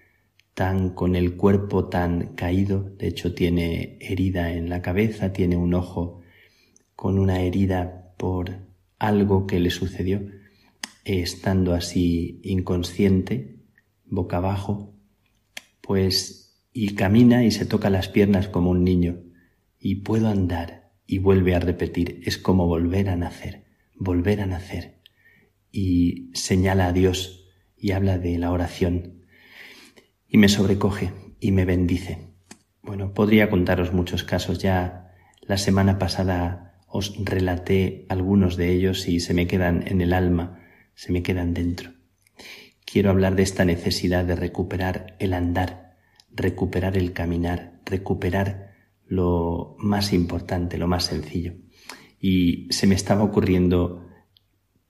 [0.53, 5.74] tan con el cuerpo tan caído, de hecho tiene herida en la cabeza, tiene un
[5.74, 6.22] ojo
[6.95, 8.60] con una herida por
[8.99, 10.22] algo que le sucedió,
[11.03, 13.57] estando así inconsciente,
[14.06, 14.94] boca abajo,
[15.82, 19.18] pues y camina y se toca las piernas como un niño,
[19.78, 20.78] y puedo andar,
[21.11, 23.65] y vuelve a repetir, es como volver a nacer,
[23.95, 25.02] volver a nacer.
[25.72, 29.23] Y señala a Dios y habla de la oración.
[30.27, 32.36] Y me sobrecoge y me bendice.
[32.84, 34.60] Bueno, podría contaros muchos casos.
[34.60, 40.14] Ya la semana pasada os relaté algunos de ellos y se me quedan en el
[40.14, 40.60] alma,
[40.94, 41.90] se me quedan dentro.
[42.86, 45.98] Quiero hablar de esta necesidad de recuperar el andar,
[46.30, 48.69] recuperar el caminar, recuperar
[49.10, 51.56] lo más importante, lo más sencillo.
[52.22, 54.06] Y se me estaba ocurriendo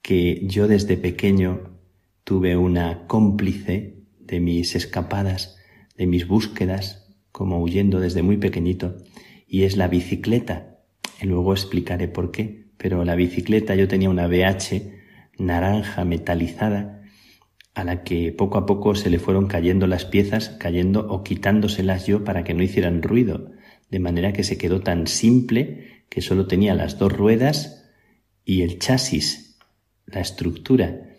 [0.02, 1.80] que yo desde pequeño
[2.26, 5.58] tuve una cómplice de mis escapadas,
[5.96, 8.98] de mis búsquedas, como huyendo desde muy pequeñito,
[9.48, 10.82] y es la bicicleta.
[11.22, 14.98] Y luego explicaré por qué, pero la bicicleta yo tenía una BH
[15.38, 17.04] naranja metalizada
[17.74, 22.06] a la que poco a poco se le fueron cayendo las piezas, cayendo o quitándoselas
[22.06, 23.52] yo para que no hicieran ruido
[23.90, 27.86] de manera que se quedó tan simple que solo tenía las dos ruedas
[28.46, 29.58] y el chasis,
[30.06, 31.16] la estructura.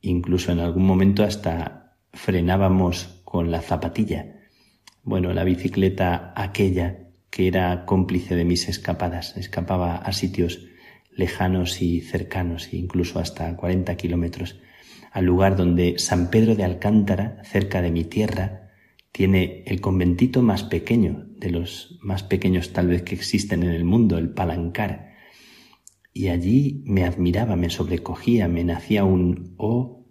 [0.00, 4.40] Incluso en algún momento hasta frenábamos con la zapatilla.
[5.02, 7.04] Bueno, la bicicleta aquella
[7.34, 10.66] que era cómplice de mis escapadas, escapaba a sitios
[11.10, 14.60] lejanos y cercanos, incluso hasta 40 kilómetros,
[15.10, 18.70] al lugar donde San Pedro de Alcántara, cerca de mi tierra,
[19.10, 23.84] tiene el conventito más pequeño, de los más pequeños tal vez que existen en el
[23.84, 25.12] mundo, el Palancar.
[26.12, 30.06] Y allí me admiraba, me sobrecogía, me nacía un oh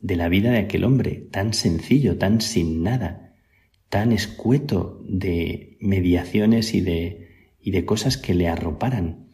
[0.00, 3.34] de la vida de aquel hombre, tan sencillo, tan sin nada,
[3.88, 7.28] tan escueto de mediaciones y de,
[7.60, 9.28] y de cosas que le arroparan.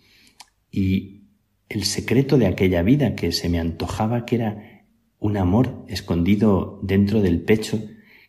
[0.71, 1.29] Y
[1.69, 4.85] el secreto de aquella vida que se me antojaba que era
[5.19, 7.81] un amor escondido dentro del pecho,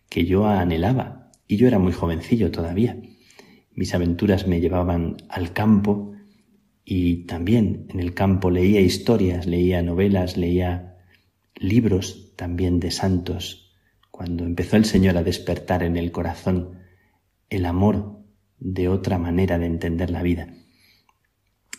[0.10, 2.98] que yo anhelaba, y yo era muy jovencillo todavía.
[3.76, 6.14] Mis aventuras me llevaban al campo
[6.86, 10.98] y también en el campo leía historias, leía novelas, leía
[11.56, 13.74] libros también de santos.
[14.12, 16.80] Cuando empezó el Señor a despertar en el corazón
[17.50, 18.20] el amor
[18.60, 20.48] de otra manera de entender la vida.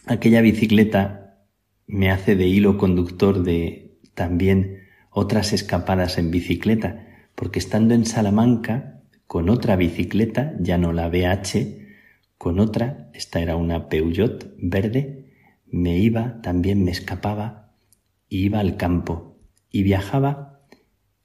[0.06, 1.38] Aquella bicicleta
[1.86, 9.02] me hace de hilo conductor de también otras escapadas en bicicleta porque estando en Salamanca
[9.26, 11.85] con otra bicicleta, ya no la BH,
[12.38, 15.32] con otra, esta era una Peugeot verde,
[15.66, 17.74] me iba, también me escapaba,
[18.28, 19.38] iba al campo,
[19.70, 20.60] y viajaba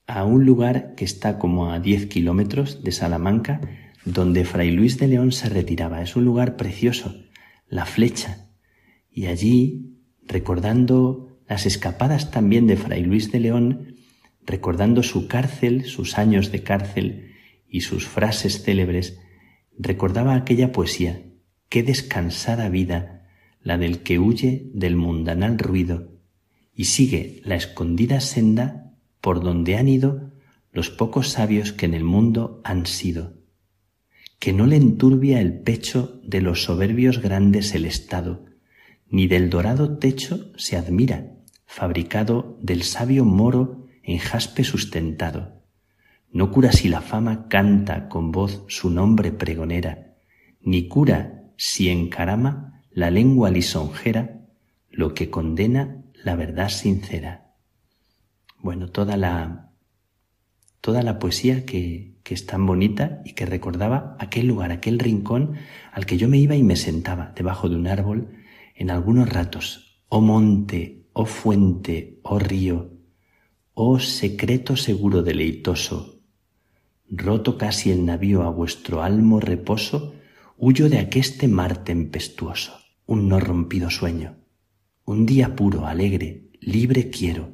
[0.08, 3.62] a un lugar que está como a 10 kilómetros de Salamanca,
[4.04, 6.02] donde Fray Luis de León se retiraba.
[6.02, 7.16] Es un lugar precioso,
[7.70, 8.50] la flecha.
[9.10, 13.96] Y allí, recordando las escapadas también de Fray Luis de León,
[14.46, 17.32] recordando su cárcel, sus años de cárcel
[17.70, 19.21] y sus frases célebres,
[19.82, 21.24] recordaba aquella poesía,
[21.70, 23.28] qué descansada vida
[23.62, 26.12] la del que huye del mundanal ruido
[26.74, 30.32] y sigue la escondida senda por donde han ido
[30.72, 33.34] los pocos sabios que en el mundo han sido,
[34.40, 38.46] que no le enturbia el pecho de los soberbios grandes el estado,
[39.10, 41.36] ni del dorado techo se admira,
[41.66, 45.61] fabricado del sabio moro en jaspe sustentado.
[46.32, 50.16] No cura si la fama canta con voz su nombre pregonera,
[50.62, 54.42] ni cura si encarama la lengua lisonjera
[54.90, 57.54] lo que condena la verdad sincera.
[58.60, 59.72] Bueno, toda la,
[60.82, 65.56] toda la poesía que, que es tan bonita y que recordaba aquel lugar, aquel rincón
[65.92, 68.36] al que yo me iba y me sentaba debajo de un árbol
[68.76, 70.02] en algunos ratos.
[70.10, 72.92] Oh monte, oh fuente, oh río,
[73.74, 76.11] oh secreto seguro deleitoso,
[77.12, 80.16] roto casi el navío a vuestro almo reposo,
[80.58, 84.38] huyo de aqueste mar tempestuoso, un no rompido sueño,
[85.04, 87.52] un día puro, alegre, libre quiero.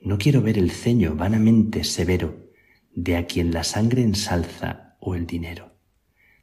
[0.00, 2.46] No quiero ver el ceño vanamente severo
[2.94, 5.76] de a quien la sangre ensalza o el dinero.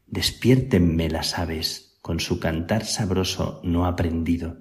[0.05, 4.57] Despiértenme las aves con su cantar sabroso no aprendido,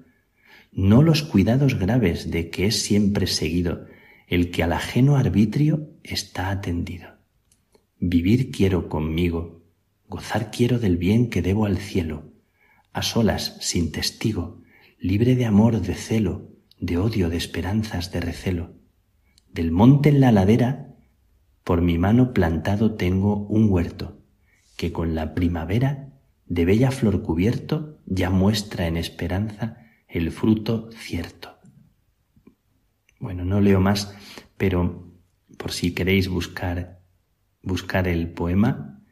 [0.70, 3.86] no los cuidados graves de que es siempre seguido
[4.28, 7.13] el que al ajeno arbitrio está atendido.
[7.98, 9.62] Vivir quiero conmigo,
[10.08, 12.32] gozar quiero del bien que debo al cielo,
[12.92, 14.62] a solas, sin testigo,
[14.98, 18.74] libre de amor, de celo, de odio, de esperanzas, de recelo.
[19.52, 20.94] Del monte en la ladera,
[21.62, 24.20] por mi mano plantado tengo un huerto,
[24.76, 26.12] que con la primavera,
[26.46, 31.56] de bella flor cubierto, ya muestra en esperanza el fruto cierto.
[33.18, 34.14] Bueno, no leo más,
[34.56, 35.10] pero
[35.56, 37.00] por si queréis buscar,
[37.64, 39.02] buscar el poema,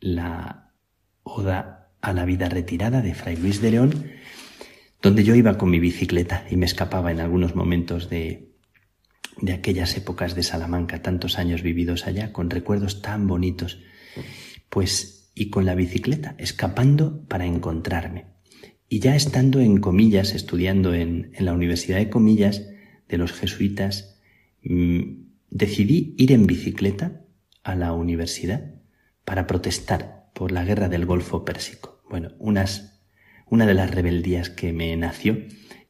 [0.00, 0.74] la
[1.22, 4.06] Oda a la vida retirada de Fray Luis de León,
[5.02, 8.52] donde yo iba con mi bicicleta y me escapaba en algunos momentos de,
[9.40, 13.80] de aquellas épocas de Salamanca, tantos años vividos allá, con recuerdos tan bonitos,
[14.68, 18.26] pues y con la bicicleta, escapando para encontrarme.
[18.88, 22.68] Y ya estando en Comillas, estudiando en, en la Universidad de Comillas
[23.08, 24.20] de los jesuitas,
[24.62, 25.00] mmm,
[25.50, 27.25] decidí ir en bicicleta
[27.66, 28.70] a la universidad
[29.24, 32.00] para protestar por la guerra del Golfo Pérsico.
[32.08, 33.02] Bueno, unas,
[33.48, 35.38] una de las rebeldías que me nació,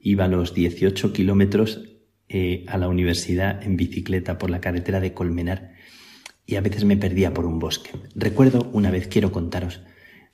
[0.00, 1.84] iba a los 18 kilómetros
[2.30, 5.74] eh, a la universidad en bicicleta por la carretera de Colmenar
[6.46, 7.90] y a veces me perdía por un bosque.
[8.14, 9.82] Recuerdo una vez, quiero contaros,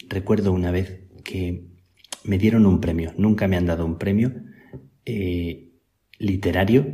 [0.08, 1.64] recuerdo una vez que
[2.22, 4.32] me dieron un premio, nunca me han dado un premio
[5.04, 5.72] eh,
[6.20, 6.86] literario,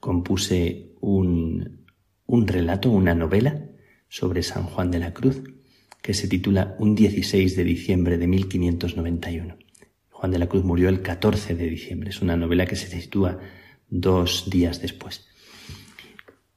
[0.00, 1.84] compuse un,
[2.26, 3.68] un relato, una novela
[4.14, 5.42] sobre San Juan de la Cruz,
[6.00, 9.56] que se titula Un 16 de diciembre de 1591.
[10.08, 12.10] Juan de la Cruz murió el 14 de diciembre.
[12.10, 13.40] Es una novela que se sitúa
[13.88, 15.26] dos días después.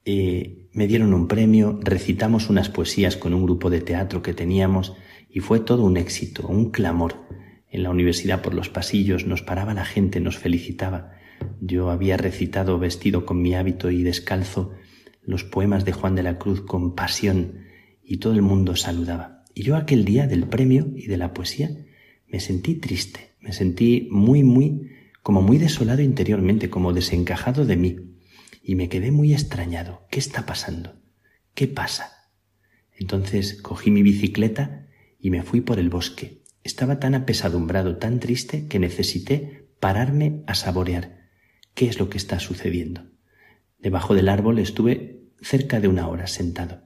[0.05, 4.93] Eh, me dieron un premio, recitamos unas poesías con un grupo de teatro que teníamos
[5.27, 7.15] y fue todo un éxito, un clamor.
[7.71, 11.13] En la universidad por los pasillos nos paraba la gente, nos felicitaba.
[11.59, 14.75] Yo había recitado vestido con mi hábito y descalzo
[15.27, 17.59] los poemas de Juan de la Cruz con pasión
[18.01, 19.43] y todo el mundo saludaba.
[19.53, 21.69] Y yo aquel día del premio y de la poesía
[22.27, 24.89] me sentí triste, me sentí muy, muy,
[25.21, 27.97] como muy desolado interiormente, como desencajado de mí.
[28.63, 30.07] Y me quedé muy extrañado.
[30.09, 30.95] ¿Qué está pasando?
[31.53, 32.31] ¿Qué pasa?
[32.97, 34.87] Entonces cogí mi bicicleta
[35.19, 36.43] y me fui por el bosque.
[36.63, 41.27] Estaba tan apesadumbrado, tan triste, que necesité pararme a saborear
[41.73, 43.03] qué es lo que está sucediendo.
[43.77, 46.81] Debajo del árbol estuve cerca de una hora sentado.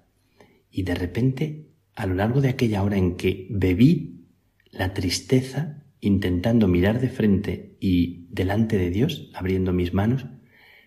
[0.69, 4.27] Y de repente, a lo largo de aquella hora en que bebí
[4.71, 10.25] la tristeza, intentando mirar de frente y delante de Dios, abriendo mis manos,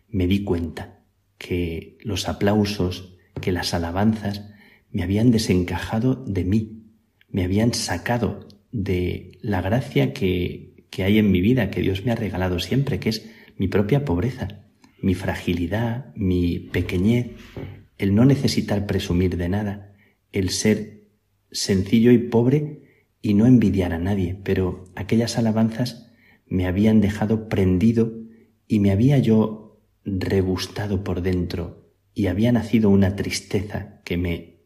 [0.08, 1.00] me di cuenta
[1.38, 4.50] que los aplausos, que las alabanzas
[4.90, 6.84] me habían desencajado de mí,
[7.28, 12.12] me habían sacado de la gracia que, que hay en mi vida, que Dios me
[12.12, 14.63] ha regalado siempre, que es mi propia pobreza
[15.04, 17.32] mi fragilidad, mi pequeñez,
[17.98, 19.92] el no necesitar presumir de nada,
[20.32, 21.02] el ser
[21.50, 22.80] sencillo y pobre
[23.20, 26.10] y no envidiar a nadie, pero aquellas alabanzas
[26.46, 28.14] me habían dejado prendido
[28.66, 34.60] y me había yo regustado por dentro y había nacido una tristeza que me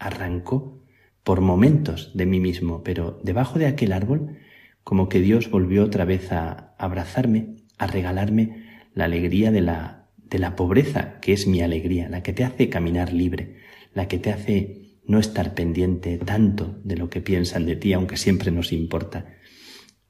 [0.00, 0.82] arrancó
[1.22, 4.38] por momentos de mí mismo, pero debajo de aquel árbol,
[4.82, 8.63] como que Dios volvió otra vez a abrazarme, a regalarme
[8.94, 12.68] la alegría de la, de la pobreza, que es mi alegría, la que te hace
[12.68, 13.56] caminar libre,
[13.92, 18.16] la que te hace no estar pendiente tanto de lo que piensan de ti, aunque
[18.16, 19.26] siempre nos importa.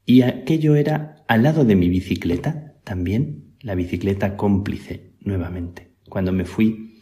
[0.05, 5.95] Y aquello era al lado de mi bicicleta, también, la bicicleta cómplice, nuevamente.
[6.07, 7.01] Cuando me fui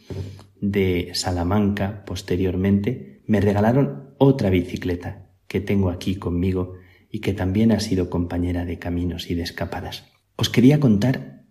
[0.60, 6.74] de Salamanca posteriormente, me regalaron otra bicicleta que tengo aquí conmigo
[7.10, 10.10] y que también ha sido compañera de caminos y de escapadas.
[10.36, 11.43] Os quería contar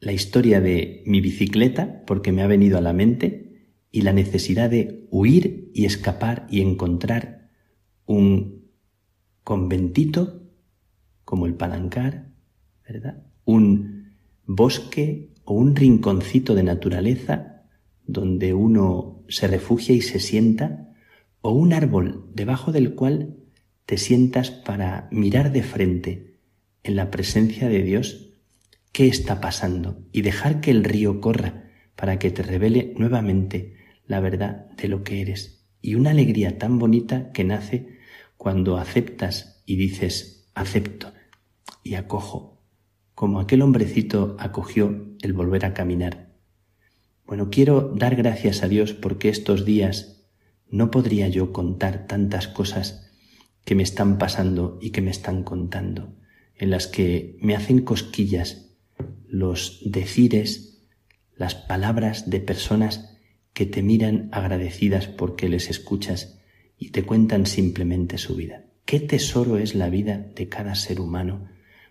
[0.00, 4.70] la historia de mi bicicleta porque me ha venido a la mente y la necesidad
[4.70, 7.50] de huir y escapar y encontrar
[8.06, 8.70] un
[9.44, 10.42] conventito
[11.24, 12.30] como el Palancar,
[12.88, 13.26] ¿verdad?
[13.44, 14.14] Un
[14.46, 17.62] bosque o un rinconcito de naturaleza
[18.06, 20.92] donde uno se refugia y se sienta,
[21.42, 23.36] o un árbol debajo del cual
[23.86, 26.40] te sientas para mirar de frente
[26.82, 28.29] en la presencia de Dios
[28.92, 33.76] qué está pasando y dejar que el río corra para que te revele nuevamente
[34.06, 35.64] la verdad de lo que eres.
[35.80, 37.98] Y una alegría tan bonita que nace
[38.36, 41.12] cuando aceptas y dices, acepto
[41.82, 42.62] y acojo,
[43.14, 46.30] como aquel hombrecito acogió el volver a caminar.
[47.26, 50.24] Bueno, quiero dar gracias a Dios porque estos días
[50.68, 53.10] no podría yo contar tantas cosas
[53.64, 56.14] que me están pasando y que me están contando,
[56.56, 58.69] en las que me hacen cosquillas
[59.30, 60.82] los decires,
[61.36, 63.16] las palabras de personas
[63.52, 66.38] que te miran agradecidas porque les escuchas
[66.76, 68.64] y te cuentan simplemente su vida.
[68.84, 71.48] Qué tesoro es la vida de cada ser humano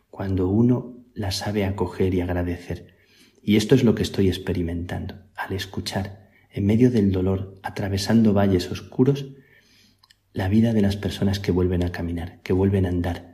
[0.10, 2.96] cuando uno la sabe acoger y agradecer.
[3.42, 8.70] Y esto es lo que estoy experimentando al escuchar, en medio del dolor, atravesando valles
[8.72, 9.28] oscuros,
[10.34, 13.29] la vida de las personas que vuelven a caminar, que vuelven a andar,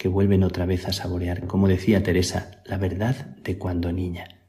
[0.00, 4.48] que vuelven otra vez a saborear, como decía Teresa, la verdad de cuando niña.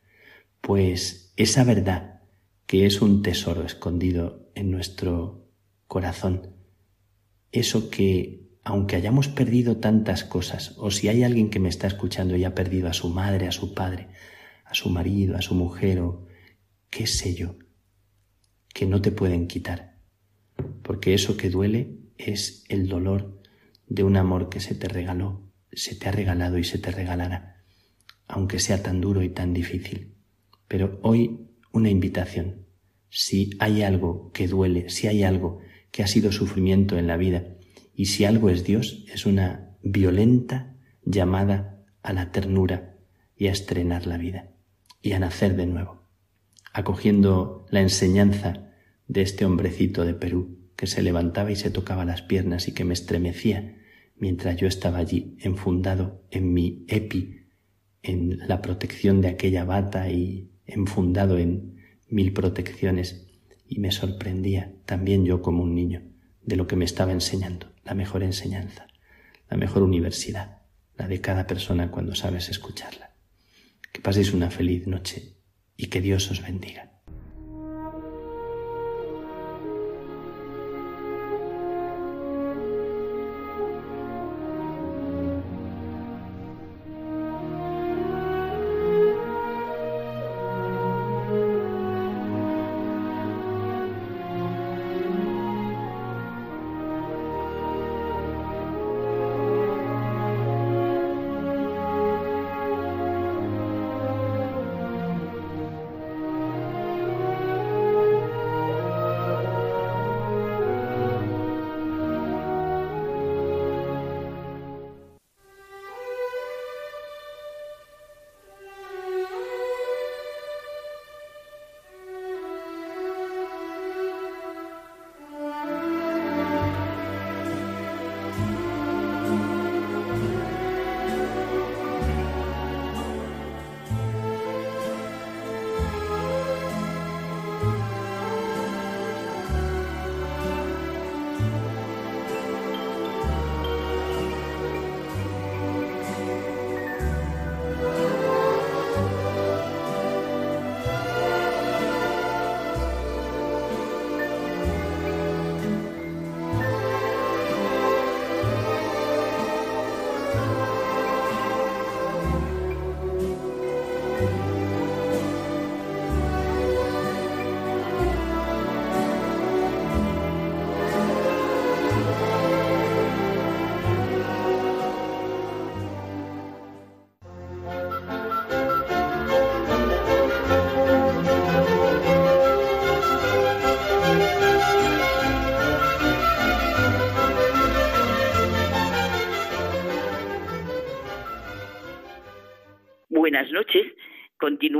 [0.62, 2.22] Pues esa verdad,
[2.66, 5.52] que es un tesoro escondido en nuestro
[5.88, 6.56] corazón,
[7.52, 12.38] eso que, aunque hayamos perdido tantas cosas, o si hay alguien que me está escuchando
[12.38, 14.08] y ha perdido a su madre, a su padre,
[14.64, 16.28] a su marido, a su mujer, o
[16.90, 17.58] qué sé yo,
[18.74, 19.98] que no te pueden quitar,
[20.82, 23.41] porque eso que duele es el dolor
[23.92, 27.58] de un amor que se te regaló, se te ha regalado y se te regalará,
[28.26, 30.16] aunque sea tan duro y tan difícil.
[30.70, 32.68] Pero hoy una invitación.
[33.10, 35.60] Si hay algo que duele, si hay algo
[35.92, 37.44] que ha sido sufrimiento en la vida,
[37.94, 40.74] y si algo es Dios, es una violenta
[41.04, 42.96] llamada a la ternura
[43.36, 44.52] y a estrenar la vida
[45.02, 46.08] y a nacer de nuevo,
[46.72, 48.72] acogiendo la enseñanza
[49.10, 52.86] de este hombrecito de Perú que se levantaba y se tocaba las piernas y que
[52.86, 53.81] me estremecía
[54.22, 57.48] mientras yo estaba allí enfundado en mi epi,
[58.04, 61.78] en la protección de aquella bata y enfundado en
[62.08, 63.28] mil protecciones,
[63.68, 66.04] y me sorprendía también yo como un niño
[66.44, 68.86] de lo que me estaba enseñando, la mejor enseñanza,
[69.50, 70.62] la mejor universidad,
[70.96, 73.16] la de cada persona cuando sabes escucharla.
[73.92, 75.38] Que paséis una feliz noche
[75.76, 76.91] y que Dios os bendiga.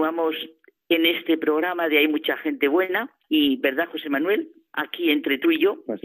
[0.02, 0.36] Continuamos
[0.90, 4.50] en este programa de Hay mucha gente buena y, ¿verdad, José Manuel?
[4.74, 5.84] Aquí entre tú y yo.
[5.86, 6.02] Pues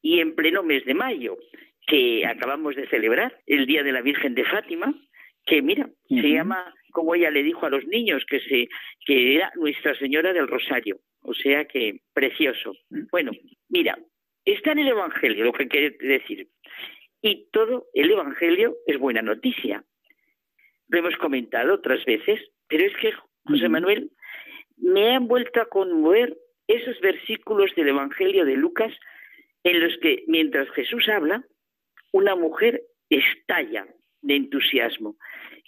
[0.00, 1.36] y en pleno mes de mayo,
[1.88, 4.94] que acabamos de celebrar, el Día de la Virgen de Fátima,
[5.44, 8.68] que mira, se llama, como ella le dijo a los niños, que, se,
[9.04, 11.00] que era Nuestra Señora del Rosario.
[11.22, 12.76] O sea que precioso.
[13.10, 13.32] Bueno,
[13.68, 13.98] mira,
[14.44, 16.46] está en el Evangelio lo que quiere decir.
[17.22, 19.84] Y todo el Evangelio es buena noticia.
[20.86, 22.40] Lo hemos comentado otras veces,
[22.70, 23.12] pero es que,
[23.44, 24.10] José Manuel,
[24.76, 26.36] me han vuelto a conmover
[26.66, 28.94] esos versículos del Evangelio de Lucas
[29.64, 31.44] en los que, mientras Jesús habla,
[32.12, 33.86] una mujer estalla
[34.22, 35.16] de entusiasmo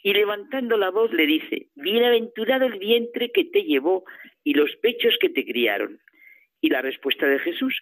[0.03, 4.05] y levantando la voz le dice, Bienaventurado el vientre que te llevó
[4.43, 6.01] y los pechos que te criaron.
[6.61, 7.81] Y la respuesta de Jesús,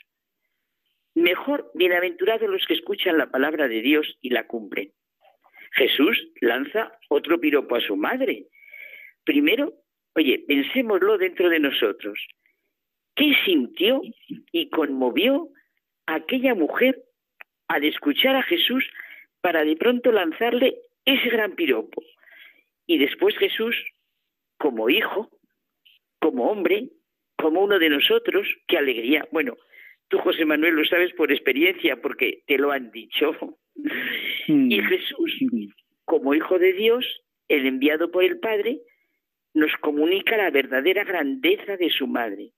[1.14, 4.92] Mejor bienaventurados los que escuchan la palabra de Dios y la cumplen.
[5.72, 8.46] Jesús lanza otro piropo a su madre.
[9.24, 9.74] Primero,
[10.14, 12.26] oye, pensémoslo dentro de nosotros.
[13.14, 14.00] ¿Qué sintió
[14.52, 15.48] y conmovió
[16.06, 17.02] aquella mujer
[17.68, 18.88] al escuchar a Jesús
[19.40, 22.02] para de pronto lanzarle ese gran piropo?
[22.86, 23.76] Y después Jesús,
[24.58, 25.30] como hijo,
[26.18, 26.90] como hombre,
[27.36, 29.26] como uno de nosotros, qué alegría.
[29.30, 29.56] Bueno,
[30.10, 33.32] Tú, José Manuel, lo sabes por experiencia, porque te lo han dicho.
[34.48, 34.72] Mm.
[34.72, 35.38] Y Jesús,
[36.04, 38.80] como Hijo de Dios, el enviado por el Padre,
[39.54, 42.52] nos comunica la verdadera grandeza de su madre.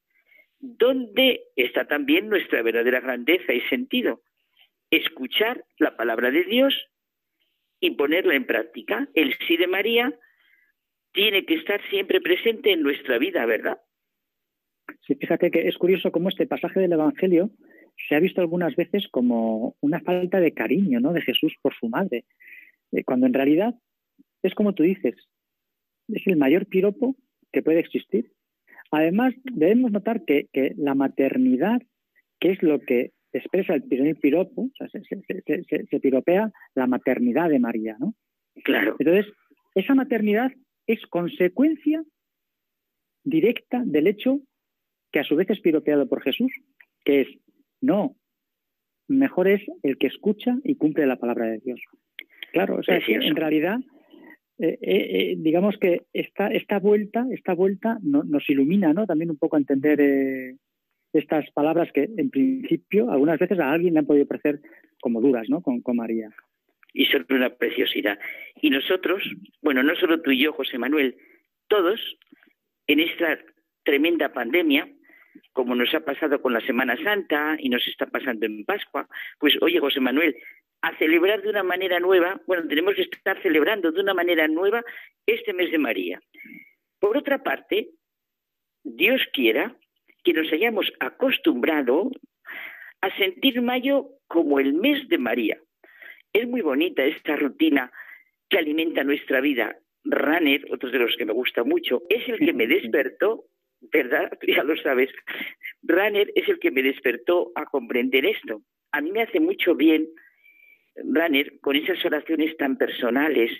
[0.59, 4.23] ¿Dónde está también nuestra verdadera grandeza y sentido?
[4.91, 6.89] Escuchar la palabra de Dios
[7.81, 9.09] y ponerla en práctica.
[9.15, 10.17] El sí de María
[11.13, 13.81] tiene que estar siempre presente en nuestra vida, ¿verdad?
[15.07, 17.51] Sí, fíjate que es curioso cómo este pasaje del Evangelio
[18.09, 21.13] se ha visto algunas veces como una falta de cariño ¿no?
[21.13, 22.25] de Jesús por su madre,
[22.93, 23.75] eh, cuando en realidad
[24.43, 25.15] es como tú dices,
[26.13, 27.17] es el mayor piropo
[27.53, 28.33] que puede existir.
[28.91, 31.81] Además, debemos notar que, la maternidad,
[32.39, 38.15] que es lo que expresa el primer piropo, se, piropea la maternidad de María, ¿no?
[38.65, 38.97] Claro.
[38.99, 39.33] Entonces,
[39.75, 40.53] esa maternidad
[40.87, 42.05] es consecuencia
[43.25, 44.41] directa del hecho
[45.11, 46.53] que a su vez es piropeado por Jesús,
[47.05, 47.29] que es,
[47.81, 48.17] no,
[49.09, 51.81] mejor es el que escucha y cumple la palabra de Dios.
[52.53, 53.79] Claro, o sea, en realidad,
[54.63, 59.09] eh, eh, eh, digamos que esta, esta vuelta, esta vuelta nos ilumina, ¿no?
[59.09, 60.01] También un poco a entender
[61.13, 64.61] estas palabras que, en principio, algunas veces a alguien le han podido parecer
[65.01, 65.63] como duras, ¿no?
[65.63, 66.31] Con, con María.
[66.95, 68.21] Y son una preciosidad.
[68.61, 69.25] Y nosotros,
[69.63, 71.17] bueno, no solo tú y yo, José Manuel,
[71.67, 71.99] todos,
[72.87, 73.41] en esta
[73.83, 74.89] tremenda pandemia,
[75.53, 79.09] como nos ha pasado con la Semana Santa y nos está pasando en Pascua,
[79.41, 80.37] pues oye, José Manuel,
[80.83, 84.85] a celebrar de una manera nueva, bueno, tenemos que estar celebrando de una manera nueva
[85.27, 86.21] este mes de María.
[86.99, 87.91] Por otra parte,
[88.83, 89.77] Dios quiera
[90.25, 92.11] que nos hayamos acostumbrado
[93.01, 95.59] a sentir mayo como el mes de María.
[96.33, 97.93] Es muy bonita esta rutina
[98.49, 99.79] que alimenta nuestra vida.
[100.05, 103.47] Runner, otro de los que me gusta mucho, es el que me despertó
[103.91, 104.31] ¿verdad?
[104.47, 105.11] Ya lo sabes.
[105.83, 108.63] Runner es el que me despertó a comprender esto.
[108.93, 110.07] A mí me hace mucho bien,
[111.61, 113.51] Con esas oraciones tan personales,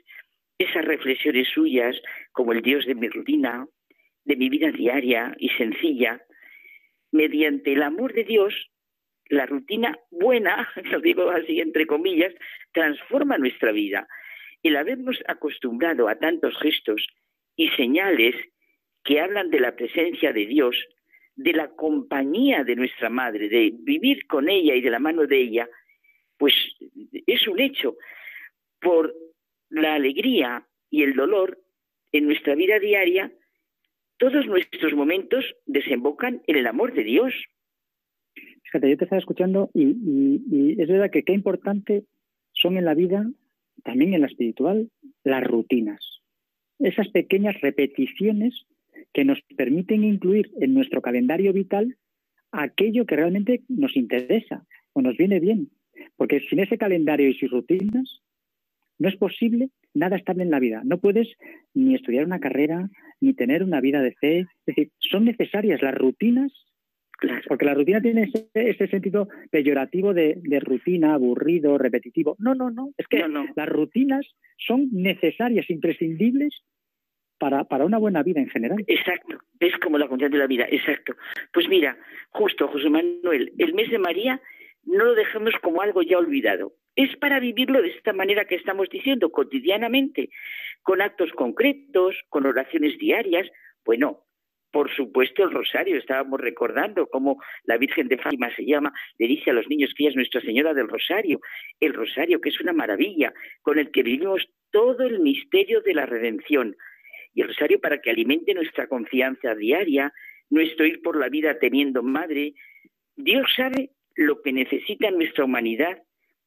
[0.59, 2.01] esas reflexiones suyas,
[2.33, 3.67] como el Dios de mi rutina,
[4.25, 6.23] de mi vida diaria y sencilla,
[7.11, 8.55] mediante el amor de Dios,
[9.29, 12.35] la rutina buena, lo digo así entre comillas,
[12.73, 14.07] transforma nuestra vida.
[14.63, 17.07] El habernos acostumbrado a tantos gestos
[17.57, 18.37] y señales
[19.05, 20.77] que hablan de la presencia de Dios,
[21.35, 25.39] de la compañía de nuestra madre, de vivir con ella y de la mano de
[25.41, 25.69] ella,
[26.43, 26.55] pues
[27.29, 27.95] es un hecho.
[28.81, 29.15] Por
[29.71, 31.57] la alegría y el dolor
[32.11, 33.33] en nuestra vida diaria,
[34.17, 37.33] todos nuestros momentos desembocan en el amor de Dios.
[38.65, 42.07] Fíjate, yo te estaba escuchando y, es verdad que qué importante
[42.51, 43.25] son en la vida,
[43.85, 44.91] también en la espiritual,
[45.23, 46.23] las rutinas.
[46.81, 48.67] Esas pequeñas repeticiones
[49.13, 51.97] que nos permiten incluir en nuestro calendario vital
[52.51, 55.71] aquello que realmente nos interesa o nos viene bien.
[56.17, 58.23] Porque sin ese calendario y sus rutinas,
[58.99, 60.83] no es posible nada estable en la vida.
[60.85, 61.29] No puedes
[61.75, 62.89] ni estudiar una carrera,
[63.21, 64.39] ni tener una vida de fe.
[64.41, 66.53] Es decir, son necesarias las rutinas,
[67.47, 72.37] porque la rutina tiene ese, sentido peyorativo de, rutina, aburrido, repetitivo.
[72.39, 72.93] No, no, no.
[72.97, 73.25] Es que
[73.55, 76.63] las rutinas son necesarias, imprescindibles
[77.39, 78.85] para, para una buena vida en general.
[78.87, 81.15] Exacto, es como la condición de la vida, exacto.
[81.53, 81.97] Pues mira,
[82.31, 84.41] justo, José Manuel, el mes de María
[84.85, 86.73] no lo dejemos como algo ya olvidado.
[86.95, 90.29] es para vivirlo de esta manera que estamos diciendo, cotidianamente,
[90.83, 93.49] con actos concretos, con oraciones diarias.
[93.83, 94.27] Bueno,
[94.73, 95.97] por supuesto, el rosario.
[95.97, 100.05] Estábamos recordando cómo la Virgen de Fátima se llama, le dice a los niños que
[100.05, 101.41] ella es Nuestra Señora del Rosario.
[101.79, 106.07] El rosario, que es una maravilla, con el que vivimos todo el misterio de la
[106.07, 106.77] redención.
[107.35, 110.13] Y el rosario para que alimente nuestra confianza diaria,
[110.51, 112.55] nuestro ir por la vida teniendo madre.
[113.17, 116.03] Dios sabe lo que necesita nuestra humanidad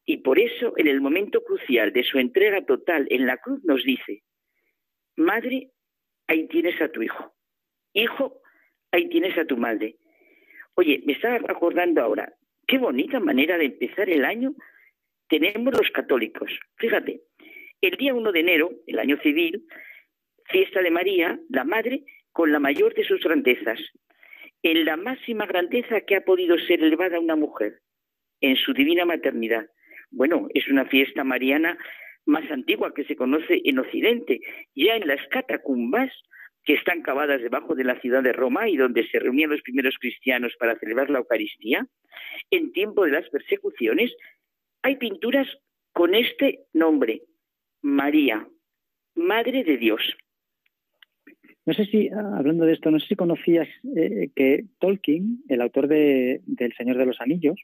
[0.05, 3.83] y por eso en el momento crucial de su entrega total en la cruz nos
[3.83, 4.23] dice,
[5.15, 5.71] Madre,
[6.27, 7.33] ahí tienes a tu hijo.
[7.93, 8.41] Hijo,
[8.91, 9.95] ahí tienes a tu madre.
[10.75, 12.33] Oye, me estaba acordando ahora,
[12.67, 14.53] qué bonita manera de empezar el año
[15.27, 16.51] tenemos los católicos.
[16.77, 17.21] Fíjate,
[17.81, 19.65] el día 1 de enero, el año civil,
[20.45, 23.79] fiesta de María, la Madre, con la mayor de sus grandezas,
[24.65, 27.81] en la máxima grandeza que ha podido ser elevada una mujer,
[28.41, 29.67] en su divina maternidad.
[30.09, 31.77] Bueno, es una fiesta mariana
[32.25, 34.41] más antigua que se conoce en Occidente,
[34.73, 36.11] ya en las catacumbas
[36.63, 39.99] que están cavadas debajo de la ciudad de Roma y donde se reunían los primeros
[39.99, 41.85] cristianos para celebrar la Eucaristía,
[42.49, 44.15] en tiempo de las persecuciones,
[44.81, 45.47] hay pinturas
[45.93, 47.21] con este nombre,
[47.83, 48.47] María,
[49.13, 50.01] Madre de Dios.
[51.65, 55.87] No sé si, hablando de esto, no sé si conocías eh, que Tolkien, el autor
[55.87, 57.59] de, del Señor de los Anillos,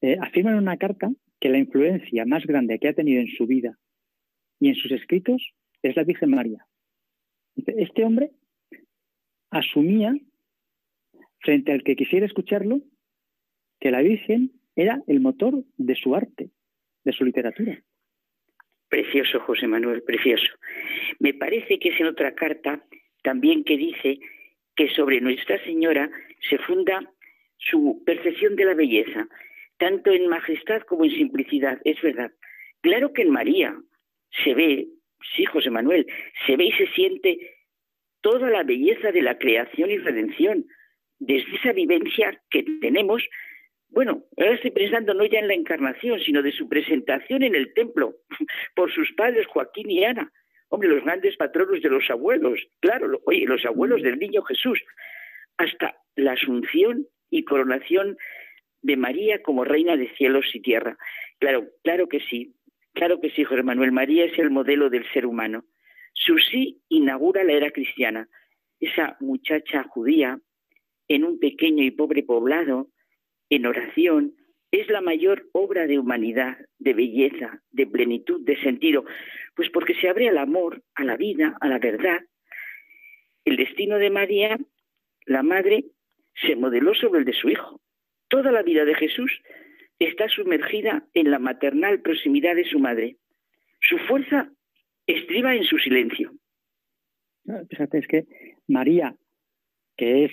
[0.00, 3.46] eh, afirma en una carta que la influencia más grande que ha tenido en su
[3.46, 3.76] vida
[4.60, 5.52] y en sus escritos
[5.82, 6.64] es la Virgen María.
[7.56, 8.30] Este hombre
[9.50, 10.14] asumía,
[11.40, 12.82] frente al que quisiera escucharlo,
[13.80, 16.50] que la Virgen era el motor de su arte,
[17.04, 17.82] de su literatura.
[18.88, 20.52] Precioso, José Manuel, precioso.
[21.18, 22.84] Me parece que es en otra carta
[23.24, 24.20] también que dice
[24.76, 26.10] que sobre Nuestra Señora
[26.48, 27.10] se funda
[27.56, 29.26] su percepción de la belleza,
[29.78, 32.30] tanto en majestad como en simplicidad, es verdad.
[32.82, 33.74] Claro que en María
[34.44, 34.88] se ve,
[35.34, 36.06] sí, José Manuel,
[36.46, 37.38] se ve y se siente
[38.20, 40.66] toda la belleza de la creación y redención,
[41.18, 43.26] desde esa vivencia que tenemos,
[43.88, 47.72] bueno, ahora estoy pensando no ya en la encarnación, sino de su presentación en el
[47.72, 48.16] templo
[48.74, 50.30] por sus padres Joaquín y Ana,
[50.68, 54.80] hombre, los grandes patronos de los abuelos, claro, oye, los abuelos del niño Jesús,
[55.56, 58.16] hasta la asunción y coronación
[58.82, 60.98] de María como reina de cielos y tierra.
[61.38, 62.54] Claro, claro que sí,
[62.92, 63.92] claro que sí, José Manuel.
[63.92, 65.64] María es el modelo del ser humano.
[66.12, 68.28] Su sí inaugura la era cristiana.
[68.80, 70.38] Esa muchacha judía,
[71.08, 72.88] en un pequeño y pobre poblado,
[73.50, 74.34] en oración,
[74.80, 79.04] es la mayor obra de humanidad, de belleza, de plenitud, de sentido,
[79.54, 82.20] pues porque se abre al amor, a la vida, a la verdad.
[83.44, 84.58] El destino de María,
[85.26, 85.84] la madre,
[86.34, 87.80] se modeló sobre el de su hijo.
[88.28, 89.42] Toda la vida de Jesús
[90.00, 93.16] está sumergida en la maternal proximidad de su madre.
[93.80, 94.50] Su fuerza
[95.06, 96.32] estriba en su silencio.
[97.70, 98.24] Fíjate, es que
[98.66, 99.14] María,
[99.96, 100.32] que es,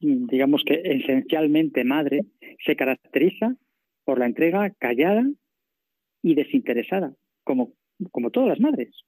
[0.00, 2.22] digamos que esencialmente madre,
[2.64, 3.56] se caracteriza
[4.04, 5.24] por la entrega callada
[6.22, 7.14] y desinteresada,
[7.44, 7.74] como,
[8.10, 9.04] como todas las madres.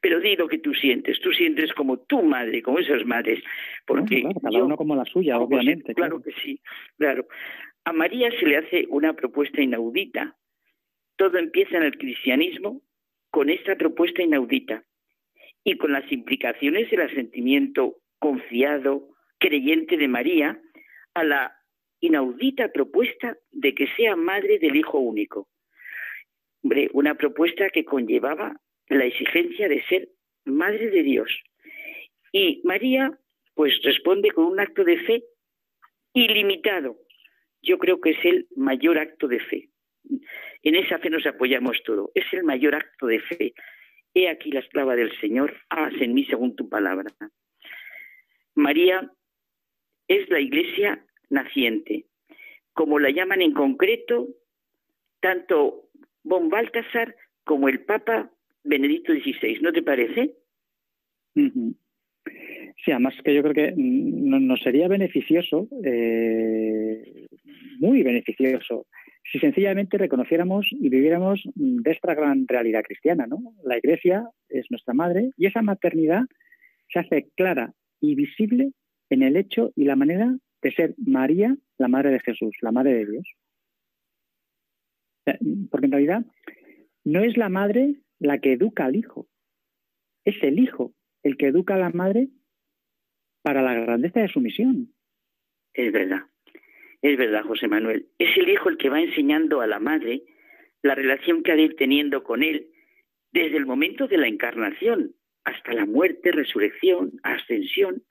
[0.00, 3.42] Pero di lo que tú sientes, tú sientes como tu madre, como esas madres.
[3.86, 5.94] Porque cada uno como la suya, obviamente.
[5.94, 6.60] claro, que sí,
[6.98, 7.26] claro.
[7.84, 10.36] A María se le hace una propuesta inaudita.
[11.16, 12.82] Todo empieza en el cristianismo
[13.30, 14.84] con esta propuesta inaudita
[15.62, 19.09] y con las implicaciones del asentimiento confiado,
[19.40, 20.60] creyente de María
[21.14, 21.56] a la
[22.00, 25.48] inaudita propuesta de que sea madre del Hijo único.
[26.62, 30.08] Hombre, una propuesta que conllevaba la exigencia de ser
[30.44, 31.30] madre de Dios.
[32.32, 33.18] Y María,
[33.54, 35.24] pues responde con un acto de fe
[36.12, 36.98] ilimitado.
[37.62, 39.70] Yo creo que es el mayor acto de fe.
[40.62, 42.10] En esa fe nos apoyamos todo.
[42.14, 43.54] Es el mayor acto de fe.
[44.14, 47.10] He aquí la esclava del Señor, haz en mí según tu palabra.
[48.54, 49.10] María
[50.10, 52.06] es la iglesia naciente,
[52.72, 54.28] como la llaman en concreto
[55.20, 55.88] tanto
[56.24, 57.14] von Baltasar
[57.44, 58.28] como el Papa
[58.64, 60.34] Benedicto XVI, ¿no te parece?
[61.34, 67.28] Sí, además que yo creo que nos sería beneficioso, eh,
[67.78, 68.86] muy beneficioso,
[69.30, 73.38] si sencillamente reconociéramos y viviéramos de esta gran realidad cristiana, ¿no?
[73.62, 76.22] La Iglesia es nuestra madre y esa maternidad
[76.88, 78.72] se hace clara y visible
[79.10, 82.94] en el hecho y la manera de ser María, la madre de Jesús, la madre
[82.94, 83.26] de Dios.
[85.70, 86.24] Porque en realidad
[87.04, 89.28] no es la madre la que educa al hijo.
[90.24, 92.28] Es el hijo el que educa a la madre
[93.42, 94.94] para la grandeza de su misión.
[95.72, 96.26] Es verdad,
[97.02, 98.08] es verdad, José Manuel.
[98.18, 100.22] Es el hijo el que va enseñando a la madre
[100.82, 102.70] la relación que ha de ir teniendo con Él
[103.32, 105.14] desde el momento de la encarnación
[105.44, 108.02] hasta la muerte, resurrección, ascensión,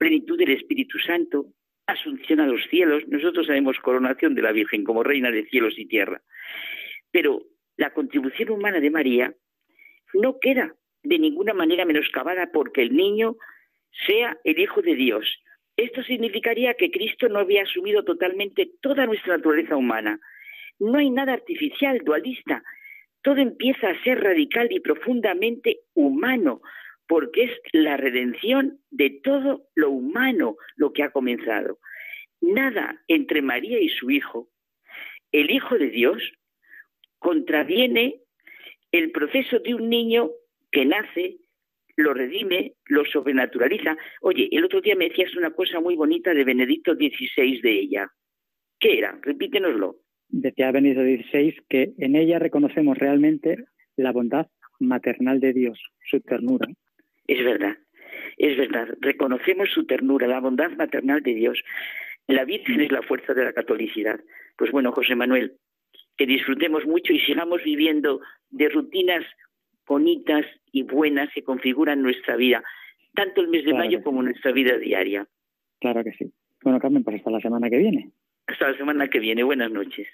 [0.00, 1.52] plenitud del Espíritu Santo,
[1.86, 3.06] asunción a los cielos.
[3.06, 6.22] Nosotros sabemos coronación de la Virgen como reina de cielos y tierra.
[7.10, 7.42] Pero
[7.76, 9.34] la contribución humana de María
[10.14, 13.36] no queda de ninguna manera menoscabada porque el niño
[14.06, 15.26] sea el Hijo de Dios.
[15.76, 20.18] Esto significaría que Cristo no había asumido totalmente toda nuestra naturaleza humana.
[20.78, 22.62] No hay nada artificial, dualista.
[23.20, 26.62] Todo empieza a ser radical y profundamente humano,
[27.10, 31.80] porque es la redención de todo lo humano lo que ha comenzado.
[32.40, 34.48] Nada entre María y su Hijo,
[35.32, 36.22] el Hijo de Dios,
[37.18, 38.20] contraviene
[38.92, 40.30] el proceso de un niño
[40.70, 41.38] que nace,
[41.96, 43.96] lo redime, lo sobrenaturaliza.
[44.20, 48.08] Oye, el otro día me decías una cosa muy bonita de Benedicto XVI de ella.
[48.78, 49.18] ¿Qué era?
[49.20, 49.96] Repítenoslo.
[50.28, 53.64] Decía Benedicto XVI que en ella reconocemos realmente
[53.96, 54.46] la bondad
[54.78, 56.68] maternal de Dios, su ternura.
[57.30, 57.78] Es verdad,
[58.38, 58.88] es verdad.
[59.00, 61.62] Reconocemos su ternura, la bondad maternal de Dios.
[62.26, 64.18] La Virgen es la fuerza de la catolicidad.
[64.58, 65.52] Pues bueno, José Manuel,
[66.16, 68.20] que disfrutemos mucho y sigamos viviendo
[68.50, 69.24] de rutinas
[69.86, 72.64] bonitas y buenas que configuran nuestra vida,
[73.14, 75.28] tanto el mes de mayo como nuestra vida diaria.
[75.78, 76.32] Claro que sí.
[76.64, 78.10] Bueno, Carmen, pues hasta la semana que viene.
[78.48, 79.44] Hasta la semana que viene.
[79.44, 80.08] Buenas noches.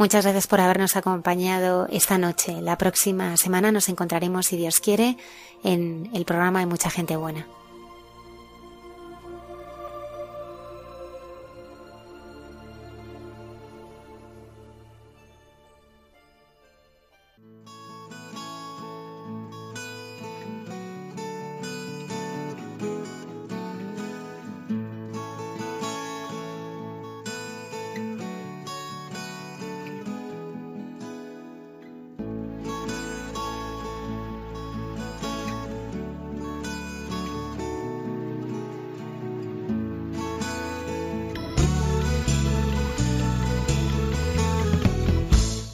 [0.00, 2.62] Muchas gracias por habernos acompañado esta noche.
[2.62, 5.18] La próxima semana nos encontraremos, si Dios quiere,
[5.62, 7.46] en el programa de Mucha Gente Buena.